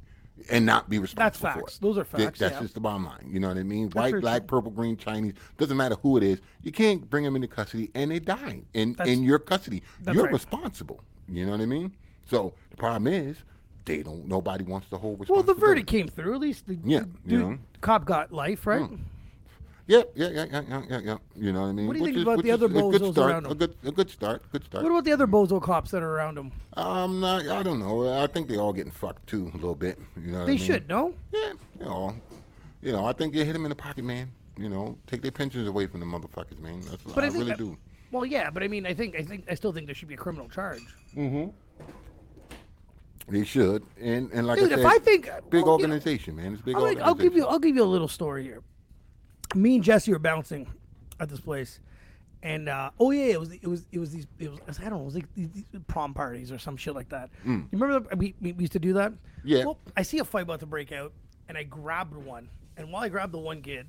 and 0.51 0.67
not 0.67 0.89
be 0.91 0.99
responsible 0.99 1.39
for 1.39 1.55
that's 1.55 1.61
facts. 1.63 1.77
it. 1.77 1.81
Those 1.83 1.99
are 1.99 2.05
facts, 2.05 2.39
That's 2.39 2.55
yeah. 2.55 2.61
just 2.61 2.75
the 2.75 2.81
bottom 2.81 3.05
line. 3.07 3.29
You 3.31 3.41
know 3.41 3.49
what 3.49 3.57
I 3.57 3.63
mean? 3.63 3.89
very 3.91 4.13
White, 4.13 4.21
black, 4.21 4.41
true. 4.43 4.47
purple, 4.59 4.71
green, 4.71 4.97
Chinese 4.97 5.35
doesn't 5.59 5.77
matter 5.77 5.97
who 6.03 6.17
it 6.17 6.23
is. 6.23 6.41
You 6.63 6.73
can't 6.73 7.09
bring 7.09 7.25
them 7.25 7.37
into 7.37 7.49
custody 7.49 7.91
and 7.95 8.11
they 8.11 8.19
die 8.19 8.63
in 8.75 8.93
That's- 8.95 9.17
in 9.17 9.23
your 9.23 9.39
custody. 9.39 9.83
You're 10.13 10.25
right. 10.25 10.33
responsible. 10.33 11.01
You 11.29 11.47
know 11.47 11.53
what 11.53 11.61
I 11.61 11.67
mean? 11.67 11.93
So 12.27 12.55
the 12.71 12.77
problem 12.77 13.07
is. 13.07 13.39
They 13.87 14.03
don't. 14.03 14.27
Nobody 14.27 14.65
wants 14.65 14.89
to 14.89 14.97
hold 14.97 15.29
Well, 15.29 15.43
the 15.43 15.53
verdict 15.53 15.87
came 15.89 16.09
through. 16.09 16.33
At 16.35 16.41
least 16.41 16.67
the, 16.67 16.79
Yeah, 16.85 17.01
the 17.27 17.33
you 17.33 17.39
know. 17.39 17.59
cop 17.83 18.07
got 18.07 18.33
life, 18.33 18.67
right? 18.67 18.81
Yeah, 18.81 18.97
yeah, 19.87 20.03
yeah, 20.15 20.29
yeah, 20.31 20.47
yeah, 20.51 20.83
yeah, 20.89 20.99
yeah. 21.01 21.17
You 21.37 21.53
know 21.53 21.63
what 21.63 21.67
I 21.69 21.73
mean? 21.73 21.87
What 21.87 21.93
do 21.95 21.99
you 21.99 22.05
Which 22.05 22.15
think 22.15 22.17
is- 22.17 22.23
about 22.23 22.43
the 22.43 22.51
other 22.51 22.67
a 22.67 22.69
good 22.69 22.85
bozos 23.03 23.13
start, 23.13 23.31
around 23.31 23.47
him? 23.47 23.53
A 23.53 23.55
good, 23.55 23.75
a 23.85 23.93
good 23.93 24.11
start. 24.11 24.43
Good 24.53 24.65
start. 24.65 24.83
What 24.85 24.91
about 24.91 25.05
the 25.05 25.13
other 25.13 25.27
bozo 25.27 25.61
cops 25.63 25.91
that 25.91 26.03
are 26.03 26.11
around 26.17 26.39
him? 26.39 26.53
I'm 26.75 27.21
not. 27.21 27.47
I 27.49 27.63
don't 27.63 27.81
know. 27.81 28.23
I 28.23 28.27
think 28.27 28.49
they're 28.49 28.61
all 28.61 28.73
getting 28.73 28.93
fucked 28.93 29.27
too 29.27 29.51
a 29.53 29.57
little 29.57 29.75
bit. 29.75 29.99
You 30.17 30.33
know. 30.33 30.39
What 30.41 30.47
They 30.47 30.53
I 30.53 30.57
mean? 30.57 30.65
should, 30.65 30.89
no? 30.89 31.15
Yeah. 31.33 31.53
You 31.79 31.85
know. 31.85 32.15
You 32.83 32.93
know. 32.93 33.05
I 33.07 33.13
think 33.13 33.35
they 33.35 33.45
hit 33.45 33.53
them 33.53 33.65
in 33.65 33.69
the 33.71 33.75
pocket, 33.77 34.05
man. 34.05 34.31
You 34.57 34.69
know, 34.69 34.97
take 35.07 35.21
their 35.21 35.33
pensions 35.33 35.67
away 35.69 35.87
from 35.87 36.01
the 36.01 36.07
motherfuckers, 36.07 36.61
man. 36.61 36.81
That's 36.83 37.05
what 37.05 37.15
But 37.17 37.25
I, 37.25 37.27
I, 37.27 37.31
really 37.31 37.47
that- 37.47 37.59
do. 37.59 37.77
Well, 38.13 38.25
yeah, 38.25 38.49
but 38.51 38.63
I 38.63 38.69
mean, 38.69 38.87
I 38.87 38.95
think, 38.95 39.17
I 39.17 39.23
think, 39.23 39.45
I 39.51 39.55
still 39.55 39.73
think 39.73 39.87
there 39.87 39.95
should 39.97 40.07
be 40.07 40.15
a 40.15 40.17
criminal 40.17 40.49
charge. 40.49 40.79
Mm-hmm. 41.17 41.51
They 43.29 43.45
should. 43.45 43.83
And 44.01 44.31
and 44.33 44.47
like 44.47 44.59
Dude, 44.61 44.71
I 44.71 44.75
if 44.75 44.81
said, 44.83 44.87
I 44.87 44.99
think- 44.99 45.25
big 45.51 45.65
well, 45.65 45.81
you 45.81 45.87
know, 45.89 45.95
organization, 45.95 46.37
man. 46.37 46.53
It's 46.53 46.63
a 46.63 46.65
big 46.65 46.77
I'll, 46.77 46.83
organization. 46.83 47.09
I'll 47.09 47.15
give 47.17 47.35
you, 47.35 47.47
I'll 47.47 47.59
give 47.59 47.75
you 47.75 47.83
a 47.83 47.85
little 47.87 48.07
story 48.09 48.45
here. 48.45 48.63
Me 49.55 49.77
and 49.77 49.85
Jesse 49.85 50.13
were 50.13 50.19
bouncing 50.19 50.69
at 51.21 51.29
this 51.29 51.41
place, 51.41 51.81
and 52.43 52.69
uh, 52.69 52.91
oh 52.99 53.11
yeah, 53.11 53.27
it 53.27 53.41
was, 53.41 53.53
it 53.53 53.67
was, 53.67 53.87
it 53.93 53.99
was 53.99 54.11
these, 54.13 54.27
it 54.39 54.51
was, 54.51 54.79
I 54.81 54.83
don't 54.85 54.95
know, 54.95 55.01
it 55.03 55.05
was 55.05 55.15
like 55.15 55.35
these, 55.35 55.49
these 55.53 55.65
prom 55.87 56.13
parties 56.15 56.51
or 56.53 56.59
some 56.59 56.77
shit 56.77 56.95
like 56.95 57.09
that. 57.11 57.31
You 57.45 57.67
remember 57.73 58.01
that 58.09 58.19
we, 58.19 58.35
we 58.41 58.53
used 58.59 58.73
to 58.73 58.79
do 58.79 58.93
that? 58.95 59.13
Mm. 59.13 59.17
Yeah. 59.45 59.65
Well, 59.65 59.79
I 59.97 60.03
see 60.03 60.19
a 60.19 60.25
fight 60.25 60.43
about 60.43 60.61
to 60.61 60.67
break 60.67 60.93
out, 60.93 61.13
and 61.49 61.57
I 61.57 61.63
grabbed 61.63 62.15
one, 62.17 62.49
and 62.77 62.91
while 62.93 63.03
I 63.05 63.09
grabbed 63.09 63.33
the 63.33 63.39
one 63.39 63.63
kid, 63.63 63.87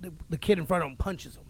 the, 0.00 0.12
the 0.30 0.36
kid 0.38 0.58
in 0.58 0.66
front 0.66 0.84
of 0.84 0.90
him 0.90 0.96
punches 0.96 1.36
him. 1.36 1.44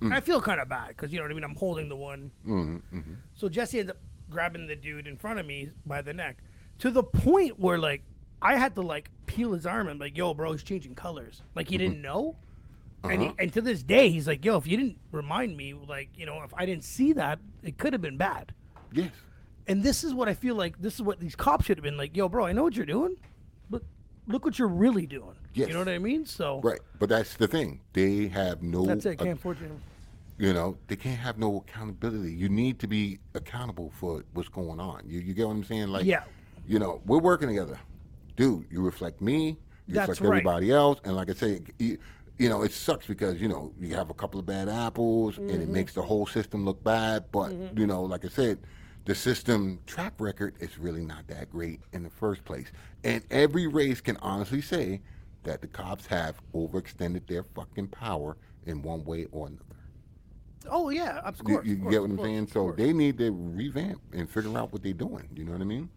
Mm. 0.00 0.04
And 0.06 0.14
I 0.14 0.20
feel 0.20 0.40
kind 0.40 0.60
of 0.60 0.68
bad 0.68 0.88
because 0.88 1.12
you 1.12 1.18
know 1.18 1.24
what 1.24 1.30
I 1.30 1.34
mean. 1.34 1.44
I'm 1.44 1.54
holding 1.56 1.88
the 1.88 1.96
one. 1.96 2.30
Mm-hmm, 2.46 3.00
So 3.34 3.48
Jesse 3.48 3.80
ends 3.80 3.90
up 3.90 3.96
grabbing 4.30 4.66
the 4.66 4.76
dude 4.76 5.06
in 5.06 5.16
front 5.16 5.38
of 5.38 5.46
me 5.46 5.70
by 5.86 6.02
the 6.02 6.12
neck, 6.12 6.38
to 6.78 6.90
the 6.90 7.02
point 7.02 7.58
where 7.58 7.78
like 7.78 8.02
I 8.42 8.56
had 8.56 8.74
to 8.76 8.82
like 8.82 9.10
peel 9.26 9.52
his 9.52 9.66
arm 9.66 9.88
and 9.88 9.98
like, 9.98 10.16
yo, 10.16 10.34
bro, 10.34 10.52
he's 10.52 10.62
changing 10.62 10.94
colors. 10.94 11.42
Like 11.54 11.68
he 11.68 11.76
Mm-hmm. 11.76 11.84
didn't 11.84 12.02
know. 12.02 12.36
And, 13.04 13.20
Uh-huh. 13.22 13.32
he, 13.38 13.42
and 13.44 13.52
to 13.52 13.60
this 13.60 13.82
day, 13.82 14.08
he's 14.08 14.26
like, 14.26 14.44
yo, 14.44 14.56
if 14.56 14.66
you 14.66 14.76
didn't 14.76 14.98
remind 15.12 15.56
me, 15.56 15.74
like, 15.74 16.08
you 16.16 16.26
know, 16.26 16.42
if 16.42 16.52
I 16.54 16.64
didn't 16.66 16.84
see 16.84 17.12
that, 17.14 17.38
it 17.62 17.78
could 17.78 17.92
have 17.92 18.02
been 18.02 18.16
bad. 18.16 18.52
Yes. 18.92 19.10
And 19.66 19.82
this 19.82 20.04
is 20.04 20.12
what 20.14 20.28
I 20.28 20.34
feel 20.34 20.54
like. 20.54 20.80
This 20.80 20.94
is 20.94 21.02
what 21.02 21.20
these 21.20 21.34
cops 21.36 21.66
should 21.66 21.76
have 21.78 21.84
been 21.84 21.96
like, 21.96 22.16
yo, 22.16 22.28
bro, 22.28 22.46
I 22.46 22.52
know 22.52 22.62
what 22.64 22.76
you're 22.76 22.86
doing, 22.86 23.16
but 23.70 23.82
look 24.26 24.44
what 24.44 24.58
you're 24.58 24.68
really 24.68 25.06
doing. 25.06 25.36
Yes. 25.54 25.68
You 25.68 25.74
know 25.74 25.80
what 25.80 25.88
I 25.88 25.98
mean? 25.98 26.26
So 26.26 26.60
Right. 26.62 26.80
But 26.98 27.08
that's 27.08 27.34
the 27.34 27.46
thing. 27.46 27.80
They 27.92 28.28
have 28.28 28.62
no. 28.62 28.84
that's 28.86 29.06
it. 29.06 29.20
uh, 29.20 29.24
Can't 29.24 29.38
afford 29.38 29.60
you. 29.60 29.70
You 30.36 30.52
know, 30.52 30.76
they 30.88 30.96
can't 30.96 31.18
have 31.18 31.38
no 31.38 31.58
accountability. 31.58 32.32
You 32.32 32.48
need 32.48 32.78
to 32.80 32.88
be 32.88 33.18
accountable 33.34 33.92
for 34.00 34.24
what's 34.32 34.48
going 34.48 34.80
on. 34.80 35.02
You, 35.06 35.20
you 35.20 35.32
get 35.32 35.46
what 35.46 35.52
I'm 35.52 35.64
saying? 35.64 35.88
Like, 35.88 36.04
Yeah. 36.04 36.24
you 36.66 36.78
know, 36.78 37.00
we're 37.06 37.20
working 37.20 37.48
together. 37.48 37.78
Dude, 38.36 38.66
you 38.70 38.80
reflect 38.82 39.20
me, 39.20 39.56
you 39.86 39.94
That's 39.94 40.08
reflect 40.08 40.30
right. 40.30 40.38
everybody 40.38 40.72
else. 40.72 40.98
And 41.04 41.14
like 41.14 41.30
I 41.30 41.34
say, 41.34 41.60
you, 42.38 42.44
you 42.44 42.48
know, 42.48 42.62
it 42.62 42.72
sucks 42.72 43.06
because, 43.06 43.40
you 43.40 43.48
know, 43.48 43.72
you 43.80 43.94
have 43.94 44.10
a 44.10 44.14
couple 44.14 44.38
of 44.40 44.46
bad 44.46 44.68
apples 44.68 45.38
and 45.38 45.50
Mm-hmm. 45.50 45.62
it 45.62 45.68
makes 45.68 45.94
the 45.94 46.02
whole 46.02 46.26
system 46.26 46.64
look 46.64 46.82
bad. 46.84 47.24
But, 47.32 47.52
you 47.76 47.86
know, 47.86 48.02
like 48.02 48.24
I 48.24 48.28
said, 48.28 48.58
the 49.04 49.14
system 49.14 49.80
track 49.86 50.14
record 50.18 50.54
is 50.60 50.78
really 50.78 51.04
not 51.04 51.26
that 51.28 51.50
great 51.50 51.80
in 51.92 52.02
the 52.02 52.10
first 52.10 52.44
place. 52.44 52.72
And 53.04 53.22
every 53.30 53.66
race 53.66 54.00
can 54.00 54.16
honestly 54.18 54.60
say 54.62 55.02
that 55.42 55.60
the 55.60 55.66
cops 55.66 56.06
have 56.06 56.40
overextended 56.54 57.26
their 57.26 57.42
fucking 57.42 57.88
power 57.88 58.36
in 58.66 58.80
one 58.82 59.04
way 59.04 59.26
or 59.30 59.48
another. 59.48 59.64
Oh 60.70 60.88
yeah, 60.88 61.18
of 61.18 61.36
You, 61.38 61.44
course. 61.44 61.66
you 61.66 61.74
of 61.74 61.80
course, 61.82 61.92
get 61.92 62.00
what 62.00 62.10
I'm 62.10 62.16
course, 62.16 62.26
saying? 62.26 62.46
So 62.46 62.72
they 62.74 62.94
need 62.94 63.18
to 63.18 63.30
revamp 63.30 64.00
and 64.14 64.28
figure 64.30 64.56
out 64.56 64.72
what 64.72 64.82
they're 64.82 64.94
doing. 64.94 65.28
You 65.36 65.44
know 65.44 65.52
what 65.52 65.60
I 65.60 65.64
mean? 65.64 65.90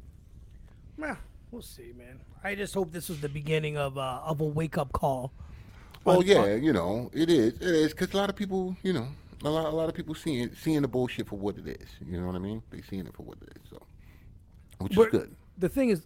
Yeah, 1.00 1.15
we'll 1.52 1.62
see, 1.62 1.93
man. 1.97 2.19
I 2.43 2.56
just 2.56 2.73
hope 2.73 2.91
this 2.91 3.08
was 3.08 3.21
the 3.21 3.30
beginning 3.30 3.78
of 3.78 3.97
uh, 3.97 4.19
of 4.26 4.41
a 4.41 4.45
wake 4.45 4.78
up 4.78 4.91
call. 4.91 5.32
Well, 6.07 6.23
yeah, 6.23 6.53
on- 6.53 6.63
you 6.63 6.73
know, 6.73 7.09
it 7.13 7.29
is. 7.29 7.53
It 7.55 7.61
is 7.61 7.91
because 7.91 8.13
a 8.13 8.17
lot 8.17 8.29
of 8.29 8.35
people, 8.35 8.75
you 8.83 8.93
know, 8.93 9.07
a 9.43 9.49
lot, 9.49 9.65
a 9.65 9.75
lot 9.75 9.89
of 9.89 9.95
people 9.95 10.15
seeing 10.15 10.53
seeing 10.55 10.81
the 10.81 10.87
bullshit 10.87 11.27
for 11.27 11.37
what 11.37 11.57
it 11.57 11.67
is. 11.67 11.87
You 12.05 12.19
know 12.19 12.27
what 12.27 12.35
I 12.35 12.39
mean? 12.39 12.63
They 12.71 12.81
seeing 12.81 13.05
it 13.05 13.13
for 13.13 13.23
what 13.23 13.37
it 13.41 13.49
is. 13.55 13.69
So, 13.69 13.81
which 14.79 14.95
But 14.95 15.07
is 15.07 15.11
good. 15.11 15.35
The 15.57 15.69
thing 15.69 15.89
is, 15.89 16.05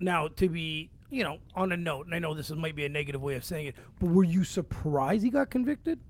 now 0.00 0.28
to 0.28 0.48
be, 0.48 0.90
you 1.10 1.22
know, 1.24 1.38
on 1.54 1.72
a 1.72 1.76
note, 1.76 2.06
and 2.06 2.14
I 2.14 2.18
know 2.18 2.34
this 2.34 2.50
is, 2.50 2.56
might 2.56 2.76
be 2.76 2.84
a 2.84 2.88
negative 2.88 3.22
way 3.22 3.34
of 3.36 3.44
saying 3.44 3.68
it, 3.68 3.74
but 4.00 4.10
were 4.10 4.24
you 4.24 4.44
surprised 4.44 5.22
he 5.22 5.30
got 5.30 5.50
convicted? 5.50 6.00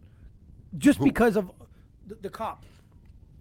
Just 0.79 1.01
because 1.01 1.37
of 1.37 1.51
the, 2.07 2.17
the 2.17 2.31
cop? 2.31 2.65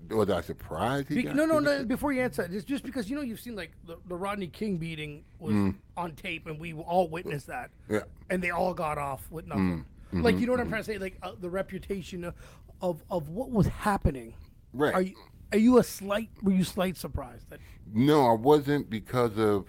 Was 0.10 0.30
I 0.30 0.42
surprised? 0.42 1.08
He 1.10 1.16
Be- 1.16 1.24
no, 1.34 1.46
no, 1.46 1.60
no. 1.60 1.84
Before 1.86 2.12
you 2.12 2.22
answer, 2.22 2.48
it's 2.52 2.66
just 2.66 2.84
because 2.84 3.10
you 3.10 3.16
know 3.16 3.22
you've 3.22 3.40
seen 3.40 3.56
like 3.56 3.72
the, 3.86 3.98
the 4.08 4.16
Rodney 4.16 4.48
King 4.48 4.78
beating 4.78 5.24
was 5.40 5.54
Mm. 5.54 5.76
on 5.98 6.12
tape, 6.14 6.48
and 6.48 6.60
we 6.60 6.74
all 6.74 7.08
witnessed 7.08 7.48
that. 7.48 7.72
Yeah. 7.90 8.02
And 8.30 8.42
they 8.44 8.50
all 8.52 8.74
got 8.74 8.98
off 8.98 9.30
with 9.32 9.48
nothing. 9.48 9.86
Mm. 10.14 10.24
Like 10.24 10.34
you 10.36 10.40
Mm-hmm. 10.42 10.46
know 10.46 10.52
what 10.54 10.60
I'm 10.62 10.70
trying 10.70 10.82
to 10.84 10.86
say? 10.86 10.98
Like 10.98 11.18
uh, 11.24 11.32
the 11.40 11.50
reputation 11.50 12.24
of, 12.24 12.36
of 12.82 13.04
of 13.10 13.30
what 13.30 13.50
was 13.52 13.68
happening. 13.68 14.34
Right. 14.74 14.94
Are 14.94 15.02
you 15.02 15.16
are 15.52 15.58
you 15.58 15.78
a 15.80 15.84
slight? 15.84 16.30
Were 16.44 16.52
you 16.52 16.64
slight 16.64 16.98
surprised 16.98 17.50
that? 17.50 17.60
No, 17.94 18.28
I 18.30 18.34
wasn't 18.34 18.90
because 18.90 19.38
of 19.38 19.66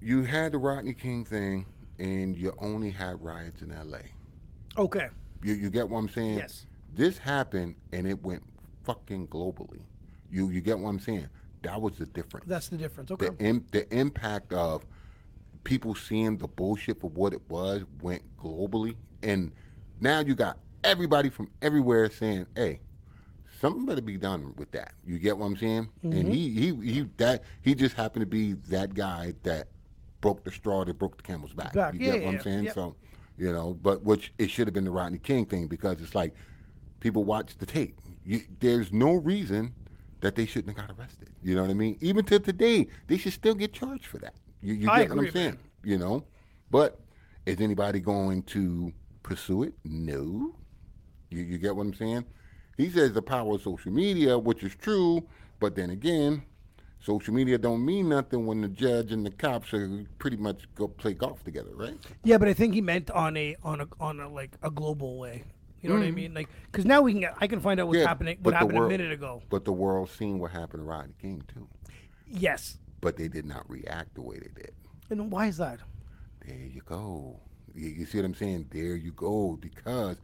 you 0.00 0.22
had 0.22 0.52
the 0.52 0.58
Rodney 0.58 0.94
King 0.94 1.24
thing, 1.24 1.66
and 1.98 2.36
you 2.36 2.52
only 2.58 2.90
had 2.90 3.22
riots 3.22 3.62
in 3.62 3.72
L.A. 3.72 4.00
Okay. 4.80 5.08
You, 5.42 5.54
you 5.54 5.70
get 5.70 5.88
what 5.88 5.98
I'm 5.98 6.08
saying? 6.08 6.38
Yes. 6.38 6.66
This 6.94 7.18
happened, 7.18 7.74
and 7.92 8.06
it 8.06 8.22
went 8.22 8.42
fucking 8.86 9.26
globally. 9.28 9.82
You 10.30 10.50
you 10.50 10.60
get 10.60 10.78
what 10.78 10.88
I'm 10.88 11.00
saying? 11.00 11.28
That 11.62 11.80
was 11.80 11.98
the 11.98 12.06
difference. 12.06 12.46
That's 12.46 12.68
the 12.68 12.76
difference. 12.76 13.10
Okay. 13.10 13.28
the 13.28 13.44
Im- 13.44 13.66
the 13.72 13.92
impact 13.94 14.52
of 14.52 14.86
people 15.64 15.94
seeing 15.94 16.38
the 16.38 16.46
bullshit 16.46 17.00
for 17.00 17.10
what 17.10 17.32
it 17.32 17.42
was 17.48 17.82
went 18.00 18.22
globally, 18.38 18.96
and 19.22 19.52
now 20.00 20.20
you 20.20 20.34
got 20.34 20.58
everybody 20.84 21.28
from 21.28 21.50
everywhere 21.60 22.08
saying, 22.10 22.46
"Hey, 22.54 22.80
something 23.60 23.84
better 23.84 24.00
be 24.00 24.16
done 24.16 24.54
with 24.56 24.70
that." 24.72 24.94
You 25.04 25.18
get 25.18 25.36
what 25.36 25.46
I'm 25.46 25.56
saying? 25.56 25.88
And 26.02 26.12
mm-hmm. 26.14 26.30
he 26.30 26.50
he 26.50 26.92
he 26.92 27.00
that 27.16 27.42
he 27.62 27.74
just 27.74 27.96
happened 27.96 28.22
to 28.22 28.26
be 28.26 28.54
that 28.68 28.94
guy 28.94 29.34
that 29.42 29.68
broke 30.20 30.44
the 30.44 30.50
straw 30.50 30.84
that 30.84 30.98
broke 30.98 31.16
the 31.16 31.22
camel's 31.22 31.52
back. 31.52 31.72
Back. 31.72 31.94
You 31.94 32.00
Yeah, 32.00 32.12
get 32.12 32.24
what 32.24 32.32
yeah. 32.32 32.38
I'm 32.38 32.42
saying? 32.42 32.64
Yep. 32.64 32.74
So, 32.74 32.96
you 33.36 33.52
know, 33.52 33.74
but 33.74 34.02
which 34.02 34.32
it 34.38 34.50
should 34.50 34.66
have 34.66 34.74
been 34.74 34.84
the 34.84 34.90
Rodney 34.90 35.18
King 35.18 35.46
thing 35.46 35.66
because 35.66 36.00
it's 36.00 36.14
like 36.14 36.34
people 37.00 37.24
watch 37.24 37.56
the 37.58 37.66
tape. 37.66 38.00
You, 38.26 38.42
there's 38.58 38.92
no 38.92 39.14
reason 39.14 39.72
that 40.20 40.34
they 40.34 40.46
shouldn't 40.46 40.76
have 40.76 40.88
got 40.88 40.98
arrested. 40.98 41.30
You 41.42 41.54
know 41.54 41.62
what 41.62 41.70
I 41.70 41.74
mean? 41.74 41.96
Even 42.00 42.24
to 42.26 42.40
today, 42.40 42.88
they 43.06 43.16
should 43.16 43.32
still 43.32 43.54
get 43.54 43.72
charged 43.72 44.06
for 44.06 44.18
that. 44.18 44.34
You, 44.60 44.74
you 44.74 44.86
get 44.86 45.10
what 45.10 45.18
I'm 45.18 45.30
saying? 45.30 45.50
man. 45.50 45.58
You 45.84 45.98
know, 45.98 46.24
but 46.70 47.00
is 47.46 47.60
anybody 47.60 48.00
going 48.00 48.42
to 48.44 48.92
pursue 49.22 49.62
it? 49.62 49.74
No. 49.84 50.56
You, 51.30 51.42
you 51.42 51.58
get 51.58 51.76
what 51.76 51.86
I'm 51.86 51.94
saying? 51.94 52.24
He 52.76 52.90
says 52.90 53.12
the 53.12 53.22
power 53.22 53.54
of 53.54 53.62
social 53.62 53.92
media, 53.92 54.36
which 54.36 54.64
is 54.64 54.74
true, 54.74 55.26
but 55.60 55.76
then 55.76 55.90
again, 55.90 56.42
social 57.00 57.32
media 57.32 57.56
don't 57.56 57.84
mean 57.84 58.08
nothing 58.08 58.46
when 58.46 58.60
the 58.60 58.68
judge 58.68 59.12
and 59.12 59.24
the 59.24 59.30
cops 59.30 59.72
are 59.72 60.04
pretty 60.18 60.36
much 60.36 60.64
go 60.74 60.88
play 60.88 61.14
golf 61.14 61.44
together, 61.44 61.70
right? 61.74 61.96
Yeah, 62.24 62.38
but 62.38 62.48
I 62.48 62.54
think 62.54 62.74
he 62.74 62.80
meant 62.80 63.10
on 63.12 63.36
a 63.36 63.56
on 63.62 63.80
a 63.80 63.86
on 64.00 64.20
a 64.20 64.28
like 64.28 64.56
a 64.62 64.70
global 64.70 65.18
way. 65.18 65.44
You 65.86 65.94
know 65.94 66.00
what 66.00 66.08
I 66.08 66.10
mean? 66.10 66.34
Like, 66.34 66.48
because 66.64 66.84
now 66.84 67.00
we 67.02 67.14
can 67.14 67.30
I 67.40 67.46
can 67.46 67.60
find 67.60 67.78
out 67.80 67.86
what's 67.86 67.98
Mm. 67.98 68.02
Yeah, 68.02 68.08
happening, 68.08 68.38
what 68.42 68.54
happened 68.54 68.78
world- 68.78 68.92
a 68.92 68.98
minute 68.98 69.12
ago. 69.12 69.42
But 69.50 69.64
the 69.64 69.72
world 69.72 70.10
seen 70.10 70.38
what 70.38 70.50
happened 70.50 70.80
to 70.82 70.84
Rodney 70.84 71.14
King 71.20 71.42
too, 71.52 71.68
Yes. 72.26 72.78
but 73.00 73.16
they 73.16 73.28
did 73.28 73.44
not 73.46 73.68
react 73.70 74.14
the 74.14 74.22
way 74.22 74.38
they 74.38 74.50
did. 74.62 74.72
And 75.10 75.30
why 75.30 75.46
is 75.46 75.58
that? 75.58 75.78
There 76.44 76.56
you 76.56 76.80
go. 76.84 77.38
You, 77.74 77.88
you 77.88 78.06
see 78.06 78.18
what 78.18 78.24
I'm 78.24 78.34
saying? 78.34 78.66
There 78.70 78.96
you 78.96 79.12
go. 79.12 79.56
Because 79.60 80.16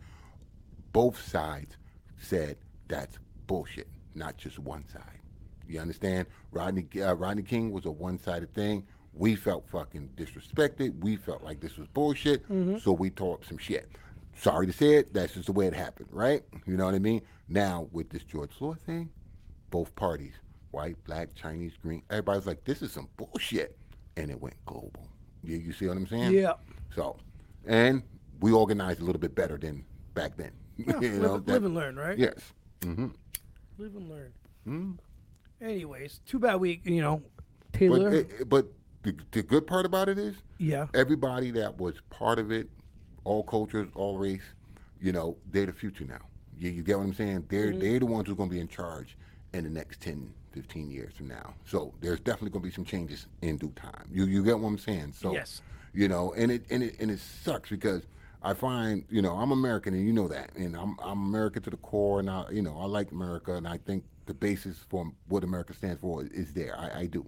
both 0.92 1.20
sides 1.22 1.76
said 2.18 2.56
that's 2.88 3.18
bullshit, 3.46 3.88
not 4.14 4.36
just 4.36 4.58
one 4.58 4.84
side. 4.88 5.20
You 5.68 5.80
understand? 5.80 6.26
Rodney 6.50 6.86
uh, 7.00 7.14
Rodney 7.14 7.42
King 7.44 7.70
was 7.70 7.86
a 7.86 7.90
one-sided 7.90 8.52
thing. 8.52 8.84
We 9.14 9.36
felt 9.36 9.68
fucking 9.68 10.10
disrespected. 10.16 10.98
We 11.00 11.16
felt 11.16 11.42
like 11.44 11.60
this 11.60 11.76
was 11.76 11.86
bullshit. 11.88 12.44
So 12.82 12.92
we 12.92 13.10
tore 13.10 13.34
up 13.34 13.44
some 13.44 13.58
shit. 13.58 13.88
Sorry 14.34 14.66
to 14.66 14.72
say 14.72 14.94
it. 14.96 15.12
That's 15.12 15.34
just 15.34 15.46
the 15.46 15.52
way 15.52 15.66
it 15.66 15.74
happened, 15.74 16.08
right? 16.10 16.42
You 16.66 16.76
know 16.76 16.86
what 16.86 16.94
I 16.94 16.98
mean? 16.98 17.22
Now 17.48 17.88
with 17.92 18.10
this 18.10 18.24
George 18.24 18.50
Floyd 18.52 18.78
thing, 18.80 19.10
both 19.70 19.94
parties, 19.94 20.32
white, 20.70 20.96
black, 21.04 21.34
Chinese, 21.34 21.72
green, 21.80 22.02
everybody's 22.10 22.46
like, 22.46 22.64
this 22.64 22.82
is 22.82 22.92
some 22.92 23.08
bullshit, 23.16 23.76
and 24.16 24.30
it 24.30 24.40
went 24.40 24.54
global. 24.66 25.08
You, 25.44 25.56
you 25.58 25.72
see 25.72 25.86
what 25.86 25.96
I'm 25.96 26.06
saying? 26.06 26.32
Yeah. 26.32 26.54
So, 26.94 27.16
and 27.66 28.02
we 28.40 28.52
organized 28.52 29.00
a 29.00 29.04
little 29.04 29.20
bit 29.20 29.34
better 29.34 29.58
than 29.58 29.84
back 30.14 30.36
then. 30.36 30.52
Yeah, 30.78 30.98
you 31.00 31.10
know, 31.20 31.34
live, 31.34 31.44
that- 31.44 31.52
live 31.52 31.64
and 31.64 31.74
learn, 31.74 31.96
right? 31.96 32.18
Yes. 32.18 32.34
Mm-hmm. 32.80 33.08
Live 33.78 33.94
and 33.94 34.08
learn. 34.08 34.32
Hmm. 34.64 34.92
Anyways, 35.60 36.20
too 36.26 36.38
bad 36.38 36.56
we, 36.56 36.80
you 36.84 37.00
know, 37.02 37.22
But 37.72 37.78
Taylor. 37.78 38.12
it, 38.14 38.48
but 38.48 38.66
the, 39.02 39.14
the 39.30 39.42
good 39.42 39.66
part 39.66 39.84
about 39.86 40.08
it 40.08 40.18
is 40.18 40.34
yeah. 40.58 40.86
everybody 40.94 41.50
that 41.52 41.78
was 41.78 41.94
part 42.10 42.38
of 42.38 42.50
it, 42.50 42.68
all 43.24 43.42
cultures, 43.42 43.88
all 43.94 44.18
race, 44.18 44.42
you 45.00 45.12
know, 45.12 45.36
they're 45.50 45.66
the 45.66 45.72
future 45.72 46.04
now. 46.04 46.20
You, 46.58 46.70
you 46.70 46.82
get 46.82 46.98
what 46.98 47.04
I'm 47.04 47.14
saying? 47.14 47.46
They're 47.48 47.68
Mm-hmm. 47.68 47.80
they're 47.80 47.98
the 48.00 48.06
ones 48.06 48.28
who's 48.28 48.36
going 48.36 48.48
to 48.48 48.54
be 48.54 48.60
in 48.60 48.68
charge 48.68 49.16
in 49.52 49.64
the 49.64 49.70
next 49.70 50.00
10, 50.00 50.32
15 50.52 50.90
years 50.90 51.12
from 51.14 51.28
now. 51.28 51.54
So 51.64 51.92
there's 52.00 52.20
definitely 52.20 52.50
going 52.50 52.62
to 52.62 52.68
be 52.68 52.74
some 52.74 52.84
changes 52.84 53.26
in 53.42 53.56
due 53.58 53.72
time. 53.76 54.08
You 54.12 54.24
you 54.26 54.42
get 54.44 54.58
what 54.58 54.68
I'm 54.68 54.78
saying? 54.78 55.12
So 55.12 55.32
Yes. 55.34 55.62
you 55.94 56.08
know, 56.08 56.32
and 56.34 56.50
it 56.52 56.64
and 56.70 56.82
it 56.82 56.96
and 57.00 57.10
it 57.10 57.20
sucks 57.20 57.70
because 57.70 58.02
I 58.42 58.54
find 58.54 59.04
you 59.10 59.22
know 59.22 59.34
I'm 59.34 59.52
American 59.52 59.94
and 59.94 60.04
you 60.06 60.12
know 60.12 60.28
that, 60.28 60.50
and 60.56 60.76
I'm 60.76 60.96
I'm 61.02 61.22
American 61.26 61.62
to 61.62 61.70
the 61.70 61.76
core, 61.78 62.20
and 62.20 62.28
I 62.30 62.44
you 62.50 62.62
know 62.62 62.76
I 62.78 62.86
like 62.86 63.10
America, 63.12 63.54
and 63.54 63.66
I 63.68 63.78
think 63.78 64.04
the 64.26 64.34
basis 64.34 64.78
for 64.88 65.10
what 65.28 65.42
America 65.44 65.74
stands 65.74 66.00
for 66.00 66.24
is 66.24 66.52
there. 66.52 66.78
I, 66.78 67.00
I 67.00 67.06
do, 67.06 67.26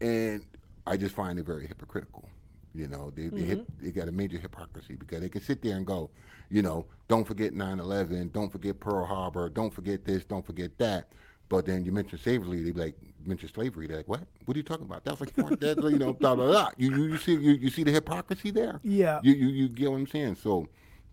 and 0.00 0.44
I 0.86 0.96
just 0.96 1.14
find 1.14 1.38
it 1.38 1.44
very 1.46 1.66
hypocritical. 1.66 2.28
You 2.74 2.88
know, 2.88 3.12
they 3.14 3.28
they, 3.28 3.42
hip, 3.42 3.60
mm-hmm. 3.60 3.84
they 3.84 3.90
got 3.90 4.08
a 4.08 4.12
major 4.12 4.38
hypocrisy 4.38 4.94
because 4.94 5.20
they 5.20 5.28
can 5.28 5.42
sit 5.42 5.62
there 5.62 5.76
and 5.76 5.86
go, 5.86 6.10
you 6.48 6.62
know, 6.62 6.86
don't 7.08 7.24
forget 7.24 7.52
9/11, 7.52 8.32
don't 8.32 8.50
forget 8.50 8.80
Pearl 8.80 9.04
Harbor, 9.04 9.48
don't 9.50 9.72
forget 9.72 10.04
this, 10.04 10.24
don't 10.24 10.44
forget 10.44 10.76
that. 10.78 11.08
But 11.48 11.66
then 11.66 11.84
you 11.84 11.92
mention 11.92 12.18
slavery, 12.18 12.62
they 12.62 12.70
be 12.70 12.80
like, 12.80 12.96
mention 13.26 13.50
slavery, 13.52 13.86
they're 13.86 13.98
like, 13.98 14.08
what? 14.08 14.20
What 14.46 14.56
are 14.56 14.58
you 14.58 14.64
talking 14.64 14.86
about? 14.86 15.04
That's 15.04 15.20
like, 15.20 15.34
that, 15.34 15.76
you 15.82 15.98
know, 15.98 16.14
blah 16.14 16.34
blah 16.34 16.46
blah. 16.46 16.70
You 16.78 16.96
you, 16.96 17.04
you 17.04 17.18
see 17.18 17.32
you, 17.32 17.52
you 17.52 17.68
see 17.68 17.84
the 17.84 17.90
hypocrisy 17.92 18.50
there? 18.50 18.80
Yeah. 18.82 19.20
You, 19.22 19.34
you 19.34 19.48
you 19.48 19.68
get 19.68 19.90
what 19.90 19.98
I'm 19.98 20.06
saying? 20.06 20.36
So 20.42 20.66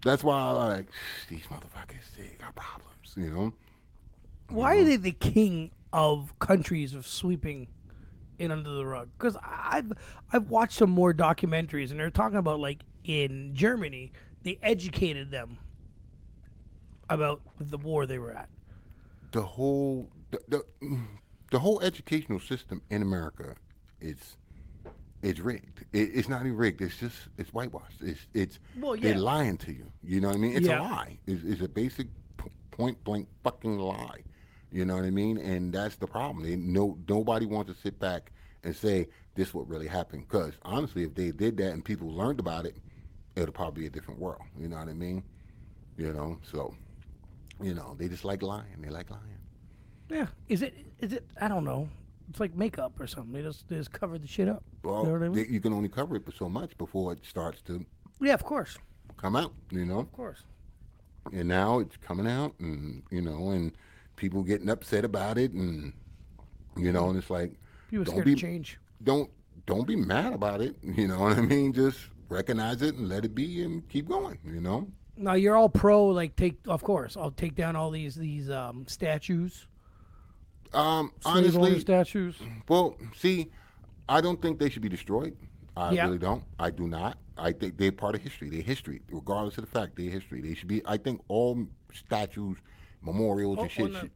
that's 0.04 0.24
why 0.24 0.40
I 0.40 0.52
like 0.52 0.88
these 1.28 1.44
motherfuckers. 1.44 2.16
They 2.18 2.38
got 2.40 2.56
problems, 2.56 3.14
you 3.18 3.30
know. 3.32 3.54
Why 4.48 4.78
are 4.78 4.84
they 4.86 4.96
the 4.96 5.12
king 5.12 5.72
of 5.92 6.38
countries 6.40 6.94
of 6.94 7.06
sweeping 7.06 7.68
in 8.40 8.52
under 8.52 8.70
the 8.70 8.86
rug? 8.86 9.10
Because 9.18 9.38
I've 9.44 9.92
I've 10.34 10.50
watched 10.50 10.78
some 10.78 10.90
more 10.90 11.14
documentaries, 11.14 11.92
and 11.92 12.00
they're 12.00 12.10
talking 12.10 12.38
about 12.38 12.60
like 12.60 12.84
in 13.04 13.54
Germany, 13.54 14.12
they 14.44 14.58
educated 14.64 15.32
them 15.32 15.58
about 17.10 17.42
the 17.60 17.78
war 17.78 18.06
they 18.06 18.20
were 18.20 18.32
at. 18.32 18.50
the 19.32 19.42
whole 19.42 20.10
the, 20.32 20.40
the, 20.48 20.98
the 21.52 21.60
whole 21.60 21.82
educational 21.82 22.40
system 22.40 22.82
in 22.90 23.02
America 23.02 23.56
is 24.00 24.38
it's 25.22 25.40
rigged. 25.40 25.82
It, 25.92 26.12
it's 26.14 26.30
not 26.30 26.42
even 26.42 26.56
rigged. 26.56 26.82
It's 26.82 26.98
just 26.98 27.16
it's 27.38 27.50
whitewashed. 27.52 27.98
It's 28.02 28.26
it's 28.34 28.60
Well, 28.78 28.96
they're 28.96 29.18
lying 29.18 29.58
to 29.60 29.74
you. 29.74 29.92
You 30.04 30.22
know 30.22 30.30
what 30.30 30.38
I 30.38 30.40
mean? 30.40 30.56
It's 30.56 30.68
Yeah. 30.68 30.82
a 30.82 30.84
lie. 30.84 31.18
It's, 31.28 31.44
it's 31.44 31.62
a 31.62 31.68
basic 31.68 32.08
p- 32.38 32.50
point 32.72 33.04
blank 33.04 33.28
fucking 33.44 33.78
lie. 33.80 34.22
You 34.72 34.86
know 34.86 34.96
what 34.96 35.06
I 35.06 35.10
mean? 35.10 35.38
And 35.38 35.74
that's 35.74 35.96
the 35.96 36.08
problem. 36.08 36.44
They, 36.46 36.56
no 36.56 36.98
nobody 37.08 37.46
wants 37.46 37.72
to 37.74 37.78
sit 37.80 38.00
back 38.00 38.32
and 38.64 38.76
say 38.76 39.08
this 39.36 39.54
what 39.54 39.68
really 39.68 39.88
happened. 39.88 40.26
Because 40.28 40.54
honestly, 40.64 41.04
if 41.04 41.16
they 41.16 41.32
did 41.32 41.58
that 41.58 41.72
and 41.74 41.84
people 41.84 42.10
learned 42.10 42.40
about 42.40 42.66
it, 42.66 42.78
it'll 43.36 43.54
probably 43.54 43.82
be 43.84 43.88
a 43.88 43.90
different 43.90 44.20
world. 44.20 44.42
You 44.58 44.68
know 44.68 44.78
what 44.78 44.88
I 44.88 44.94
mean? 44.94 45.24
You 45.98 46.14
know, 46.14 46.38
so 46.44 46.76
you 47.62 47.74
know 47.74 47.96
they 47.98 48.08
just 48.08 48.26
like 48.26 48.42
lying. 48.44 48.76
They 48.80 48.90
like 48.90 49.10
lying. 49.10 49.24
Yeah. 50.10 50.28
Is 50.48 50.62
it? 50.62 50.76
Is 51.00 51.14
it? 51.14 51.26
I 51.42 51.48
don't 51.48 51.64
know. 51.66 51.90
It's 52.30 52.40
like 52.40 52.56
makeup 52.56 53.00
or 53.00 53.08
something. 53.08 53.34
They 53.34 53.42
just 53.42 53.68
they 53.70 53.76
just 53.78 53.92
cover 53.92 54.18
the 54.20 54.28
shit 54.28 54.48
up. 54.48 54.64
Well, 54.84 55.00
you 55.02 55.06
know 55.08 55.14
what 55.14 55.24
I 55.24 55.30
mean? 55.30 55.34
they- 55.48 55.52
you 55.52 55.60
can 55.60 55.74
only 55.74 55.90
cover 55.90 56.16
it 56.16 56.26
for 56.26 56.32
so 56.32 56.48
much 56.48 56.78
before 56.78 57.14
it 57.14 57.26
starts 57.26 57.62
to 57.64 57.84
yeah, 58.22 58.34
of 58.34 58.44
course, 58.44 58.78
come 59.18 59.36
out, 59.36 59.54
you 59.72 59.86
know. 59.86 60.00
of 60.00 60.12
course. 60.12 60.44
And 61.32 61.48
now 61.48 61.80
it's 61.80 61.96
coming 61.98 62.28
out, 62.28 62.54
and 62.60 63.02
you 63.12 63.22
know, 63.22 63.50
and 63.52 63.72
people 64.20 64.44
getting 64.44 64.70
upset 64.70 65.04
about 65.06 65.38
it, 65.38 65.54
and 65.54 65.94
you 66.78 66.92
know, 66.92 67.10
and 67.10 67.18
it's 67.18 67.30
like, 67.30 67.54
People 67.90 68.06
don't 68.06 68.24
be 68.26 68.36
change. 68.36 68.78
don't 69.02 69.30
don't 69.66 69.88
be 69.88 69.96
mad 69.96 70.34
about 70.34 70.62
it. 70.62 70.76
You 70.84 71.08
know 71.08 71.20
what 71.20 71.38
I 71.38 71.42
mean? 71.42 71.74
Just 71.74 71.98
recognize 72.30 72.82
it 72.82 72.96
and 72.96 73.08
let 73.10 73.26
it 73.26 73.34
be, 73.34 73.64
and 73.64 73.88
keep 73.90 74.08
going. 74.08 74.38
You 74.46 74.62
know. 74.62 74.88
Now 75.18 75.34
you're 75.34 75.56
all 75.58 75.68
pro, 75.70 76.06
like 76.08 76.36
take, 76.36 76.58
of 76.68 76.82
course, 76.84 77.18
I'll 77.18 77.32
take 77.32 77.56
down 77.56 77.76
all 77.76 77.92
these 77.92 78.16
these 78.16 78.50
um, 78.50 78.86
statues, 78.88 79.68
Um, 80.74 81.12
honestly, 81.26 81.80
statues. 81.80 82.36
Well, 82.68 82.96
see, 83.18 83.48
I 84.08 84.22
don't 84.22 84.42
think 84.42 84.60
they 84.60 84.70
should 84.70 84.82
be 84.82 84.90
destroyed. 84.90 85.36
I 85.76 85.92
Yeah. 85.94 86.06
really 86.06 86.20
don't. 86.20 86.44
I 86.60 86.70
do 86.72 86.88
not. 86.88 87.18
I 87.38 87.52
think 87.54 87.78
they're 87.78 87.92
part 87.92 88.16
of 88.16 88.22
history. 88.22 88.50
They're 88.50 88.62
history, 88.62 89.02
regardless 89.12 89.58
of 89.58 89.66
the 89.66 89.70
fact 89.72 89.96
they're 89.96 90.10
history. 90.12 90.42
They 90.42 90.54
should 90.54 90.68
be. 90.68 90.82
I 90.86 90.98
think 90.98 91.22
all 91.28 91.66
statues, 91.94 92.58
memorials, 93.02 93.58
Oh, 93.60 93.64
and 93.64 93.72
shit. 93.72 93.86
oh, 93.86 94.02
no. 94.04 94.10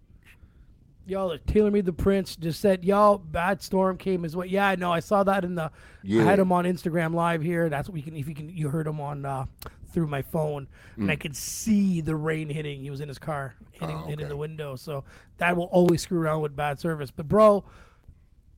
Y'all, 1.05 1.37
Taylor 1.45 1.69
made 1.69 1.85
the 1.85 1.91
prince 1.91 2.37
just 2.37 2.61
said, 2.61 2.85
y'all, 2.85 3.17
bad 3.17 3.61
storm 3.61 3.97
came 3.97 4.23
as 4.23 4.37
well. 4.37 4.45
Yeah, 4.47 4.69
I 4.69 4.75
know. 4.77 4.89
I 4.93 5.01
saw 5.01 5.21
that 5.25 5.43
in 5.43 5.55
the. 5.55 5.69
I 6.09 6.23
had 6.23 6.39
him 6.39 6.53
on 6.53 6.63
Instagram 6.63 7.13
live 7.13 7.41
here. 7.41 7.67
That's 7.67 7.89
what 7.89 7.93
we 7.93 8.01
can. 8.01 8.15
If 8.15 8.29
you 8.29 8.33
can, 8.33 8.47
you 8.49 8.69
heard 8.69 8.87
him 8.87 9.01
on 9.01 9.25
uh, 9.25 9.45
through 9.91 10.07
my 10.07 10.21
phone, 10.21 10.65
and 10.95 11.07
Mm. 11.09 11.11
I 11.11 11.17
could 11.17 11.35
see 11.35 11.99
the 11.99 12.15
rain 12.15 12.47
hitting. 12.47 12.79
He 12.79 12.89
was 12.89 13.01
in 13.01 13.09
his 13.09 13.19
car, 13.19 13.53
hitting, 13.71 13.97
Oh, 13.97 14.07
hitting 14.07 14.29
the 14.29 14.37
window. 14.37 14.77
So 14.77 15.03
that 15.39 15.57
will 15.57 15.65
always 15.65 16.01
screw 16.01 16.21
around 16.21 16.41
with 16.41 16.55
bad 16.55 16.79
service. 16.79 17.11
But 17.11 17.27
bro, 17.27 17.65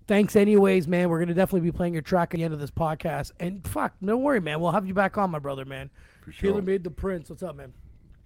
thanks 0.05 0.35
anyways, 0.35 0.87
man. 0.87 1.09
We're 1.09 1.19
gonna 1.19 1.33
definitely 1.33 1.67
be 1.67 1.75
playing 1.75 1.93
your 1.93 2.03
track 2.03 2.35
at 2.35 2.37
the 2.37 2.43
end 2.43 2.53
of 2.53 2.59
this 2.59 2.69
podcast. 2.69 3.31
And 3.39 3.67
fuck, 3.67 3.95
don't 4.03 4.21
worry, 4.21 4.39
man. 4.39 4.59
We'll 4.59 4.71
have 4.71 4.85
you 4.85 4.93
back 4.93 5.17
on, 5.17 5.31
my 5.31 5.39
brother, 5.39 5.65
man. 5.65 5.89
For 6.21 6.31
sure. 6.31 6.51
Taylor 6.51 6.61
made 6.61 6.83
the 6.83 6.91
prince. 6.91 7.27
What's 7.31 7.41
up, 7.41 7.55
man? 7.55 7.73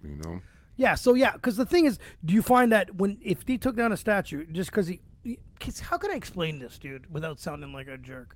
you 0.04 0.16
know. 0.16 0.40
Yeah, 0.80 0.94
so 0.94 1.12
yeah, 1.12 1.32
because 1.32 1.58
the 1.58 1.66
thing 1.66 1.84
is, 1.84 1.98
do 2.24 2.32
you 2.32 2.40
find 2.40 2.72
that 2.72 2.94
when 2.94 3.18
if 3.20 3.46
he 3.46 3.58
took 3.58 3.76
down 3.76 3.92
a 3.92 3.98
statue 3.98 4.46
just 4.46 4.70
because 4.70 4.86
he, 4.86 5.00
he- 5.22 5.38
'cause 5.58 5.78
how 5.78 5.98
can 5.98 6.10
I 6.10 6.14
explain 6.14 6.58
this, 6.58 6.78
dude, 6.78 7.12
without 7.12 7.38
sounding 7.38 7.74
like 7.74 7.86
a 7.86 7.98
jerk? 7.98 8.34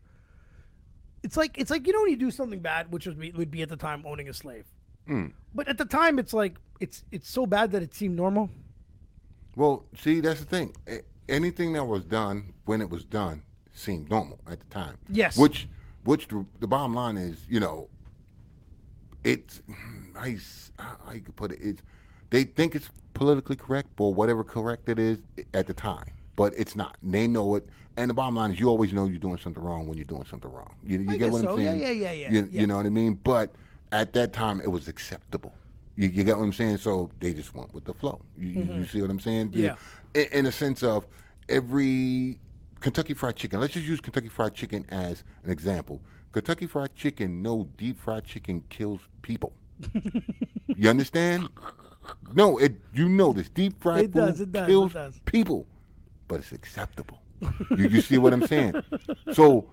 It's 1.22 1.38
like 1.38 1.56
it's 1.56 1.70
like 1.70 1.86
you 1.86 1.94
know 1.94 2.02
when 2.02 2.10
you 2.10 2.18
do 2.18 2.30
something 2.30 2.60
bad, 2.60 2.92
which 2.92 3.06
was 3.06 3.16
would 3.16 3.50
be 3.50 3.62
at 3.62 3.70
the 3.70 3.78
time 3.78 4.04
owning 4.04 4.28
a 4.28 4.34
slave, 4.34 4.66
hmm. 5.06 5.28
but 5.54 5.68
at 5.68 5.78
the 5.78 5.86
time 5.86 6.18
it's 6.18 6.34
like 6.34 6.56
it's 6.80 7.02
it's 7.10 7.30
so 7.30 7.46
bad 7.46 7.72
that 7.72 7.82
it 7.82 7.94
seemed 7.94 8.14
normal. 8.14 8.50
Well, 9.56 9.86
see, 9.96 10.20
that's 10.20 10.40
the 10.40 10.46
thing. 10.46 10.76
Anything 11.30 11.72
that 11.72 11.84
was 11.84 12.04
done 12.04 12.52
when 12.66 12.82
it 12.82 12.90
was 12.90 13.04
done 13.06 13.42
seemed 13.72 14.10
normal 14.10 14.38
at 14.46 14.60
the 14.60 14.66
time. 14.66 14.98
Yes. 15.08 15.38
Which, 15.38 15.66
which 16.04 16.28
the, 16.28 16.44
the 16.60 16.66
bottom 16.66 16.92
line 16.92 17.16
is, 17.16 17.38
you 17.48 17.60
know, 17.60 17.88
it's 19.22 19.62
I 20.18 20.36
you 21.14 21.20
could 21.22 21.36
put 21.36 21.52
it. 21.52 21.60
It's 21.62 21.82
they 22.34 22.42
think 22.42 22.74
it's 22.74 22.90
politically 23.14 23.54
correct 23.54 23.90
or 23.98 24.12
whatever 24.12 24.42
correct 24.42 24.88
it 24.88 24.98
is 24.98 25.18
at 25.54 25.68
the 25.68 25.72
time, 25.72 26.06
but 26.34 26.52
it's 26.56 26.74
not. 26.74 26.96
They 27.00 27.28
know 27.28 27.54
it. 27.54 27.68
And 27.96 28.10
the 28.10 28.14
bottom 28.14 28.34
line 28.34 28.50
is, 28.50 28.58
you 28.58 28.68
always 28.68 28.92
know 28.92 29.06
you're 29.06 29.18
doing 29.20 29.38
something 29.38 29.62
wrong 29.62 29.86
when 29.86 29.96
you're 29.96 30.04
doing 30.04 30.24
something 30.28 30.50
wrong. 30.50 30.74
You, 30.84 30.98
you 30.98 31.16
get 31.16 31.30
what 31.30 31.42
so. 31.42 31.52
I'm 31.52 31.60
Yeah, 31.60 31.70
saying? 31.70 31.80
yeah, 31.80 31.90
yeah, 31.90 32.10
yeah, 32.12 32.30
You, 32.32 32.48
yeah. 32.50 32.60
you 32.62 32.66
know 32.66 32.76
what 32.76 32.86
I 32.86 32.88
mean? 32.88 33.20
But 33.22 33.54
at 33.92 34.12
that 34.14 34.32
time, 34.32 34.60
it 34.60 34.66
was 34.66 34.88
acceptable. 34.88 35.54
You, 35.94 36.08
you 36.08 36.24
get 36.24 36.36
what 36.36 36.42
I'm 36.42 36.52
saying? 36.52 36.78
So 36.78 37.08
they 37.20 37.32
just 37.32 37.54
went 37.54 37.72
with 37.72 37.84
the 37.84 37.94
flow. 37.94 38.20
You, 38.36 38.48
you- 38.48 38.74
you 38.80 38.84
see 38.86 39.00
what 39.00 39.10
I'm 39.12 39.20
saying? 39.20 39.50
Mm-hmm. 39.50 39.60
Yeah. 39.66 39.76
In, 40.14 40.26
in 40.40 40.46
a 40.46 40.52
sense 40.52 40.82
of 40.82 41.06
every 41.48 42.40
Kentucky 42.80 43.14
Fried 43.14 43.36
Chicken. 43.36 43.60
Let's 43.60 43.74
just 43.74 43.86
use 43.86 44.00
Kentucky 44.00 44.28
Fried 44.28 44.54
Chicken 44.54 44.86
as 44.88 45.22
an 45.44 45.50
example. 45.52 46.00
Kentucky 46.32 46.66
Fried 46.66 46.96
Chicken, 46.96 47.42
no 47.42 47.68
deep 47.76 48.00
fried 48.00 48.24
chicken 48.24 48.64
kills 48.70 49.02
people. 49.22 49.52
you 50.76 50.90
understand? 50.90 51.48
No, 52.34 52.58
it. 52.58 52.74
You 52.92 53.08
know 53.08 53.32
this 53.32 53.48
deep 53.48 53.80
fried 53.80 54.04
It 54.06 54.12
food 54.12 54.18
does, 54.20 54.40
it 54.40 54.52
does, 54.52 54.64
it 54.64 54.66
kills 54.70 54.92
does. 54.92 55.20
people, 55.24 55.66
but 56.28 56.36
it's 56.40 56.52
acceptable. 56.52 57.20
you, 57.76 57.88
you 57.88 58.00
see 58.00 58.18
what 58.18 58.32
I'm 58.32 58.46
saying? 58.46 58.74
So, 59.32 59.68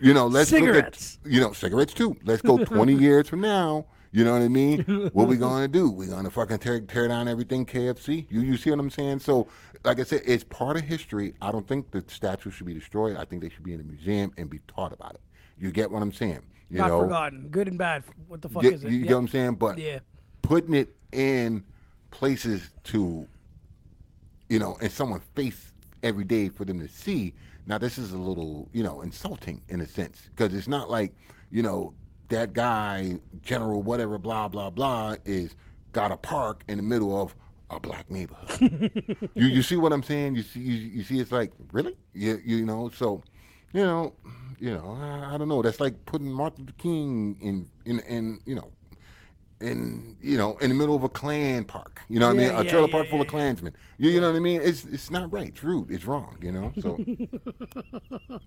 you 0.00 0.12
know, 0.14 0.26
let's 0.26 0.50
Cigarettes. 0.50 1.18
look 1.22 1.30
at 1.30 1.34
you 1.34 1.40
know 1.40 1.52
cigarettes 1.52 1.94
too. 1.94 2.16
Let's 2.24 2.42
go 2.42 2.58
20 2.64 2.94
years 2.94 3.28
from 3.28 3.40
now. 3.40 3.86
You 4.14 4.24
know 4.24 4.32
what 4.34 4.42
I 4.42 4.48
mean? 4.48 4.82
What 5.14 5.26
we 5.28 5.36
gonna 5.38 5.68
do? 5.68 5.90
We 5.90 6.06
gonna 6.06 6.30
fucking 6.30 6.58
tear 6.58 6.80
tear 6.80 7.08
down 7.08 7.28
everything 7.28 7.64
KFC? 7.64 8.26
You 8.30 8.40
you 8.42 8.56
see 8.58 8.68
what 8.70 8.78
I'm 8.78 8.90
saying? 8.90 9.20
So, 9.20 9.46
like 9.84 10.00
I 10.00 10.02
said, 10.04 10.20
it's 10.26 10.44
part 10.44 10.76
of 10.76 10.82
history. 10.82 11.34
I 11.40 11.50
don't 11.50 11.66
think 11.66 11.90
the 11.92 12.04
statues 12.08 12.52
should 12.54 12.66
be 12.66 12.74
destroyed. 12.74 13.16
I 13.16 13.24
think 13.24 13.40
they 13.42 13.48
should 13.48 13.62
be 13.64 13.72
in 13.72 13.80
a 13.80 13.84
museum 13.84 14.32
and 14.36 14.50
be 14.50 14.60
taught 14.68 14.92
about 14.92 15.14
it. 15.14 15.20
You 15.58 15.70
get 15.70 15.90
what 15.90 16.02
I'm 16.02 16.12
saying? 16.12 16.40
You 16.68 16.78
Not 16.78 16.88
know, 16.88 17.00
forgotten. 17.00 17.48
Good 17.48 17.68
and 17.68 17.78
bad. 17.78 18.04
What 18.28 18.42
the 18.42 18.48
fuck 18.50 18.64
you, 18.64 18.72
is 18.72 18.84
it? 18.84 18.90
you 18.90 18.98
Yeah. 18.98 19.04
get 19.06 19.12
what 19.14 19.20
I'm 19.20 19.28
saying? 19.28 19.54
But 19.54 19.78
Yeah. 19.78 20.00
putting 20.42 20.74
it 20.74 20.94
in 21.12 21.64
places 22.12 22.70
to, 22.84 23.26
you 24.48 24.60
know, 24.60 24.76
and 24.80 24.92
someone 24.92 25.20
face 25.34 25.72
every 26.04 26.24
day 26.24 26.48
for 26.48 26.64
them 26.64 26.78
to 26.78 26.88
see. 26.88 27.34
Now 27.66 27.78
this 27.78 27.98
is 27.98 28.12
a 28.12 28.18
little, 28.18 28.68
you 28.72 28.84
know, 28.84 29.00
insulting 29.02 29.62
in 29.68 29.80
a 29.80 29.86
sense 29.86 30.22
because 30.30 30.54
it's 30.54 30.68
not 30.68 30.88
like, 30.90 31.12
you 31.50 31.62
know, 31.62 31.94
that 32.28 32.52
guy, 32.52 33.18
general, 33.42 33.82
whatever, 33.82 34.18
blah 34.18 34.48
blah 34.48 34.70
blah, 34.70 35.16
is 35.24 35.54
got 35.92 36.12
a 36.12 36.16
park 36.16 36.62
in 36.68 36.76
the 36.78 36.82
middle 36.82 37.20
of 37.20 37.34
a 37.70 37.80
black 37.80 38.10
neighborhood. 38.10 39.30
you 39.34 39.46
you 39.46 39.62
see 39.62 39.76
what 39.76 39.92
I'm 39.92 40.02
saying? 40.02 40.36
You 40.36 40.42
see 40.42 40.60
you, 40.60 40.74
you 40.74 41.02
see 41.04 41.18
it's 41.20 41.32
like 41.32 41.52
really 41.72 41.96
you 42.14 42.40
you 42.44 42.64
know 42.64 42.90
so 42.94 43.22
you 43.72 43.82
know 43.82 44.12
you 44.58 44.70
know 44.70 44.96
I, 45.00 45.34
I 45.34 45.38
don't 45.38 45.48
know 45.48 45.62
that's 45.62 45.80
like 45.80 46.04
putting 46.06 46.30
Martin 46.30 46.64
Luther 46.64 46.74
King 46.78 47.36
in 47.40 47.68
in 47.84 48.00
in 48.00 48.40
you 48.46 48.54
know 48.54 48.70
in 49.62 50.16
you 50.20 50.36
know 50.36 50.56
in 50.58 50.68
the 50.68 50.74
middle 50.74 50.94
of 50.94 51.04
a 51.04 51.08
Klan 51.08 51.64
park. 51.64 52.02
You 52.08 52.18
know 52.18 52.26
what 52.26 52.36
I 52.36 52.38
mean? 52.38 52.50
A 52.50 52.62
yeah, 52.62 52.70
trailer 52.70 52.88
yeah, 52.88 52.92
park 52.92 53.08
full 53.08 53.18
yeah, 53.18 53.24
of 53.24 53.28
Klansmen. 53.28 53.74
You, 53.98 54.10
you 54.10 54.20
know 54.20 54.30
what 54.30 54.36
I 54.36 54.40
mean? 54.40 54.60
It's 54.62 54.84
it's 54.84 55.10
not 55.10 55.32
right. 55.32 55.48
It's 55.48 55.62
rude. 55.62 55.90
It's 55.90 56.04
wrong. 56.04 56.36
You 56.40 56.52
know. 56.52 56.72
So 56.80 56.98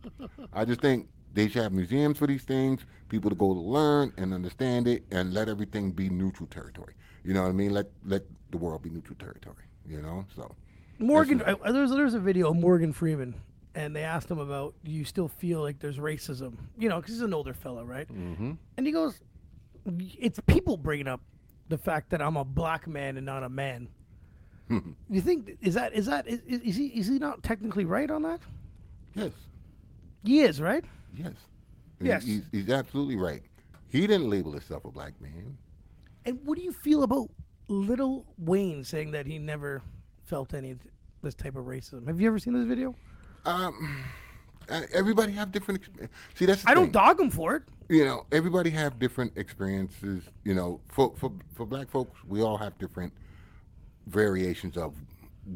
I 0.53 0.65
just 0.65 0.81
think 0.81 1.07
they 1.33 1.47
should 1.47 1.63
have 1.63 1.71
museums 1.71 2.17
for 2.17 2.27
these 2.27 2.43
things. 2.43 2.81
People 3.09 3.29
to 3.29 3.35
go 3.35 3.53
to 3.53 3.59
learn 3.59 4.13
and 4.17 4.33
understand 4.33 4.87
it, 4.87 5.03
and 5.11 5.33
let 5.33 5.49
everything 5.49 5.91
be 5.91 6.09
neutral 6.09 6.47
territory. 6.47 6.93
You 7.23 7.33
know 7.33 7.43
what 7.43 7.49
I 7.49 7.53
mean? 7.53 7.71
Let 7.71 7.87
let 8.05 8.23
the 8.51 8.57
world 8.57 8.83
be 8.83 8.89
neutral 8.89 9.17
territory. 9.17 9.63
You 9.87 10.01
know. 10.01 10.25
So 10.35 10.55
Morgan, 10.99 11.39
there's 11.39 11.91
there's 11.91 12.13
a 12.13 12.19
video 12.19 12.51
of 12.51 12.57
Morgan 12.57 12.93
Freeman, 12.93 13.35
and 13.75 13.95
they 13.95 14.03
asked 14.03 14.31
him 14.31 14.39
about, 14.39 14.73
do 14.83 14.91
you 14.91 15.03
still 15.03 15.27
feel 15.27 15.61
like 15.61 15.79
there's 15.79 15.97
racism? 15.97 16.53
You 16.77 16.89
know, 16.89 16.97
because 16.97 17.15
he's 17.15 17.21
an 17.21 17.33
older 17.33 17.53
fellow, 17.53 17.83
right? 17.83 18.07
Mm-hmm. 18.07 18.53
And 18.77 18.85
he 18.85 18.93
goes, 18.93 19.19
it's 19.85 20.39
people 20.47 20.77
bringing 20.77 21.07
up 21.07 21.21
the 21.69 21.77
fact 21.77 22.09
that 22.11 22.21
I'm 22.21 22.37
a 22.37 22.45
black 22.45 22.87
man 22.87 23.17
and 23.17 23.25
not 23.25 23.43
a 23.43 23.49
man. 23.49 23.87
you 24.69 25.21
think 25.21 25.57
is 25.61 25.75
that 25.75 25.93
is 25.93 26.07
that 26.07 26.27
is, 26.27 26.39
is 26.47 26.75
he 26.75 26.87
is 26.87 27.07
he 27.07 27.19
not 27.19 27.43
technically 27.43 27.85
right 27.85 28.09
on 28.09 28.23
that? 28.23 28.39
yes, 29.13 29.31
He 30.23 30.41
is 30.41 30.59
right. 30.59 30.83
yes, 31.15 31.33
Yes. 32.01 32.25
He's, 32.25 32.41
he's 32.51 32.69
absolutely 32.69 33.15
right. 33.15 33.41
He 33.89 34.01
didn't 34.01 34.29
label 34.29 34.51
himself 34.51 34.83
a 34.85 34.91
black 34.91 35.13
man. 35.21 35.57
And 36.25 36.39
what 36.43 36.57
do 36.57 36.63
you 36.63 36.73
feel 36.73 37.03
about 37.03 37.29
Lil 37.67 38.25
Wayne 38.37 38.83
saying 38.83 39.11
that 39.11 39.25
he 39.27 39.37
never 39.37 39.81
felt 40.25 40.53
any 40.53 40.75
this 41.21 41.35
type 41.35 41.55
of 41.55 41.65
racism? 41.65 42.07
Have 42.07 42.19
you 42.19 42.27
ever 42.27 42.39
seen 42.39 42.53
this 42.53 42.65
video? 42.65 42.95
Um, 43.45 44.03
everybody 44.93 45.31
have 45.33 45.51
different. 45.51 45.83
See, 46.33 46.45
that's 46.45 46.63
the 46.63 46.71
I 46.71 46.73
don't 46.73 46.91
dog 46.91 47.19
him 47.19 47.29
for 47.29 47.55
it. 47.55 47.63
You 47.89 48.05
know, 48.05 48.25
everybody 48.31 48.69
have 48.71 48.99
different 48.99 49.33
experiences. 49.37 50.23
You 50.43 50.53
know, 50.55 50.81
for 50.87 51.13
for 51.17 51.31
for 51.53 51.65
black 51.65 51.89
folks, 51.89 52.19
we 52.27 52.41
all 52.41 52.57
have 52.57 52.77
different 52.77 53.13
variations 54.07 54.77
of 54.77 54.93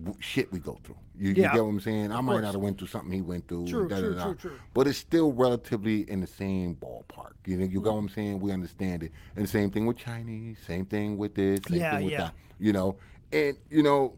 w- 0.03 0.17
shit 0.19 0.51
we 0.51 0.59
go 0.59 0.79
through. 0.83 0.97
You, 1.17 1.29
Yeah. 1.29 1.49
you 1.49 1.53
get 1.55 1.63
what 1.63 1.69
I'm 1.69 1.79
saying? 1.79 2.11
I 2.11 2.21
might 2.21 2.41
not 2.41 2.53
have 2.53 2.61
went 2.61 2.77
through 2.77 2.87
something 2.87 3.11
he 3.11 3.21
went 3.21 3.47
through. 3.47 3.67
True, 3.67 3.87
da, 3.87 3.95
da, 3.95 4.01
true, 4.01 4.15
da. 4.15 4.23
true, 4.23 4.35
true. 4.35 4.51
But 4.73 4.87
it's 4.87 4.97
still 4.97 5.33
relatively 5.33 6.09
in 6.09 6.21
the 6.21 6.27
same 6.27 6.75
ballpark. 6.75 7.33
You 7.45 7.57
know, 7.57 7.65
you 7.65 7.81
get 7.81 7.91
what 7.91 7.99
I'm 7.99 8.09
saying? 8.09 8.39
We 8.39 8.51
understand 8.51 9.03
it. 9.03 9.11
And 9.35 9.47
same 9.47 9.69
thing 9.69 9.85
with 9.85 9.97
Chinese. 9.97 10.57
Same 10.65 10.85
thing 10.85 11.17
with 11.17 11.35
this. 11.35 11.59
Same 11.67 11.79
Yeah, 11.79 11.95
thing 11.97 12.05
with 12.05 12.11
yeah. 12.13 12.17
that. 12.25 12.33
You 12.59 12.73
know, 12.73 12.97
and 13.31 13.57
you 13.69 13.83
know, 13.83 14.17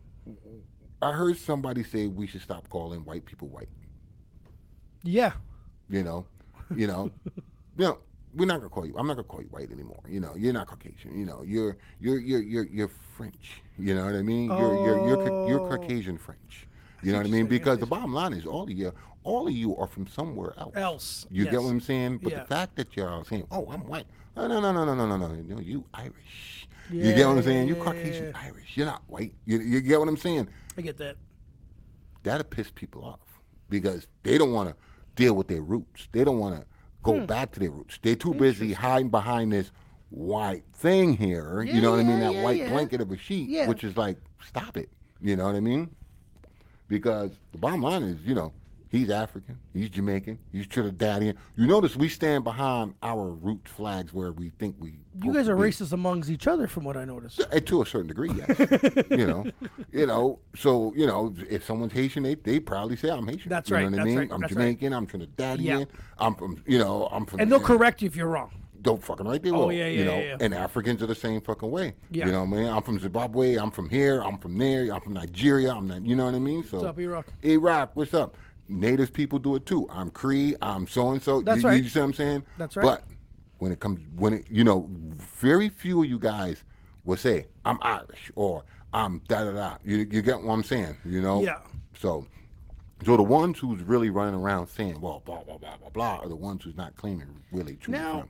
I 1.02 1.12
heard 1.12 1.38
somebody 1.38 1.84
say 1.84 2.08
we 2.08 2.28
should 2.28 2.42
stop 2.42 2.70
calling 2.70 3.04
white 3.04 3.26
people 3.26 3.48
white. 3.48 3.70
Yeah. 5.04 5.34
You 5.90 6.04
know, 6.04 6.26
you 6.76 6.88
know, 6.88 7.12
you 7.82 7.88
know, 7.88 7.98
we're 8.36 8.46
not 8.46 8.58
gonna 8.58 8.70
call 8.70 8.86
you. 8.86 8.96
I'm 8.98 9.08
not 9.08 9.16
gonna 9.16 9.28
call 9.28 9.42
you 9.42 9.48
white 9.48 9.72
anymore. 9.72 10.02
You 10.08 10.20
know, 10.20 10.34
you're 10.38 10.54
not 10.54 10.68
Caucasian. 10.68 11.18
You 11.20 11.26
know, 11.26 11.42
you're 11.44 11.78
you're 12.00 12.20
you're 12.20 12.42
you're 12.42 12.66
you're 12.68 12.92
French. 13.18 13.62
You 13.78 13.96
know 13.96 14.06
what 14.06 14.14
I 14.16 14.22
mean? 14.22 14.46
You're 14.50 14.76
you're 14.86 15.08
you're, 15.08 15.48
you're 15.50 15.60
Oh. 15.62 15.68
Caucasian 15.70 16.18
French. 16.18 16.68
You 17.04 17.12
know 17.12 17.18
what 17.18 17.28
I 17.28 17.32
mean? 17.32 17.48
Because 17.48 17.80
the 17.80 17.88
bottom 17.88 18.14
line 18.14 18.34
is 18.34 18.46
all 18.46 18.64
of 18.64 18.70
you, 18.72 18.94
all 19.24 19.48
of 19.48 19.54
you 19.54 19.76
are 19.78 19.88
from 19.88 20.06
somewhere 20.08 20.54
else. 20.60 20.76
Else, 20.76 21.26
You 21.32 21.46
yes. 21.46 21.52
get 21.54 21.62
what 21.64 21.70
I'm 21.70 21.82
saying? 21.82 22.20
But 22.20 22.32
Yeah. 22.32 22.40
the 22.42 22.46
fact 22.46 22.76
that 22.76 22.96
you're 22.96 23.10
all 23.10 23.24
saying, 23.26 23.48
"Oh, 23.52 23.66
I'm 23.72 23.82
white," 23.88 24.06
no, 24.38 24.48
no, 24.48 24.62
no, 24.62 24.72
no, 24.72 24.86
no, 24.86 24.94
no, 24.96 25.18
no, 25.18 25.28
no, 25.28 25.60
you 25.60 25.84
Irish. 25.96 26.68
you 26.92 27.02
get 27.16 27.28
what 27.28 27.38
I'm 27.38 27.44
saying? 27.44 27.68
You 27.68 27.76
Caucasian 27.76 28.26
Yeah. 28.28 28.40
Irish. 28.48 28.78
You're 28.78 28.86
not 28.86 29.02
white. 29.08 29.34
You, 29.46 29.60
you 29.60 29.82
get 29.82 30.00
what 30.00 30.08
I'm 30.08 30.18
saying? 30.18 30.48
I 30.78 30.82
get 30.82 30.98
that. 31.00 31.16
that'll 32.24 32.44
piss 32.46 32.70
people 32.70 33.04
off 33.04 33.20
because 33.68 34.06
they 34.22 34.38
don't 34.38 34.54
want 34.54 34.70
to 34.70 34.76
deal 35.16 35.34
with 35.34 35.48
their 35.48 35.62
roots. 35.62 36.08
They 36.12 36.24
don't 36.24 36.38
want 36.38 36.56
to 36.62 36.66
go 37.04 37.20
Hmm. 37.20 37.26
back 37.26 37.52
to 37.54 37.60
their 37.60 37.72
roots. 37.72 38.00
They're 38.02 38.16
too 38.16 38.34
busy 38.34 38.74
hiding 38.74 39.10
behind 39.10 39.52
this 39.52 39.72
white 40.10 40.64
thing 40.74 41.16
here. 41.18 41.62
you 41.64 41.82
know 41.82 41.92
what 41.92 42.00
I 42.00 42.04
mean? 42.04 42.20
That 42.20 42.34
yeah, 42.34 42.44
white 42.44 42.58
yeah. 42.60 42.70
blanket 42.70 43.02
of 43.02 43.12
a 43.12 43.18
sheet, 43.18 43.50
Yeah. 43.50 43.68
which 43.68 43.84
is 43.84 43.96
like, 43.98 44.18
stop 44.46 44.78
it. 44.78 44.90
You 45.22 45.36
know 45.36 45.46
what 45.46 45.56
I 45.56 45.60
mean? 45.62 45.90
Because 46.88 47.32
the 47.52 47.58
bottom 47.58 47.82
line 47.82 48.04
is, 48.04 48.18
you 48.26 48.36
know, 48.36 48.52
he's 48.92 49.10
African, 49.10 49.58
he's 49.74 49.90
Jamaican, 49.90 50.38
he's 50.52 50.68
Trinidadian. 50.68 51.36
You 51.56 51.66
notice 51.68 51.96
we 51.96 52.10
stand 52.10 52.44
behind 52.44 52.94
our 53.02 53.30
root 53.30 53.62
flags 53.68 54.14
where 54.14 54.32
we 54.34 54.50
think 54.60 54.76
we. 54.80 55.00
You 55.24 55.34
guys 55.34 55.50
are 55.50 55.56
racist 55.56 55.92
amongst 55.94 56.30
each 56.30 56.48
other, 56.48 56.68
from 56.68 56.84
what 56.84 56.98
I 56.98 57.06
noticed. 57.06 57.42
Uh, 57.42 57.60
to 57.60 57.82
a 57.82 57.86
certain 57.86 58.08
degree, 58.08 58.32
yes. 58.34 58.60
you 59.10 59.26
know, 59.28 59.46
you 59.92 60.06
know. 60.06 60.40
So 60.56 60.94
you 60.96 61.08
know, 61.08 61.34
if 61.50 61.66
someone's 61.66 61.94
Haitian, 61.94 62.24
they 62.24 62.36
they 62.36 62.60
probably 62.60 62.96
say 62.96 63.10
I'm 63.10 63.28
Haitian. 63.28 63.50
That's 63.50 63.70
you 63.70 63.76
right, 63.78 63.90
Know 63.90 63.98
what 63.98 64.02
I 64.02 64.06
mean? 64.06 64.18
right, 64.18 64.32
I'm 64.32 64.42
that's 64.42 64.54
right. 64.54 64.78
Jamaican. 64.80 64.94
I'm 64.94 65.08
Trinidadian. 65.08 65.62
Yeah. 65.80 65.86
I'm 66.20 66.36
from. 66.36 66.64
You 66.68 66.80
know, 66.80 67.08
I'm 67.12 67.26
from. 67.26 67.40
And 67.40 67.52
they'll 67.52 67.60
correct 67.60 68.02
you 68.02 68.08
if 68.08 68.16
you're 68.16 68.28
wrong. 68.28 68.52
Don't 68.82 69.04
fucking 69.04 69.28
right 69.28 69.44
they 69.44 69.52
Oh, 69.52 69.68
will. 69.68 69.72
yeah, 69.72 69.86
You 69.86 70.00
yeah, 70.00 70.06
know, 70.06 70.18
yeah, 70.18 70.24
yeah. 70.24 70.38
and 70.40 70.56
Africans 70.56 71.04
are 71.04 71.06
the 71.06 71.14
same 71.14 71.40
fucking 71.40 71.70
way. 71.70 71.94
Yeah. 72.10 72.26
You 72.26 72.32
know 72.32 72.44
what 72.44 72.58
I 72.58 72.62
mean? 72.62 72.68
I'm 72.68 72.82
from 72.82 73.00
Zimbabwe. 73.00 73.56
I'm 73.58 73.70
from 73.70 73.88
here. 73.90 74.24
I'm 74.24 74.40
from 74.40 74.58
there. 74.58 74.92
I'm 74.92 75.02
from 75.02 75.14
Nigeria. 75.14 75.72
I'm 75.72 75.88
not. 75.88 76.04
You 76.04 76.16
know 76.16 76.26
what 76.26 76.34
I 76.34 76.40
mean? 76.40 76.64
So. 76.64 76.78
What's 76.78 76.90
up, 76.90 77.00
Iraq? 77.00 77.28
Iraq, 77.44 77.92
what's 77.96 78.16
up? 78.16 78.36
Native 78.72 79.14
people 79.14 79.40
do 79.40 79.56
it 79.56 79.66
too. 79.66 79.88
I'm 79.92 80.10
Cree. 80.10 80.56
I'm 80.62 80.88
so 80.88 81.12
and 81.12 81.22
so. 81.22 81.42
That's 81.42 81.62
you, 81.62 81.68
right. 81.70 81.84
You 81.84 81.90
see 81.90 82.00
what 82.00 82.06
I'm 82.06 82.14
saying? 82.14 82.44
That's 82.58 82.76
right. 82.76 82.84
But 82.84 83.04
when 83.60 83.72
it 83.72 83.80
comes, 83.80 84.00
when 84.16 84.34
it, 84.34 84.46
you 84.50 84.64
know, 84.64 84.88
very 84.90 85.70
few 85.70 86.04
of 86.04 86.10
you 86.10 86.18
guys 86.18 86.64
will 87.04 87.18
say 87.18 87.48
I'm 87.66 87.78
Irish 87.82 88.32
or 88.36 88.64
I'm 88.94 89.22
da 89.28 89.44
da 89.44 89.52
da. 89.52 89.78
You, 89.84 89.98
you 89.98 90.22
get 90.22 90.42
what 90.42 90.54
I'm 90.54 90.64
saying? 90.64 90.98
You 91.06 91.22
know? 91.22 91.42
Yeah. 91.44 91.60
So, 92.00 92.26
so 93.06 93.18
the 93.18 93.24
ones 93.24 93.60
who's 93.60 93.82
really 93.84 94.10
running 94.10 94.36
around 94.36 94.68
saying, 94.68 95.00
well, 95.00 95.22
blah 95.26 95.44
blah 95.44 95.58
blah 95.58 95.78
blah 95.78 95.90
blah, 95.90 96.18
are 96.18 96.30
the 96.30 96.36
ones 96.36 96.64
who's 96.64 96.76
not 96.78 96.96
claiming 96.96 97.28
really 97.52 97.76
true. 97.76 97.92
Now, 97.94 98.26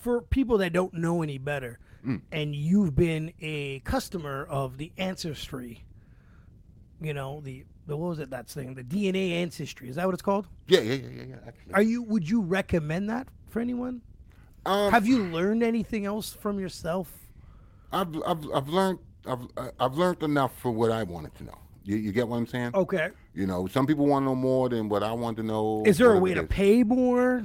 for 0.00 0.20
people 0.22 0.58
that 0.58 0.72
don't 0.72 0.94
know 0.94 1.22
any 1.22 1.38
better, 1.38 1.78
Mm. 2.06 2.22
and 2.30 2.54
you've 2.54 2.94
been 2.94 3.32
a 3.40 3.80
customer 3.80 4.46
of 4.48 4.78
the 4.78 4.92
ancestry, 4.98 5.82
you 7.00 7.12
know 7.12 7.40
the, 7.40 7.64
the 7.88 7.96
what 7.96 8.10
was 8.10 8.18
it 8.20 8.30
that 8.30 8.48
thing 8.48 8.74
the 8.74 8.84
DNA 8.84 9.32
ancestry 9.32 9.88
is 9.88 9.96
that 9.96 10.04
what 10.06 10.12
it's 10.14 10.22
called? 10.22 10.46
Yeah, 10.68 10.80
yeah, 10.80 10.94
yeah, 10.94 11.08
yeah, 11.08 11.22
yeah. 11.30 11.36
Actually, 11.46 11.74
Are 11.74 11.82
you 11.82 12.02
would 12.02 12.28
you 12.28 12.40
recommend 12.42 13.10
that 13.10 13.26
for 13.48 13.60
anyone? 13.60 14.02
um, 14.66 14.92
Have 14.92 15.06
you 15.06 15.24
learned 15.24 15.62
anything 15.62 16.06
else 16.06 16.32
from 16.32 16.60
yourself? 16.60 17.10
I've 17.92 18.14
I've 18.26 18.44
I've 18.54 18.68
learned 18.68 18.98
I've 19.26 19.48
I've 19.80 19.94
learned 19.94 20.22
enough 20.22 20.56
for 20.58 20.70
what 20.70 20.92
I 20.92 21.02
wanted 21.02 21.34
to 21.36 21.44
know. 21.44 21.58
You, 21.84 21.96
you 21.96 22.12
get 22.12 22.28
what 22.28 22.36
I'm 22.36 22.46
saying? 22.46 22.72
Okay. 22.74 23.08
You 23.34 23.46
know, 23.46 23.66
some 23.66 23.86
people 23.86 24.06
want 24.06 24.22
to 24.24 24.26
know 24.26 24.34
more 24.34 24.68
than 24.68 24.90
what 24.90 25.02
I 25.02 25.12
want 25.12 25.38
to 25.38 25.42
know. 25.42 25.82
Is 25.86 25.96
there 25.96 26.12
a 26.12 26.18
way 26.18 26.34
to 26.34 26.42
pay 26.42 26.82
more? 26.82 27.44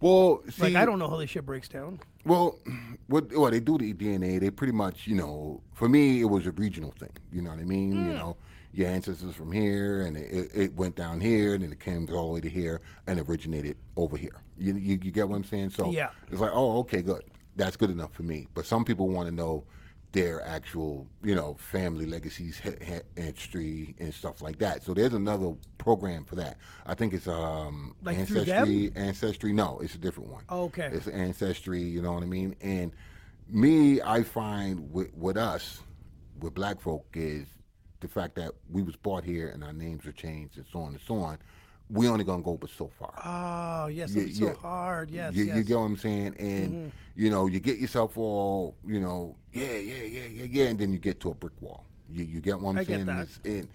Well, 0.00 0.42
see, 0.50 0.64
Like 0.64 0.74
I 0.74 0.84
don't 0.84 0.98
know 0.98 1.08
how 1.08 1.16
this 1.16 1.30
shit 1.30 1.46
breaks 1.46 1.68
down. 1.68 2.00
Well, 2.26 2.58
what 3.06 3.32
well 3.32 3.50
they 3.50 3.60
do 3.60 3.78
the 3.78 3.94
DNA. 3.94 4.38
They 4.40 4.50
pretty 4.50 4.72
much, 4.74 5.06
you 5.06 5.14
know, 5.14 5.62
for 5.72 5.88
me 5.88 6.20
it 6.20 6.26
was 6.26 6.46
a 6.46 6.50
regional 6.52 6.92
thing. 6.98 7.16
You 7.32 7.40
know 7.40 7.50
what 7.50 7.60
I 7.60 7.64
mean? 7.64 7.92
Hmm. 7.92 8.06
You 8.08 8.14
know, 8.14 8.36
your 8.72 8.88
ancestors 8.88 9.34
from 9.34 9.52
here, 9.52 10.02
and 10.02 10.16
it, 10.16 10.50
it 10.54 10.74
went 10.74 10.96
down 10.96 11.20
here, 11.20 11.54
and 11.54 11.62
then 11.62 11.72
it 11.72 11.80
came 11.80 12.08
all 12.12 12.28
the 12.28 12.34
way 12.34 12.40
to 12.40 12.48
here, 12.48 12.80
and 13.06 13.20
originated 13.20 13.76
over 13.96 14.16
here. 14.16 14.40
You, 14.58 14.74
you 14.76 14.98
you 15.02 15.10
get 15.10 15.28
what 15.28 15.36
I'm 15.36 15.44
saying? 15.44 15.70
So 15.70 15.90
Yeah. 15.90 16.10
it's 16.30 16.40
like, 16.40 16.52
oh, 16.54 16.78
okay, 16.80 17.02
good. 17.02 17.22
That's 17.56 17.76
good 17.76 17.90
enough 17.90 18.12
for 18.14 18.22
me. 18.22 18.48
But 18.54 18.64
some 18.64 18.84
people 18.84 19.08
want 19.08 19.28
to 19.28 19.34
know 19.34 19.64
their 20.12 20.42
actual, 20.46 21.06
you 21.22 21.34
know, 21.34 21.54
family 21.54 22.04
legacies, 22.06 22.60
history, 23.16 23.94
and 23.98 24.12
stuff 24.12 24.42
like 24.42 24.58
that. 24.58 24.82
So 24.82 24.94
there's 24.94 25.14
another 25.14 25.54
program 25.78 26.24
for 26.24 26.36
that. 26.36 26.56
I 26.86 26.94
think 26.94 27.12
it's 27.14 27.28
um 27.28 27.94
Like 28.02 28.18
ancestry. 28.18 28.92
Ancestry, 28.94 29.52
no, 29.52 29.80
it's 29.80 29.94
a 29.94 29.98
different 29.98 30.30
one. 30.30 30.44
Oh, 30.48 30.64
okay. 30.64 30.88
It's 30.92 31.08
ancestry. 31.08 31.82
You 31.82 32.02
know 32.02 32.12
what 32.12 32.22
I 32.22 32.26
mean? 32.26 32.56
And 32.60 32.92
me, 33.48 34.00
I 34.02 34.22
find 34.22 34.92
with 34.92 35.12
with 35.14 35.36
us, 35.36 35.80
with 36.40 36.54
black 36.54 36.80
folk, 36.80 37.06
is 37.14 37.46
the 38.02 38.08
fact 38.08 38.34
that 38.34 38.52
we 38.70 38.82
was 38.82 38.96
brought 38.96 39.24
here 39.24 39.48
and 39.48 39.64
our 39.64 39.72
names 39.72 40.04
are 40.06 40.12
changed 40.12 40.56
and 40.58 40.66
so 40.70 40.80
on 40.80 40.92
and 40.92 41.00
so 41.06 41.16
on. 41.16 41.38
We 41.90 42.08
only 42.08 42.24
gonna 42.24 42.42
go 42.42 42.56
but 42.56 42.70
so 42.70 42.90
far. 42.98 43.12
Oh, 43.24 43.86
yes, 43.88 44.14
Yeah, 44.14 44.22
it's 44.22 44.38
so 44.38 44.46
yeah. 44.46 44.54
hard. 44.54 45.10
Yes, 45.10 45.34
you, 45.34 45.44
yes. 45.44 45.56
you 45.56 45.62
get 45.62 45.76
what 45.78 45.84
I'm 45.84 45.96
saying? 45.96 46.34
And 46.38 46.72
Mm-hmm. 46.72 46.88
you 47.16 47.30
know, 47.30 47.46
you 47.46 47.60
get 47.60 47.78
yourself 47.78 48.16
all, 48.16 48.76
you 48.86 48.98
know, 49.00 49.36
yeah, 49.52 49.72
yeah, 49.72 50.02
yeah, 50.04 50.26
yeah, 50.26 50.44
yeah, 50.50 50.64
and 50.66 50.78
then 50.78 50.92
you 50.92 50.98
get 50.98 51.20
to 51.20 51.30
a 51.30 51.34
brick 51.34 51.52
wall. 51.60 51.84
You 52.10 52.24
you 52.24 52.40
get 52.40 52.60
what 52.60 52.70
I'm 52.70 52.78
I 52.78 52.84
get 52.84 52.94
saying? 52.94 53.06
that. 53.06 53.22
It's- 53.22 53.40
And 53.44 53.68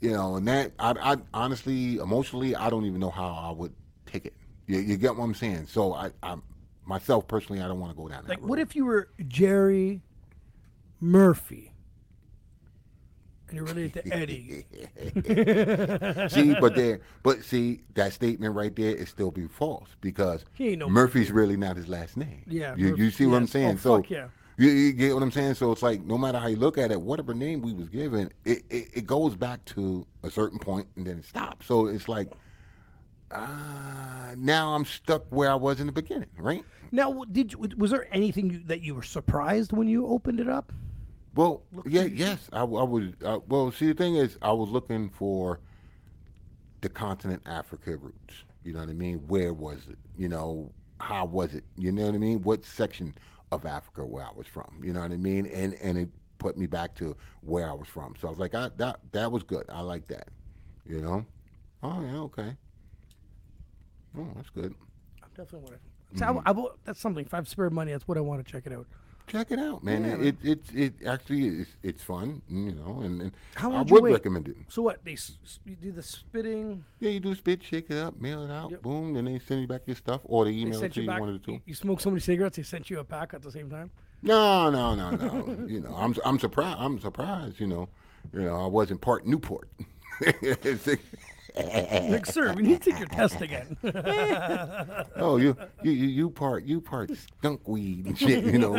you 0.00 0.12
know, 0.12 0.36
and 0.36 0.46
that 0.48 0.72
I, 0.78 0.90
I 1.12 1.16
honestly, 1.34 1.96
emotionally, 1.96 2.54
I 2.54 2.68
don't 2.70 2.84
even 2.84 3.00
know 3.00 3.10
how 3.10 3.28
I 3.28 3.50
would 3.50 3.72
take 4.04 4.26
it. 4.26 4.34
You, 4.66 4.78
you 4.78 4.96
get 4.96 5.16
what 5.16 5.24
I'm 5.24 5.34
saying? 5.34 5.66
So 5.68 5.92
I, 5.94 6.10
I 6.22 6.36
myself 6.84 7.26
personally, 7.26 7.62
I 7.62 7.66
don't 7.68 7.80
want 7.80 7.92
to 7.92 7.96
go 7.96 8.06
down 8.08 8.22
that 8.24 8.28
Like, 8.28 8.40
road. 8.42 8.48
what 8.50 8.58
if 8.58 8.76
you 8.76 8.84
were 8.84 9.08
Jerry 9.26 10.02
Murphy 11.00 11.72
and 11.72 11.75
you're 13.52 13.64
related 13.64 14.04
to 14.04 14.14
Eddie? 14.14 14.64
see, 16.28 16.54
but 16.60 16.74
there, 16.74 17.00
but 17.22 17.44
see, 17.44 17.82
that 17.94 18.12
statement 18.12 18.54
right 18.54 18.74
there 18.74 18.94
is 18.94 19.08
still 19.08 19.30
be 19.30 19.46
false 19.46 19.88
because 20.00 20.44
no 20.58 20.88
Murphy's 20.88 21.30
really 21.30 21.56
not 21.56 21.76
his 21.76 21.88
last 21.88 22.16
name. 22.16 22.42
Yeah, 22.46 22.74
you, 22.76 22.86
you 22.88 22.90
Murphy- 22.92 23.10
see 23.10 23.26
what 23.26 23.36
I'm 23.36 23.46
saying? 23.46 23.74
Oh, 23.74 23.76
so 23.76 23.96
fuck 23.98 24.10
yeah. 24.10 24.28
you, 24.56 24.68
you 24.70 24.92
get 24.92 25.14
what 25.14 25.22
I'm 25.22 25.30
saying? 25.30 25.54
So 25.54 25.72
it's 25.72 25.82
like 25.82 26.02
no 26.04 26.18
matter 26.18 26.38
how 26.38 26.48
you 26.48 26.56
look 26.56 26.78
at 26.78 26.90
it, 26.90 27.00
whatever 27.00 27.34
name 27.34 27.62
we 27.62 27.72
was 27.72 27.88
given, 27.88 28.32
it, 28.44 28.62
it, 28.70 28.88
it 28.94 29.06
goes 29.06 29.36
back 29.36 29.64
to 29.66 30.06
a 30.22 30.30
certain 30.30 30.58
point 30.58 30.88
and 30.96 31.06
then 31.06 31.18
it 31.18 31.24
stops. 31.24 31.66
So 31.66 31.86
it's 31.86 32.08
like, 32.08 32.32
uh, 33.30 34.34
now 34.36 34.74
I'm 34.74 34.84
stuck 34.84 35.24
where 35.30 35.50
I 35.50 35.54
was 35.54 35.80
in 35.80 35.86
the 35.86 35.92
beginning, 35.92 36.30
right? 36.38 36.64
Now, 36.92 37.24
did 37.32 37.52
you, 37.52 37.68
was 37.76 37.90
there 37.90 38.06
anything 38.14 38.50
you, 38.50 38.62
that 38.66 38.80
you 38.80 38.94
were 38.94 39.02
surprised 39.02 39.72
when 39.72 39.88
you 39.88 40.06
opened 40.06 40.40
it 40.40 40.48
up? 40.48 40.72
Well, 41.36 41.62
yeah, 41.84 42.04
yes, 42.04 42.48
I, 42.52 42.60
I 42.60 42.62
was. 42.64 43.08
Uh, 43.24 43.40
well, 43.46 43.70
see, 43.70 43.88
the 43.88 43.94
thing 43.94 44.16
is, 44.16 44.38
I 44.42 44.52
was 44.52 44.70
looking 44.70 45.10
for 45.10 45.60
the 46.80 46.88
continent 46.88 47.42
Africa 47.46 47.96
roots. 47.96 48.44
You 48.64 48.72
know 48.72 48.80
what 48.80 48.88
I 48.88 48.94
mean? 48.94 49.18
Where 49.28 49.52
was 49.52 49.80
it? 49.88 49.98
You 50.16 50.28
know, 50.28 50.72
how 50.98 51.26
was 51.26 51.54
it? 51.54 51.64
You 51.76 51.92
know 51.92 52.06
what 52.06 52.14
I 52.14 52.18
mean? 52.18 52.42
What 52.42 52.64
section 52.64 53.14
of 53.52 53.66
Africa 53.66 54.04
where 54.04 54.24
I 54.24 54.30
was 54.34 54.46
from? 54.46 54.80
You 54.82 54.92
know 54.92 55.00
what 55.00 55.12
I 55.12 55.16
mean? 55.18 55.46
And 55.46 55.74
and 55.74 55.98
it 55.98 56.08
put 56.38 56.56
me 56.56 56.66
back 56.66 56.94
to 56.96 57.16
where 57.42 57.68
I 57.68 57.74
was 57.74 57.88
from. 57.88 58.14
So 58.20 58.28
I 58.28 58.30
was 58.30 58.40
like, 58.40 58.54
I, 58.54 58.70
that 58.78 59.00
that 59.12 59.30
was 59.30 59.42
good. 59.42 59.64
I 59.68 59.80
like 59.80 60.08
that. 60.08 60.28
You 60.86 61.00
know? 61.02 61.26
Oh 61.82 62.00
yeah, 62.02 62.16
okay. 62.20 62.56
Oh, 64.18 64.26
that's 64.34 64.50
good. 64.50 64.74
I 65.22 65.26
definitely 65.36 65.60
want 65.60 65.74
to. 65.74 66.18
So 66.18 66.24
I, 66.46 66.48
I, 66.48 66.52
will- 66.52 66.76
that's 66.84 67.00
something. 67.00 67.24
If 67.26 67.34
I've 67.34 67.48
spared 67.48 67.72
money, 67.72 67.92
that's 67.92 68.08
what 68.08 68.16
I 68.16 68.20
want 68.22 68.44
to 68.44 68.50
check 68.50 68.66
it 68.66 68.72
out. 68.72 68.86
Check 69.26 69.50
it 69.50 69.58
out, 69.58 69.82
man. 69.82 70.04
Yeah, 70.04 70.16
it, 70.28 70.36
it 70.42 70.60
it 70.74 70.74
it 71.00 71.06
actually 71.06 71.48
is 71.48 71.66
it's 71.82 72.02
fun, 72.02 72.42
you 72.48 72.72
know, 72.72 73.00
and, 73.02 73.20
and 73.22 73.32
How 73.56 73.72
I 73.72 73.82
you 73.82 73.94
would 73.94 74.02
wait? 74.04 74.12
recommend 74.12 74.46
it. 74.48 74.56
So 74.68 74.82
what? 74.82 75.04
They 75.04 75.14
s- 75.14 75.32
s- 75.44 75.58
you 75.64 75.74
do 75.74 75.90
the 75.90 76.02
spitting. 76.02 76.84
Yeah, 77.00 77.10
you 77.10 77.18
do 77.20 77.34
spit, 77.34 77.62
shake 77.64 77.90
it 77.90 77.98
up, 77.98 78.20
mail 78.20 78.44
it 78.44 78.52
out, 78.52 78.70
Yep. 78.70 78.82
boom, 78.82 79.14
then 79.14 79.24
they 79.24 79.40
send 79.40 79.62
you 79.62 79.66
back 79.66 79.82
your 79.86 79.96
stuff, 79.96 80.20
or 80.24 80.44
they 80.44 80.52
They 80.52 80.58
email 80.58 80.76
it 80.78 80.80
sent 80.80 80.94
to 80.94 81.00
you 81.00 81.04
you, 81.04 81.10
back. 81.10 81.20
one 81.20 81.28
of 81.30 81.34
the 81.40 81.44
two. 81.44 81.52
You, 81.52 81.60
you 81.66 81.74
smoke 81.74 82.00
so 82.00 82.10
many 82.10 82.20
cigarettes, 82.20 82.56
they 82.56 82.62
sent 82.62 82.88
you 82.88 83.00
a 83.00 83.04
pack 83.04 83.34
at 83.34 83.42
the 83.42 83.50
same 83.50 83.68
time. 83.68 83.90
No, 84.22 84.70
no, 84.70 84.94
no, 84.94 85.10
no. 85.10 85.66
you 85.68 85.80
know, 85.80 85.94
I'm 85.96 86.14
I'm 86.24 86.38
surprised. 86.38 86.78
I'm 86.78 87.00
surprised. 87.00 87.58
You 87.58 87.66
know, 87.66 87.88
you 88.32 88.42
know, 88.42 88.56
I 88.64 88.66
wasn't 88.66 89.00
part 89.00 89.26
Newport. 89.26 89.68
Like, 91.56 92.26
sir, 92.26 92.52
we 92.52 92.62
need 92.62 92.82
to 92.82 92.90
take 92.90 92.98
your 92.98 93.08
test 93.08 93.40
again. 93.40 93.76
oh, 95.16 95.36
you, 95.38 95.56
you, 95.82 95.90
you, 95.92 96.30
part, 96.30 96.64
you 96.64 96.80
part 96.80 97.10
skunk 97.16 97.66
weed 97.66 98.06
and 98.06 98.18
shit. 98.18 98.44
You 98.44 98.58
know, 98.58 98.76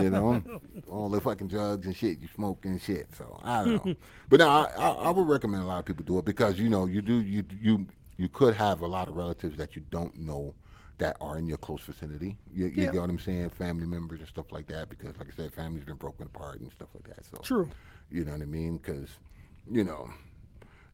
you 0.00 0.10
know, 0.10 0.42
all 0.90 1.08
the 1.08 1.20
fucking 1.20 1.48
drugs 1.48 1.86
and 1.86 1.94
shit 1.96 2.18
you 2.20 2.28
smoke 2.34 2.64
and 2.64 2.80
shit. 2.80 3.08
So 3.16 3.38
I 3.42 3.64
don't 3.64 3.84
know, 3.86 3.94
but 4.28 4.40
no, 4.40 4.48
I, 4.48 4.70
I, 4.76 4.88
I 4.88 5.10
would 5.10 5.28
recommend 5.28 5.62
a 5.62 5.66
lot 5.66 5.80
of 5.80 5.84
people 5.84 6.04
do 6.04 6.18
it 6.18 6.24
because 6.24 6.58
you 6.58 6.68
know, 6.68 6.86
you 6.86 7.02
do, 7.02 7.20
you, 7.20 7.44
you, 7.60 7.86
you 8.16 8.28
could 8.28 8.54
have 8.54 8.80
a 8.80 8.86
lot 8.86 9.08
of 9.08 9.16
relatives 9.16 9.56
that 9.58 9.76
you 9.76 9.82
don't 9.90 10.16
know 10.18 10.54
that 10.98 11.16
are 11.20 11.36
in 11.38 11.46
your 11.46 11.58
close 11.58 11.80
vicinity. 11.82 12.36
You, 12.54 12.66
you 12.66 12.84
Yeah. 12.84 12.92
get 12.92 13.00
what 13.00 13.10
I'm 13.10 13.18
saying? 13.18 13.50
Family 13.50 13.86
members 13.86 14.20
and 14.20 14.28
stuff 14.28 14.52
like 14.52 14.66
that. 14.68 14.88
Because, 14.88 15.16
like 15.18 15.28
I 15.32 15.36
said, 15.36 15.52
families 15.52 15.84
been 15.84 15.96
broken 15.96 16.26
apart 16.26 16.60
and 16.60 16.70
stuff 16.70 16.88
like 16.94 17.08
that. 17.14 17.24
So 17.24 17.38
True. 17.42 17.68
You 18.10 18.24
know 18.24 18.32
what 18.32 18.42
I 18.42 18.44
mean? 18.44 18.76
Because, 18.76 19.08
you 19.70 19.82
know, 19.84 20.08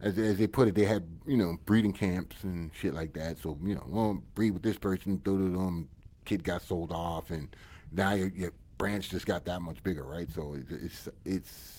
as, 0.01 0.17
as 0.19 0.39
they 0.39 0.47
put 0.47 0.69
it, 0.69 0.75
they 0.75 0.85
had 0.85 1.05
you 1.27 1.37
know 1.37 1.59
breeding 1.67 1.93
camps 1.93 2.43
and 2.45 2.71
shit 2.75 2.95
like 2.95 3.13
that. 3.15 3.39
So 3.39 3.59
you 3.63 3.75
know, 3.75 3.85
well, 3.89 4.23
breed 4.35 4.53
with 4.53 4.63
this 4.63 4.79
person, 4.79 5.17
do 5.25 5.37
to 5.39 5.45
them. 5.59 5.89
Kid 6.25 6.45
got 6.45 6.61
sold 6.63 6.93
off, 6.93 7.31
and 7.31 7.49
now 7.91 8.13
your, 8.13 8.29
your 8.29 8.53
branch 8.77 9.09
just 9.11 9.25
got 9.27 9.45
that 9.47 9.61
much 9.63 9.83
bigger, 9.83 10.05
right? 10.05 10.29
So 10.31 10.55
it, 10.55 10.67
it's 10.71 11.09
it's. 11.25 11.75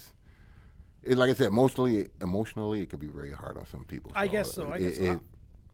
It, 1.04 1.18
like 1.18 1.30
I 1.30 1.34
said, 1.34 1.48
emotionally, 1.48 2.10
emotionally, 2.22 2.82
it 2.82 2.90
could 2.90 3.00
be 3.00 3.08
very 3.08 3.32
hard 3.32 3.58
on 3.58 3.66
some 3.68 3.86
people. 3.86 4.12
I 4.16 4.28
guess 4.28 4.52
so, 4.52 4.68
I 4.70 4.76
it- 4.78 4.80
guess 4.80 4.98
so. 4.98 5.22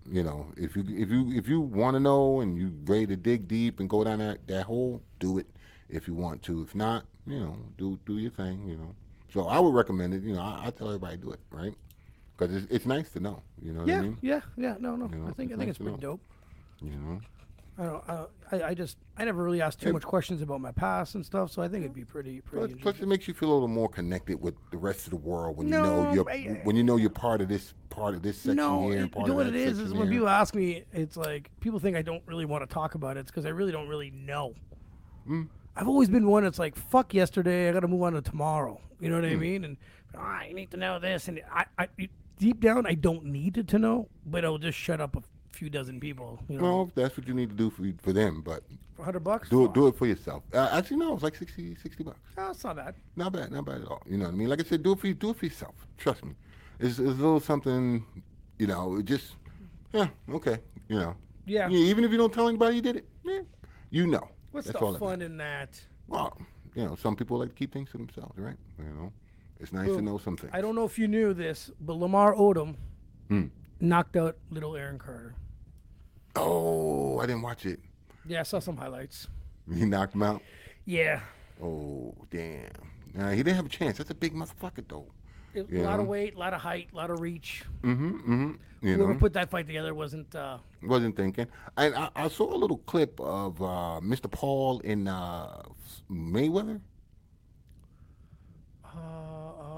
you 0.08 0.22
know, 0.24 0.46
if 0.56 0.76
you 0.76 0.84
if 0.88 1.10
you 1.10 1.32
if 1.34 1.48
you 1.48 1.62
want 1.62 1.96
to 1.96 2.00
know 2.00 2.42
and 2.42 2.58
you 2.60 2.72
ready 2.86 3.08
to 3.08 3.16
dig 3.16 3.48
deep 3.48 3.80
and 3.80 3.90
go 3.90 4.04
down 4.04 4.20
that, 4.20 4.46
that 4.48 4.64
hole, 4.64 5.02
do 5.20 5.40
it. 5.40 5.48
If 5.90 6.08
you 6.08 6.14
want 6.16 6.44
to, 6.44 6.62
if 6.64 6.76
not, 6.76 7.06
you 7.26 7.40
know, 7.40 7.58
do 7.78 7.98
do 8.06 8.18
your 8.20 8.32
thing. 8.32 8.68
You 8.68 8.76
know, 8.78 8.96
so 9.34 9.48
I 9.48 9.58
would 9.60 9.74
recommend 9.74 10.14
it. 10.14 10.22
You 10.24 10.34
know, 10.34 10.42
I, 10.42 10.66
I 10.68 10.70
tell 10.72 10.88
everybody 10.88 11.18
do 11.18 11.32
it, 11.32 11.40
right? 11.50 11.74
Because 12.38 12.56
it's, 12.56 12.68
it's 12.72 12.86
nice 12.86 13.10
to 13.12 13.20
know. 13.20 13.42
You 13.62 13.74
know 13.74 13.82
what 13.82 13.90
I 13.92 14.02
mean? 14.02 14.18
yeah, 14.22 14.42
yeah. 14.58 14.76
No, 14.80 14.96
no. 14.96 15.08
You 15.10 15.16
know, 15.20 15.28
I 15.28 15.32
think 15.32 15.52
I 15.52 15.54
it's 15.54 15.58
think 15.58 15.60
nice 15.60 15.70
it's 15.70 15.78
pretty 15.78 15.92
know. 15.92 15.98
dope. 15.98 16.22
You 16.82 16.92
know. 16.92 17.22
I 17.78 17.84
don't. 17.84 18.30
I, 18.54 18.70
I 18.70 18.74
just 18.74 18.98
I 19.18 19.26
never 19.26 19.44
really 19.44 19.62
asked 19.62 19.82
too 19.82 19.92
much 19.92 20.04
questions 20.04 20.42
about 20.42 20.62
my 20.62 20.72
past 20.72 21.16
and 21.16 21.26
stuff, 21.26 21.52
so 21.52 21.62
I 21.62 21.68
think 21.68 21.84
it'd 21.84 21.94
be 21.94 22.06
pretty 22.06 22.40
pretty. 22.40 22.76
Plus, 22.76 22.96
plus, 22.96 23.02
it 23.04 23.08
makes 23.08 23.28
you 23.28 23.34
feel 23.34 23.52
a 23.52 23.54
little 23.54 23.68
more 23.68 23.90
connected 23.90 24.40
with 24.42 24.54
the 24.72 24.78
rest 24.78 25.08
of 25.08 25.10
the 25.10 25.18
world 25.18 25.58
when 25.58 25.68
you 25.68 25.74
know 25.74 26.14
you're 26.14 26.30
I- 26.30 26.62
when 26.64 26.78
you 26.78 26.84
know 26.86 26.96
you're 26.96 27.10
part 27.10 27.42
of 27.42 27.50
this 27.50 27.74
part 27.90 28.16
of 28.16 28.22
this 28.22 28.38
section 28.38 28.56
no, 28.56 28.90
here 28.90 29.08
part 29.10 29.26
you 29.26 29.32
know 29.34 29.36
what 29.38 29.48
it 29.48 29.56
is 29.56 29.80
is 29.80 29.94
when 29.94 30.10
people 30.10 30.30
ask 30.30 30.56
me, 30.56 30.86
it's 30.94 31.18
like 31.18 31.52
people 31.60 31.80
think 31.80 31.98
I 31.98 32.02
don't 32.02 32.24
really 32.28 32.46
want 32.46 32.68
to 32.68 32.74
talk 32.74 32.96
about 32.96 33.18
it. 33.18 33.22
It's 33.22 33.32
because 33.32 33.46
I 33.46 33.50
really 33.50 33.74
don't 33.74 33.90
really 33.90 34.12
know. 34.12 34.54
Mm. 35.30 35.50
I've 35.76 35.90
always 35.90 36.08
been 36.08 36.28
one 36.28 36.44
that's 36.44 36.60
like, 36.60 36.78
fuck 36.78 37.14
yesterday, 37.14 37.68
I 37.68 37.74
got 37.74 37.82
to 37.82 37.90
move 37.90 38.04
on 38.04 38.14
to 38.14 38.22
tomorrow. 38.22 38.80
You 39.02 39.10
know 39.10 39.16
what 39.20 39.26
Mm. 39.26 39.34
I 39.34 39.36
mean? 39.36 39.66
And 39.66 39.78
ah, 40.18 40.44
you 40.44 40.54
need 40.54 40.72
to 40.72 40.78
know 40.78 40.98
this, 41.00 41.28
and 41.28 41.42
I, 41.52 41.66
I, 41.78 41.88
deep 42.38 42.60
down, 42.60 42.86
I 42.86 42.94
don't 42.94 43.26
need 43.26 43.58
it 43.58 43.68
to 43.70 43.80
know, 43.80 44.10
but 44.26 44.44
I'll 44.46 44.58
just 44.58 44.78
shut 44.78 45.00
up 45.02 45.16
a 45.16 45.22
few 45.52 45.70
dozen 45.70 46.00
people. 46.00 46.40
You 46.50 46.58
know, 46.58 46.64
Well, 46.64 46.92
that's 46.96 47.18
what 47.18 47.28
you 47.28 47.34
need 47.34 47.50
to 47.50 47.56
do 47.56 47.70
for 47.70 47.84
for 48.02 48.14
them, 48.14 48.42
but 48.42 48.64
for 48.96 49.04
hundred 49.04 49.22
bucks. 49.24 49.50
do 49.50 49.66
it 49.66 49.74
do 49.74 49.88
it 49.88 49.96
for 49.98 50.06
yourself. 50.08 50.44
Uh, 50.54 50.70
actually, 50.72 50.98
no, 50.98 51.14
it's 51.14 51.24
like 51.24 51.36
60, 51.36 51.76
60 51.76 52.04
bucks. 52.04 52.20
Oh, 52.38 52.52
it's 52.52 52.64
not 52.64 52.76
bad. 52.76 52.96
Not 53.16 53.34
bad, 53.34 53.52
not 53.52 53.66
bad 53.66 53.82
at 53.82 53.88
all. 53.88 54.02
You 54.06 54.18
know 54.18 54.26
what 54.26 54.34
I 54.34 54.38
mean? 54.38 54.50
Like 54.50 54.60
I 54.60 54.64
said, 54.64 54.84
do 54.84 54.94
it 54.94 55.00
for 55.00 55.08
you, 55.08 55.14
do 55.14 55.30
it 55.32 55.38
for 55.38 55.46
yourself. 55.46 55.76
Trust 55.98 56.24
me. 56.26 56.34
It's, 56.80 57.00
it's 57.00 57.00
a 57.00 57.04
little 57.04 57.40
something, 57.40 58.06
you 58.60 58.68
know. 58.68 58.98
It 58.98 59.06
just, 59.06 59.36
yeah, 59.94 60.08
okay, 60.32 60.60
you 60.90 61.00
know. 61.00 61.16
Yeah. 61.46 61.70
even 61.70 62.04
if 62.04 62.12
you 62.12 62.18
don't 62.18 62.34
tell 62.34 62.48
anybody 62.50 62.78
you 62.78 62.82
did 62.82 62.98
it, 62.98 63.06
yeah, 63.24 63.42
you 63.92 64.08
know. 64.08 64.28
What's 64.52 64.68
That's 64.68 64.80
the 64.80 64.98
fun 64.98 65.22
in 65.22 65.38
that? 65.38 65.80
Well, 66.08 66.38
you 66.74 66.86
know, 66.86 66.96
some 66.96 67.16
people 67.16 67.38
like 67.40 67.50
to 67.50 67.56
keep 67.56 67.72
things 67.72 67.92
to 67.92 67.98
themselves, 67.98 68.38
right? 68.38 68.58
You 68.80 68.86
know, 68.86 69.14
it's 69.60 69.72
nice 69.74 69.88
to 69.90 70.02
know 70.02 70.18
something. 70.18 70.50
I 70.54 70.62
don't 70.62 70.76
know 70.76 70.86
if 70.86 70.98
you 71.00 71.08
knew 71.08 71.34
this, 71.34 71.72
but 71.80 71.94
Lamar 71.94 72.34
Odom 72.36 72.76
Hmm. 73.30 73.46
knocked 73.80 74.16
out 74.16 74.38
little 74.52 74.76
Aaron 74.76 75.00
Carter. 75.00 75.36
Oh, 76.36 77.20
I 77.20 77.26
didn't 77.26 77.42
watch 77.44 77.66
it. 77.66 77.80
Yeah, 78.26 78.42
I 78.42 78.44
saw 78.44 78.60
some 78.60 78.78
highlights. 78.78 79.28
He 79.74 79.86
knocked 79.86 80.14
him 80.16 80.24
out. 80.24 80.42
Yeah, 80.86 81.22
Oh, 81.64 82.14
damn. 82.30 82.70
Nah, 83.14 83.30
he 83.32 83.38
didn't 83.38 83.56
have 83.56 83.66
a 83.66 83.70
chance. 83.70 83.98
That's 83.98 84.10
a 84.10 84.14
big 84.16 84.34
motherfucker, 84.34 84.84
though. 84.88 85.08
a 85.56 85.64
Yeah. 85.70 85.84
lot 85.84 86.02
of 86.02 86.08
weight, 86.08 86.36
a 86.36 86.38
lot 86.38 86.54
of 86.54 86.60
height, 86.60 86.90
a 86.92 86.96
lot 86.98 87.10
of 87.10 87.22
reach. 87.22 87.64
Mm-hmm. 87.82 88.10
Mm-hmm. 88.18 88.52
You 88.86 88.96
Whoever 88.96 89.14
know, 89.14 89.20
put 89.20 89.32
that 89.34 89.50
fight 89.50 89.66
together 89.68 89.96
wasn't. 89.96 90.36
Uh, 90.36 90.58
wasn't 90.84 91.16
thinking. 91.16 91.48
And 91.78 91.96
I, 91.96 92.10
I 92.14 92.28
saw 92.28 92.54
a 92.54 92.58
little 92.58 92.80
clip 92.80 93.18
of 93.22 93.62
uh, 93.62 94.02
Mr. 94.04 94.30
Paul 94.30 94.80
in 94.82 95.08
uh, 95.08 95.64
Mayweather. 96.12 96.82
uh, 98.84 99.35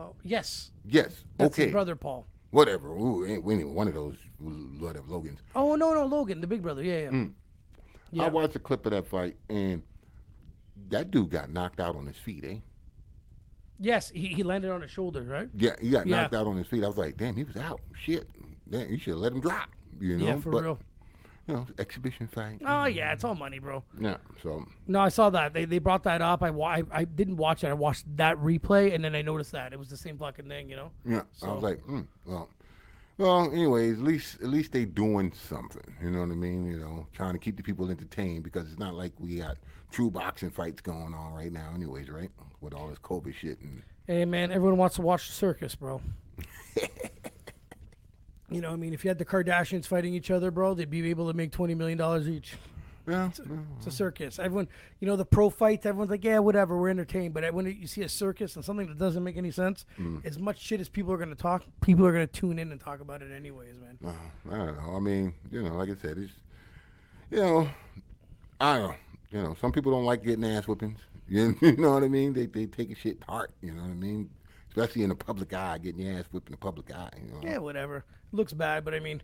uh, 0.10 0.14
yes, 0.24 0.72
Yes. 0.86 1.24
that's 1.38 1.54
okay. 1.54 1.64
his 1.66 1.72
brother 1.72 1.96
Paul. 1.96 2.28
Whatever. 2.52 2.90
Ooh, 2.90 3.26
ain't 3.26 3.44
we 3.44 3.56
ain't 3.56 3.70
one 3.70 3.88
of 3.88 3.94
those 3.94 4.16
whatever 4.80 5.06
Logans. 5.08 5.40
Oh 5.56 5.76
no, 5.76 5.94
no, 5.94 6.06
Logan, 6.06 6.42
the 6.42 6.48
big 6.48 6.62
brother. 6.62 6.84
Yeah, 6.84 7.00
yeah. 7.02 7.10
Mm. 7.10 7.32
Yeah. 8.12 8.24
I 8.24 8.30
watched 8.30 8.56
a 8.56 8.60
clip 8.60 8.86
of 8.86 8.92
that 8.94 9.06
fight, 9.08 9.36
and 9.50 9.84
that 10.90 11.12
dude 11.12 11.30
got 11.30 11.50
knocked 11.52 11.80
out 11.82 11.96
on 11.96 12.06
his 12.06 12.16
feet, 12.18 12.46
eh? 12.48 12.56
Yes, 13.80 14.10
he, 14.10 14.28
he 14.28 14.44
landed 14.44 14.72
on 14.72 14.82
his 14.82 14.90
shoulder, 14.92 15.22
right? 15.24 15.50
Yeah, 15.54 15.76
he 15.82 15.90
got 15.90 16.08
Yeah. 16.08 16.22
knocked 16.22 16.34
out 16.34 16.48
on 16.48 16.58
his 16.58 16.68
feet. 16.68 16.84
I 16.84 16.88
was 16.88 16.98
like, 16.98 17.18
damn, 17.18 17.36
he 17.36 17.44
was 17.44 17.58
out. 17.58 17.82
Shit. 17.96 18.28
Damn, 18.70 18.90
you 18.90 18.98
should 18.98 19.12
have 19.14 19.20
let 19.20 19.34
him 19.34 19.42
drop. 19.42 19.70
You 20.00 20.18
know, 20.18 20.26
yeah, 20.26 20.40
for 20.40 20.52
but 20.52 20.64
real. 20.64 20.80
You 21.48 21.54
know, 21.54 21.68
exhibition 21.80 22.28
fight. 22.28 22.62
Oh 22.66 22.86
yeah, 22.86 23.14
it's 23.14 23.24
all 23.24 23.36
money, 23.36 23.60
bro. 23.60 23.84
Yeah. 24.00 24.18
So 24.44 24.66
No, 24.88 25.00
I 25.00 25.10
saw 25.10 25.30
that 25.30 25.54
they 25.54 25.66
they 25.66 25.80
brought 25.80 26.04
that 26.04 26.22
up. 26.22 26.44
I 26.44 26.50
wa- 26.50 26.68
I, 26.68 26.84
I 26.92 27.04
didn't 27.06 27.38
watch 27.38 27.64
it. 27.64 27.68
I 27.68 27.74
watched 27.74 28.06
that 28.18 28.38
replay, 28.38 28.94
and 28.94 29.04
then 29.04 29.16
I 29.16 29.22
noticed 29.22 29.52
that 29.54 29.74
it 29.74 29.80
was 29.80 29.90
the 29.90 29.98
same 29.98 30.18
fucking 30.18 30.48
thing. 30.48 30.70
You 30.70 30.76
know. 30.76 30.92
yeah, 31.06 31.22
I 31.42 31.52
was 31.52 31.64
like, 31.64 31.82
mm, 31.86 32.06
well, 32.26 32.50
well. 33.18 33.52
Anyways, 33.52 34.00
at 34.00 34.04
least 34.04 34.42
at 34.42 34.50
least 34.50 34.72
they 34.72 34.86
doing 34.86 35.32
something. 35.34 35.96
You 36.04 36.12
know 36.12 36.20
what 36.20 36.32
I 36.32 36.36
mean? 36.36 36.66
You 36.66 36.80
know, 36.80 37.08
trying 37.14 37.34
to 37.34 37.40
keep 37.40 37.56
the 37.58 37.64
people 37.64 37.90
entertained 37.90 38.44
because 38.44 38.70
it's 38.70 38.80
not 38.80 38.94
like 38.96 39.14
we 39.20 39.38
got 39.38 39.58
true 39.92 40.12
boxing 40.12 40.52
fights 40.52 40.82
going 40.82 41.14
on 41.14 41.34
right 41.34 41.52
now. 41.52 41.72
Anyways, 41.74 42.10
right? 42.10 42.30
With 42.60 42.74
all 42.74 42.90
this 42.90 43.00
COVID 43.00 43.34
shit 43.36 43.60
and 43.62 43.84
Hey 44.08 44.24
man, 44.26 44.52
everyone 44.52 44.78
wants 44.78 44.96
to 44.96 45.02
watch 45.02 45.28
the 45.28 45.34
circus, 45.34 45.76
bro. 45.76 46.02
you 48.50 48.62
know, 48.62 48.72
I 48.72 48.76
mean, 48.76 48.94
if 48.94 49.04
you 49.04 49.10
had 49.10 49.18
the 49.18 49.26
Kardashians 49.26 49.86
fighting 49.86 50.14
each 50.14 50.32
other, 50.32 50.52
bro, 50.52 50.74
they'd 50.74 50.90
be 50.90 51.10
able 51.10 51.28
to 51.28 51.34
make 51.36 51.52
twenty 51.52 51.76
million 51.76 51.98
dollars 51.98 52.28
each. 52.30 52.54
yeah, 53.08 53.30
It's 53.78 53.88
a 53.88 53.92
circus. 53.92 54.38
Everyone, 54.40 54.68
you 55.00 55.08
know, 55.08 55.16
the 55.16 55.26
pro 55.26 55.50
fights. 55.50 55.86
Everyone's 55.86 56.12
like, 56.12 56.24
yeah, 56.24 56.40
whatever, 56.40 56.78
we're 56.78 56.90
entertained. 56.90 57.34
But 57.34 57.54
when 57.54 57.66
you 57.66 57.88
see 57.88 58.02
a 58.04 58.10
circus 58.10 58.56
and 58.56 58.66
something 58.66 58.88
that 58.88 58.98
doesn't 58.98 59.24
make 59.24 59.38
any 59.38 59.52
sense, 59.52 59.86
Mm. 59.98 60.26
as 60.26 60.38
much 60.38 60.60
shit 60.60 60.80
as 60.82 60.90
people 60.90 61.14
are 61.14 61.18
going 61.18 61.30
to 61.30 61.36
talk, 61.36 61.64
people 61.82 62.06
are 62.06 62.12
going 62.12 62.28
to 62.28 62.32
tune 62.34 62.60
in 62.60 62.72
and 62.72 62.80
talk 62.82 63.00
about 63.00 63.22
it 63.22 63.32
anyways, 63.32 63.76
man. 63.80 63.98
Uh, 64.06 64.54
I 64.54 64.58
don't 64.66 64.78
know. 64.78 64.96
I 64.96 65.00
mean, 65.00 65.34
you 65.52 65.64
know, 65.64 65.76
like 65.76 65.90
I 65.90 65.96
said, 66.02 66.18
it's 66.18 66.34
you 67.32 67.38
know, 67.40 67.70
I 68.60 68.78
don't 68.78 68.88
know. 68.90 68.96
You 69.32 69.42
know, 69.44 69.58
some 69.60 69.72
people 69.74 69.92
don't 69.92 70.06
like 70.06 70.24
getting 70.24 70.46
ass 70.46 70.66
whippings. 70.66 71.00
You, 71.30 71.58
you 71.62 71.76
know 71.78 71.92
what 71.92 72.04
I 72.04 72.08
mean? 72.08 72.32
They 72.34 72.46
they 72.46 72.66
take 72.66 72.92
a 72.92 72.96
shit 72.96 73.20
to 73.22 73.28
heart. 73.28 73.52
You 73.62 73.74
know 73.74 73.82
what 73.82 73.92
I 73.92 73.96
mean? 73.96 74.30
Especially 74.78 75.04
in 75.04 75.10
the 75.10 75.16
public 75.16 75.54
eye, 75.54 75.78
getting 75.80 76.02
your 76.02 76.20
ass 76.20 76.26
whipped 76.32 76.48
in 76.50 76.52
the 76.52 76.58
public 76.58 76.92
eye. 76.94 77.10
You 77.22 77.34
know? 77.34 77.40
Yeah, 77.42 77.58
whatever. 77.58 78.06
looks 78.32 78.54
bad, 78.54 78.86
but 78.86 78.94
I 78.94 79.00
mean, 79.00 79.22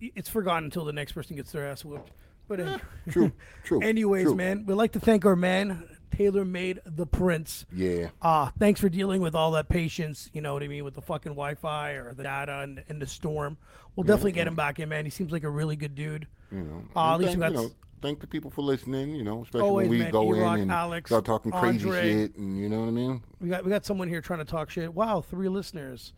it's 0.00 0.28
forgotten 0.28 0.64
until 0.64 0.84
the 0.84 0.92
next 0.92 1.12
person 1.12 1.36
gets 1.36 1.52
their 1.52 1.66
ass 1.68 1.84
whipped. 1.84 2.10
But 2.48 2.60
uh, 2.60 2.78
True, 3.10 3.30
true. 3.64 3.80
anyways, 3.82 4.24
true. 4.24 4.34
man, 4.34 4.66
we'd 4.66 4.74
like 4.74 4.92
to 4.92 5.00
thank 5.00 5.24
our 5.24 5.36
man 5.36 5.84
Taylor 6.10 6.44
Made 6.44 6.80
the 6.84 7.06
Prince. 7.06 7.64
Yeah. 7.72 8.08
Uh, 8.20 8.50
thanks 8.58 8.80
for 8.80 8.88
dealing 8.88 9.20
with 9.20 9.36
all 9.36 9.52
that 9.52 9.68
patience, 9.68 10.28
you 10.32 10.40
know 10.40 10.52
what 10.54 10.62
I 10.64 10.68
mean, 10.68 10.82
with 10.84 10.94
the 10.94 11.02
fucking 11.02 11.32
Wi 11.32 11.54
Fi 11.54 11.92
or 11.92 12.12
the 12.12 12.24
data 12.24 12.58
and, 12.60 12.82
and 12.88 13.00
the 13.00 13.06
storm. 13.06 13.56
We'll 13.94 14.04
definitely 14.04 14.32
get 14.32 14.46
him 14.48 14.56
back 14.56 14.80
in, 14.80 14.88
man. 14.88 15.04
He 15.04 15.10
seems 15.10 15.30
like 15.30 15.44
a 15.44 15.50
really 15.50 15.76
good 15.76 15.94
dude. 15.94 16.26
You 16.50 16.58
know, 16.62 16.82
Uh, 16.96 17.14
at 17.14 17.20
least 17.20 17.34
you 17.34 17.38
got 17.38 17.52
you 17.52 17.58
know, 17.58 17.70
thank 18.00 18.20
the 18.20 18.26
people 18.26 18.50
for 18.50 18.62
listening. 18.62 19.14
You 19.14 19.24
know, 19.24 19.42
especially 19.42 19.68
Always, 19.68 19.88
when 19.88 19.98
we 19.98 20.02
man. 20.04 20.12
go 20.12 20.34
E-Rock, 20.34 20.54
in 20.56 20.62
and 20.62 20.72
Alex, 20.72 21.08
start 21.10 21.24
talking 21.24 21.52
crazy 21.52 21.84
Andre. 21.86 22.02
shit, 22.02 22.36
and 22.36 22.58
you 22.58 22.68
know 22.68 22.80
what 22.80 22.88
I 22.88 22.92
mean. 22.92 23.22
We 23.40 23.48
got 23.48 23.64
we 23.64 23.70
got 23.70 23.84
someone 23.84 24.08
here 24.08 24.20
trying 24.20 24.40
to 24.40 24.44
talk 24.44 24.70
shit. 24.70 24.92
Wow, 24.94 25.20
three 25.20 25.48
listeners. 25.48 26.12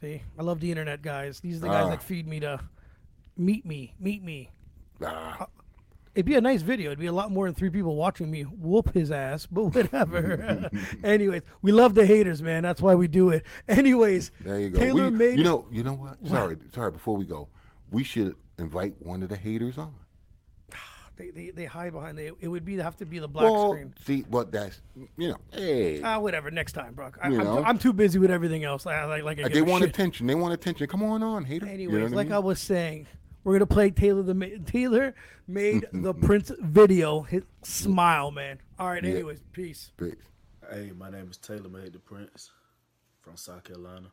See, 0.00 0.22
I 0.38 0.42
love 0.42 0.60
the 0.60 0.70
internet 0.70 1.02
guys. 1.02 1.40
These 1.40 1.56
are 1.56 1.60
the 1.60 1.66
guys 1.68 1.84
Ah. 1.86 1.90
that 1.90 2.02
feed 2.02 2.26
me 2.28 2.40
to 2.40 2.60
meet 3.36 3.64
me, 3.64 3.94
meet 3.98 4.22
me. 4.22 4.50
Ah, 5.04 5.46
It'd 6.14 6.24
be 6.24 6.34
a 6.36 6.40
nice 6.40 6.62
video. 6.62 6.88
It'd 6.92 6.98
be 6.98 7.06
a 7.06 7.12
lot 7.12 7.30
more 7.30 7.44
than 7.46 7.54
three 7.54 7.68
people 7.68 7.94
watching 7.94 8.30
me 8.30 8.42
whoop 8.42 8.94
his 8.94 9.10
ass, 9.10 9.44
but 9.50 9.64
whatever. 9.74 10.70
Anyways, 11.04 11.42
we 11.60 11.72
love 11.72 11.94
the 11.94 12.06
haters, 12.06 12.40
man. 12.42 12.62
That's 12.62 12.80
why 12.80 12.94
we 12.94 13.06
do 13.08 13.28
it. 13.30 13.44
Anyways, 13.68 14.30
there 14.40 14.58
you 14.60 14.70
go. 14.70 14.78
Taylor 14.78 15.04
We- 15.10 15.10
made 15.10 15.38
you 15.38 15.44
know, 15.44 15.66
you 15.70 15.82
know 15.82 15.92
what? 15.94 16.26
Sorry, 16.26 16.56
sorry. 16.74 16.90
Before 16.90 17.16
we 17.16 17.26
go, 17.26 17.48
we 17.90 18.02
should 18.02 18.34
invite 18.58 18.94
one 19.00 19.22
of 19.22 19.28
the 19.28 19.36
haters 19.36 19.76
on. 19.76 19.94
They, 21.16 21.30
they, 21.30 21.50
they 21.50 21.64
hide 21.64 21.92
behind 21.92 22.18
the. 22.18 22.32
It 22.40 22.48
would 22.48 22.64
be 22.64 22.76
have 22.76 22.96
to 22.98 23.06
be 23.06 23.18
the 23.18 23.28
black 23.28 23.50
well, 23.50 23.70
screen. 23.72 23.94
see, 24.04 24.22
but 24.28 24.52
that's 24.52 24.80
you 25.16 25.28
know, 25.30 25.38
hey, 25.52 26.02
Ah, 26.02 26.18
whatever. 26.18 26.50
Next 26.50 26.72
time, 26.72 26.94
bro. 26.94 27.10
I, 27.22 27.28
You 27.28 27.38
I'm, 27.40 27.44
know? 27.44 27.62
I'm 27.64 27.78
too 27.78 27.92
busy 27.92 28.18
with 28.18 28.30
everything 28.30 28.64
else. 28.64 28.86
I, 28.86 29.04
like, 29.04 29.22
like 29.24 29.38
I 29.38 29.44
Like, 29.44 29.52
they 29.52 29.62
want 29.62 29.82
shit. 29.82 29.90
attention. 29.90 30.26
They 30.26 30.34
want 30.34 30.52
attention. 30.54 30.86
Come 30.88 31.02
on, 31.02 31.22
on, 31.22 31.44
hater. 31.44 31.66
Anyways, 31.66 31.92
you 32.02 32.08
know 32.10 32.16
like 32.16 32.30
I 32.30 32.36
I 32.36 32.38
was 32.38 32.60
saying, 32.60 33.06
we're 33.44 33.54
gonna 33.54 33.66
play 33.66 33.90
Taylor 33.90 34.22
the 34.22 34.34
Ma- 34.34 34.46
Taylor 34.66 35.14
made 35.48 35.86
the 35.92 36.12
Prince 36.14 36.52
video. 36.60 37.22
His 37.22 37.44
smile, 37.62 38.30
man. 38.30 38.58
All 38.78 38.88
right. 38.88 39.04
Anyways, 39.04 39.40
peace. 39.52 39.92
Peace. 39.96 40.14
Hey, 40.70 40.92
my 40.98 41.08
name 41.10 41.28
is 41.30 41.36
Taylor 41.38 41.68
Made 41.68 41.92
the 41.92 41.98
Prince 42.00 42.50
from 43.22 43.36
South 43.36 43.64
Carolina. 43.64 44.08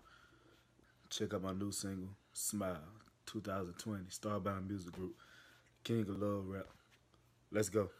Check 1.10 1.34
out 1.34 1.43
my 1.43 1.51
new 1.54 1.72
single, 1.72 2.10
Smile, 2.34 2.78
2020, 3.26 4.06
Starbound 4.06 4.68
Music 4.70 4.91
Group, 4.93 5.16
King 5.84 6.01
of 6.01 6.22
Love 6.22 6.45
Rap. 6.47 6.66
Let's 7.54 7.70
go. 7.70 7.91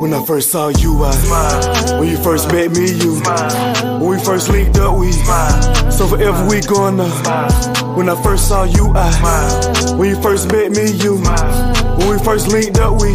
When 0.00 0.14
I 0.14 0.24
first 0.24 0.50
saw 0.50 0.68
you, 0.68 1.04
I 1.04 1.98
When 2.00 2.08
you 2.08 2.16
first 2.24 2.50
met 2.50 2.70
me, 2.70 2.90
you 2.90 3.20
When 4.00 4.16
we 4.16 4.24
first 4.24 4.48
linked 4.48 4.78
up, 4.78 4.98
we 4.98 5.12
So 5.92 6.08
forever 6.08 6.48
we 6.48 6.62
gonna 6.62 7.04
When 7.94 8.08
I 8.08 8.16
first 8.22 8.48
saw 8.48 8.64
you, 8.64 8.94
I 8.96 9.94
When 9.98 10.08
you 10.08 10.22
first 10.22 10.50
met 10.50 10.70
me, 10.70 10.90
you 10.90 11.16
When 11.98 12.16
we 12.16 12.18
first 12.24 12.48
linked 12.48 12.78
up, 12.78 12.98
we 12.98 13.12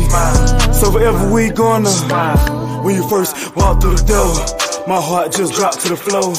So 0.78 0.92
forever 0.92 1.34
we 1.34 1.50
gonna 1.50 1.90
When 2.84 2.94
you 2.94 3.10
first 3.10 3.56
walked 3.56 3.82
through 3.82 3.96
the 3.96 4.06
door 4.06 4.86
My 4.88 5.02
heart 5.02 5.32
just 5.32 5.56
dropped 5.56 5.82
to 5.82 5.90
the 5.90 5.98
floor. 5.98 6.36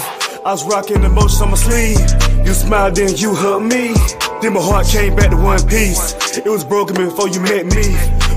I 0.46 0.52
was 0.52 0.64
rocking 0.64 1.00
the 1.00 1.08
most 1.08 1.42
on 1.42 1.50
my 1.50 1.56
sleeve. 1.56 1.98
You 2.46 2.54
smiled, 2.54 2.94
then 2.94 3.16
you 3.16 3.34
hugged 3.34 3.66
me. 3.66 3.94
Then 4.40 4.52
my 4.52 4.62
heart 4.62 4.86
came 4.86 5.16
back 5.16 5.30
to 5.30 5.36
one 5.36 5.66
piece. 5.66 6.38
It 6.38 6.46
was 6.46 6.62
broken 6.62 6.94
before 6.94 7.26
you 7.26 7.40
met 7.40 7.66
me. 7.66 7.96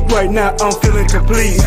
Right 0.09 0.31
now 0.31 0.55
I'm 0.59 0.73
feeling 0.81 1.07
complete. 1.07 1.61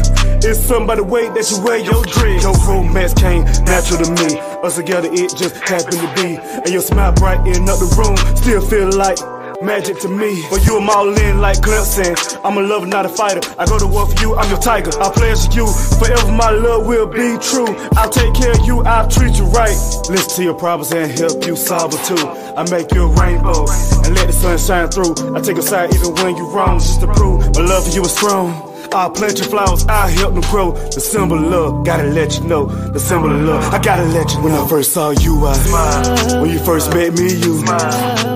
It's 0.44 0.58
something 0.58 0.86
by 0.86 0.96
the 0.96 1.04
way 1.04 1.28
that 1.28 1.50
you 1.50 1.62
wear 1.62 1.78
your 1.78 2.02
dress. 2.02 2.42
Your 2.42 2.56
romance 2.66 3.14
came 3.14 3.44
natural 3.62 4.02
to 4.02 4.10
me. 4.10 4.40
Us 4.62 4.76
together, 4.76 5.08
it 5.10 5.30
just 5.36 5.54
happened 5.62 6.02
to 6.02 6.10
be. 6.18 6.36
And 6.36 6.68
your 6.68 6.82
smile 6.82 7.12
brighten 7.12 7.68
up 7.68 7.78
the 7.78 7.86
room. 7.94 8.16
Still 8.36 8.60
feel 8.60 8.90
like 8.90 9.18
magic 9.62 10.00
to 10.00 10.08
me. 10.08 10.42
But 10.50 10.66
you 10.66 10.78
I'm 10.78 10.90
all 10.90 11.14
in 11.14 11.40
like 11.40 11.58
Clemson. 11.58 12.18
I'm 12.44 12.58
a 12.58 12.60
lover, 12.60 12.86
not 12.86 13.06
a 13.06 13.08
fighter. 13.08 13.40
I 13.56 13.66
go 13.66 13.78
to 13.78 13.86
war 13.86 14.06
for 14.06 14.18
you, 14.20 14.34
I'm 14.34 14.50
your 14.50 14.58
tiger. 14.58 14.90
I 14.98 15.10
pledge 15.10 15.54
you. 15.54 15.66
Forever 16.02 16.32
my 16.32 16.50
love 16.50 16.86
will 16.86 17.06
be 17.06 17.38
true. 17.38 17.70
I'll 17.94 18.10
take 18.10 18.34
care 18.34 18.50
of 18.50 18.66
you, 18.66 18.82
I'll 18.82 19.08
treat 19.08 19.38
you 19.38 19.44
right. 19.54 19.78
Listen 20.10 20.36
to 20.36 20.42
your 20.42 20.58
problems 20.58 20.92
and 20.92 21.10
help 21.18 21.46
you 21.46 21.54
solve 21.54 21.94
it 21.94 22.02
too. 22.04 22.26
I 22.58 22.68
make 22.70 22.92
you 22.92 23.04
a 23.04 23.14
rainbow 23.14 23.62
and 24.02 24.14
let 24.14 24.26
the 24.26 24.32
sun 24.32 24.58
shine 24.58 24.88
through. 24.90 25.14
I 25.36 25.40
take 25.40 25.56
a 25.56 25.62
side 25.62 25.94
even 25.94 26.14
when 26.16 26.36
you're 26.36 26.50
wrong, 26.50 26.78
just 26.78 27.00
to 27.00 27.06
prove 27.06 27.54
my 27.54 27.62
love 27.62 27.86
for 27.86 27.94
you 27.94 28.02
is 28.02 28.10
strong. 28.10 28.71
I'll 28.92 29.10
plant 29.10 29.38
your 29.38 29.48
flowers, 29.48 29.86
I'll 29.86 30.08
help 30.08 30.34
them 30.34 30.42
grow. 30.50 30.72
The 30.72 31.00
symbol 31.00 31.38
of 31.38 31.44
love, 31.44 31.86
gotta 31.86 32.04
let 32.04 32.38
you 32.38 32.44
know. 32.46 32.66
The 32.66 33.00
symbol 33.00 33.30
of 33.30 33.40
love, 33.42 33.64
I 33.72 33.82
gotta 33.82 34.04
let 34.04 34.30
you 34.32 34.38
know. 34.38 34.44
When 34.44 34.54
I 34.54 34.68
first 34.68 34.92
saw 34.92 35.10
you, 35.10 35.46
I 35.46 36.40
When 36.40 36.50
you 36.50 36.58
first 36.58 36.92
met 36.94 37.12
me, 37.18 37.32
you 37.32 37.62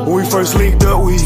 When 0.07 0.15
we 0.15 0.31
first 0.31 0.55
linked 0.57 0.85
up, 0.85 1.05
we 1.05 1.19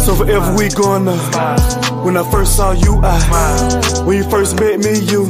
So 0.00 0.14
forever 0.14 0.54
we 0.56 0.68
gonna 0.70 1.16
Smile. 1.32 2.04
When 2.04 2.16
I 2.16 2.30
first 2.30 2.56
saw 2.56 2.72
you, 2.72 3.00
I 3.02 4.04
When 4.04 4.16
you 4.16 4.30
first 4.30 4.58
met 4.60 4.78
me, 4.80 4.98
you 4.98 5.24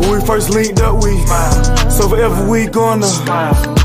When 0.00 0.18
we 0.18 0.26
first 0.26 0.50
linked 0.50 0.80
up, 0.80 1.02
we 1.02 1.16
So 1.90 2.08
forever 2.08 2.48
we 2.48 2.66
gonna 2.66 3.81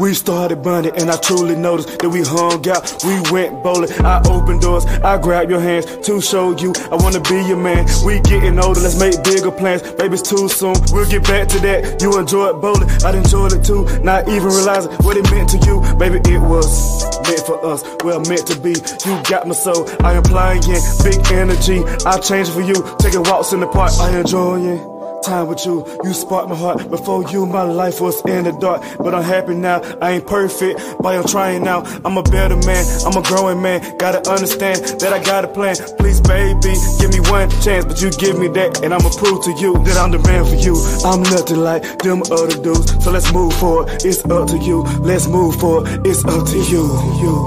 we 0.00 0.14
started 0.14 0.62
bonding 0.62 0.96
and 0.96 1.10
I 1.10 1.16
truly 1.18 1.54
noticed 1.54 1.98
that 1.98 2.08
we 2.08 2.22
hung 2.24 2.66
out. 2.68 2.82
We 3.04 3.20
went 3.30 3.62
bowling. 3.62 3.92
I 4.00 4.22
opened 4.26 4.62
doors. 4.62 4.86
I 5.04 5.20
grabbed 5.20 5.50
your 5.50 5.60
hands 5.60 5.84
to 6.06 6.20
show 6.20 6.56
you 6.56 6.72
I 6.90 6.96
wanna 6.96 7.20
be 7.20 7.36
your 7.44 7.58
man. 7.58 7.86
We 8.04 8.18
getting 8.20 8.58
older. 8.58 8.80
Let's 8.80 8.98
make 8.98 9.22
bigger 9.22 9.50
plans. 9.50 9.82
Baby, 9.82 10.14
it's 10.14 10.28
too 10.28 10.48
soon. 10.48 10.74
We'll 10.90 11.08
get 11.08 11.24
back 11.24 11.48
to 11.48 11.58
that. 11.60 12.00
You 12.00 12.18
enjoyed 12.18 12.60
bowling. 12.62 12.88
I 13.04 13.14
enjoyed 13.14 13.52
it 13.52 13.62
too. 13.62 13.84
Not 14.00 14.28
even 14.28 14.48
realizing 14.48 14.92
what 15.04 15.16
it 15.18 15.30
meant 15.30 15.50
to 15.50 15.58
you. 15.68 15.84
Baby, 16.00 16.18
it 16.32 16.40
was 16.40 17.04
meant 17.28 17.44
for 17.44 17.60
us. 17.64 17.84
Well, 18.02 18.20
meant 18.24 18.46
to 18.48 18.58
be. 18.58 18.72
You 19.04 19.22
got 19.28 19.46
my 19.46 19.54
soul. 19.54 19.86
I 20.00 20.12
am 20.12 20.24
applying 20.24 20.62
big 21.04 21.20
energy. 21.32 21.84
I 22.06 22.18
changed 22.18 22.52
for 22.52 22.62
you. 22.62 22.74
Taking 22.98 23.22
walks 23.24 23.52
in 23.52 23.60
the 23.60 23.68
park. 23.68 23.92
I 24.00 24.18
enjoying 24.18 24.99
time 25.22 25.48
with 25.48 25.64
you. 25.66 25.86
You 26.04 26.12
sparked 26.12 26.48
my 26.48 26.56
heart. 26.56 26.90
Before 26.90 27.22
you, 27.30 27.46
my 27.46 27.62
life 27.62 28.00
was 28.00 28.20
in 28.26 28.44
the 28.44 28.52
dark. 28.52 28.82
But 28.98 29.14
I'm 29.14 29.22
happy 29.22 29.54
now. 29.54 29.80
I 30.00 30.12
ain't 30.12 30.26
perfect, 30.26 30.80
but 31.00 31.14
I'm 31.14 31.24
trying 31.24 31.62
now. 31.62 31.82
I'm 32.04 32.16
a 32.16 32.22
better 32.22 32.56
man. 32.56 32.84
I'm 33.06 33.16
a 33.16 33.22
growing 33.22 33.62
man. 33.62 33.96
Gotta 33.98 34.28
understand 34.30 34.78
that 35.00 35.12
I 35.12 35.22
got 35.22 35.44
a 35.44 35.48
plan. 35.48 35.76
Please, 35.98 36.20
baby, 36.20 36.74
give 37.00 37.10
me 37.12 37.20
one 37.30 37.50
chance. 37.62 37.84
But 37.84 38.00
you 38.02 38.10
give 38.10 38.38
me 38.38 38.48
that, 38.48 38.82
and 38.82 38.94
I'ma 38.94 39.10
prove 39.10 39.44
to 39.44 39.52
you 39.52 39.74
that 39.84 39.96
I'm 39.96 40.10
the 40.10 40.18
man 40.20 40.44
for 40.44 40.56
you. 40.56 40.76
I'm 41.04 41.22
nothing 41.22 41.60
like 41.60 41.82
them 41.98 42.22
other 42.30 42.56
dudes. 42.62 43.02
So 43.04 43.10
let's 43.10 43.32
move 43.32 43.52
forward. 43.54 43.88
It's 44.04 44.24
up 44.24 44.48
to 44.48 44.58
you. 44.58 44.82
Let's 45.00 45.26
move 45.26 45.56
forward. 45.60 46.06
It's 46.06 46.24
up 46.24 46.46
to 46.48 46.58
you. 46.70 46.86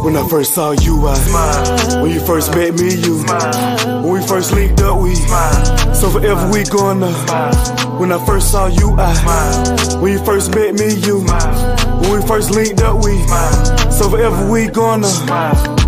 When 0.03 0.15
I 0.15 0.27
first 0.27 0.53
saw 0.53 0.71
you, 0.71 1.07
I 1.07 2.01
When 2.01 2.11
you 2.11 2.19
first 2.19 2.51
met 2.55 2.73
me, 2.75 2.95
you 2.95 3.23
When 4.03 4.13
we 4.13 4.27
first 4.27 4.51
linked 4.53 4.81
up, 4.81 5.01
we 5.01 5.15
So 5.15 6.09
forever 6.09 6.49
we 6.51 6.63
gonna 6.65 7.11
when 7.99 8.11
I 8.11 8.25
first 8.25 8.51
saw 8.51 8.67
you, 8.67 8.95
I 8.97 9.13
When 10.01 10.11
you 10.13 10.25
first 10.25 10.53
met 10.55 10.73
me, 10.73 10.93
you 10.95 11.19
When 12.01 12.19
we 12.19 12.27
first 12.27 12.51
linked 12.51 12.81
up, 12.81 13.03
we 13.03 13.13
So 13.91 14.09
forever 14.09 14.49
we 14.49 14.67
gonna 14.67 15.82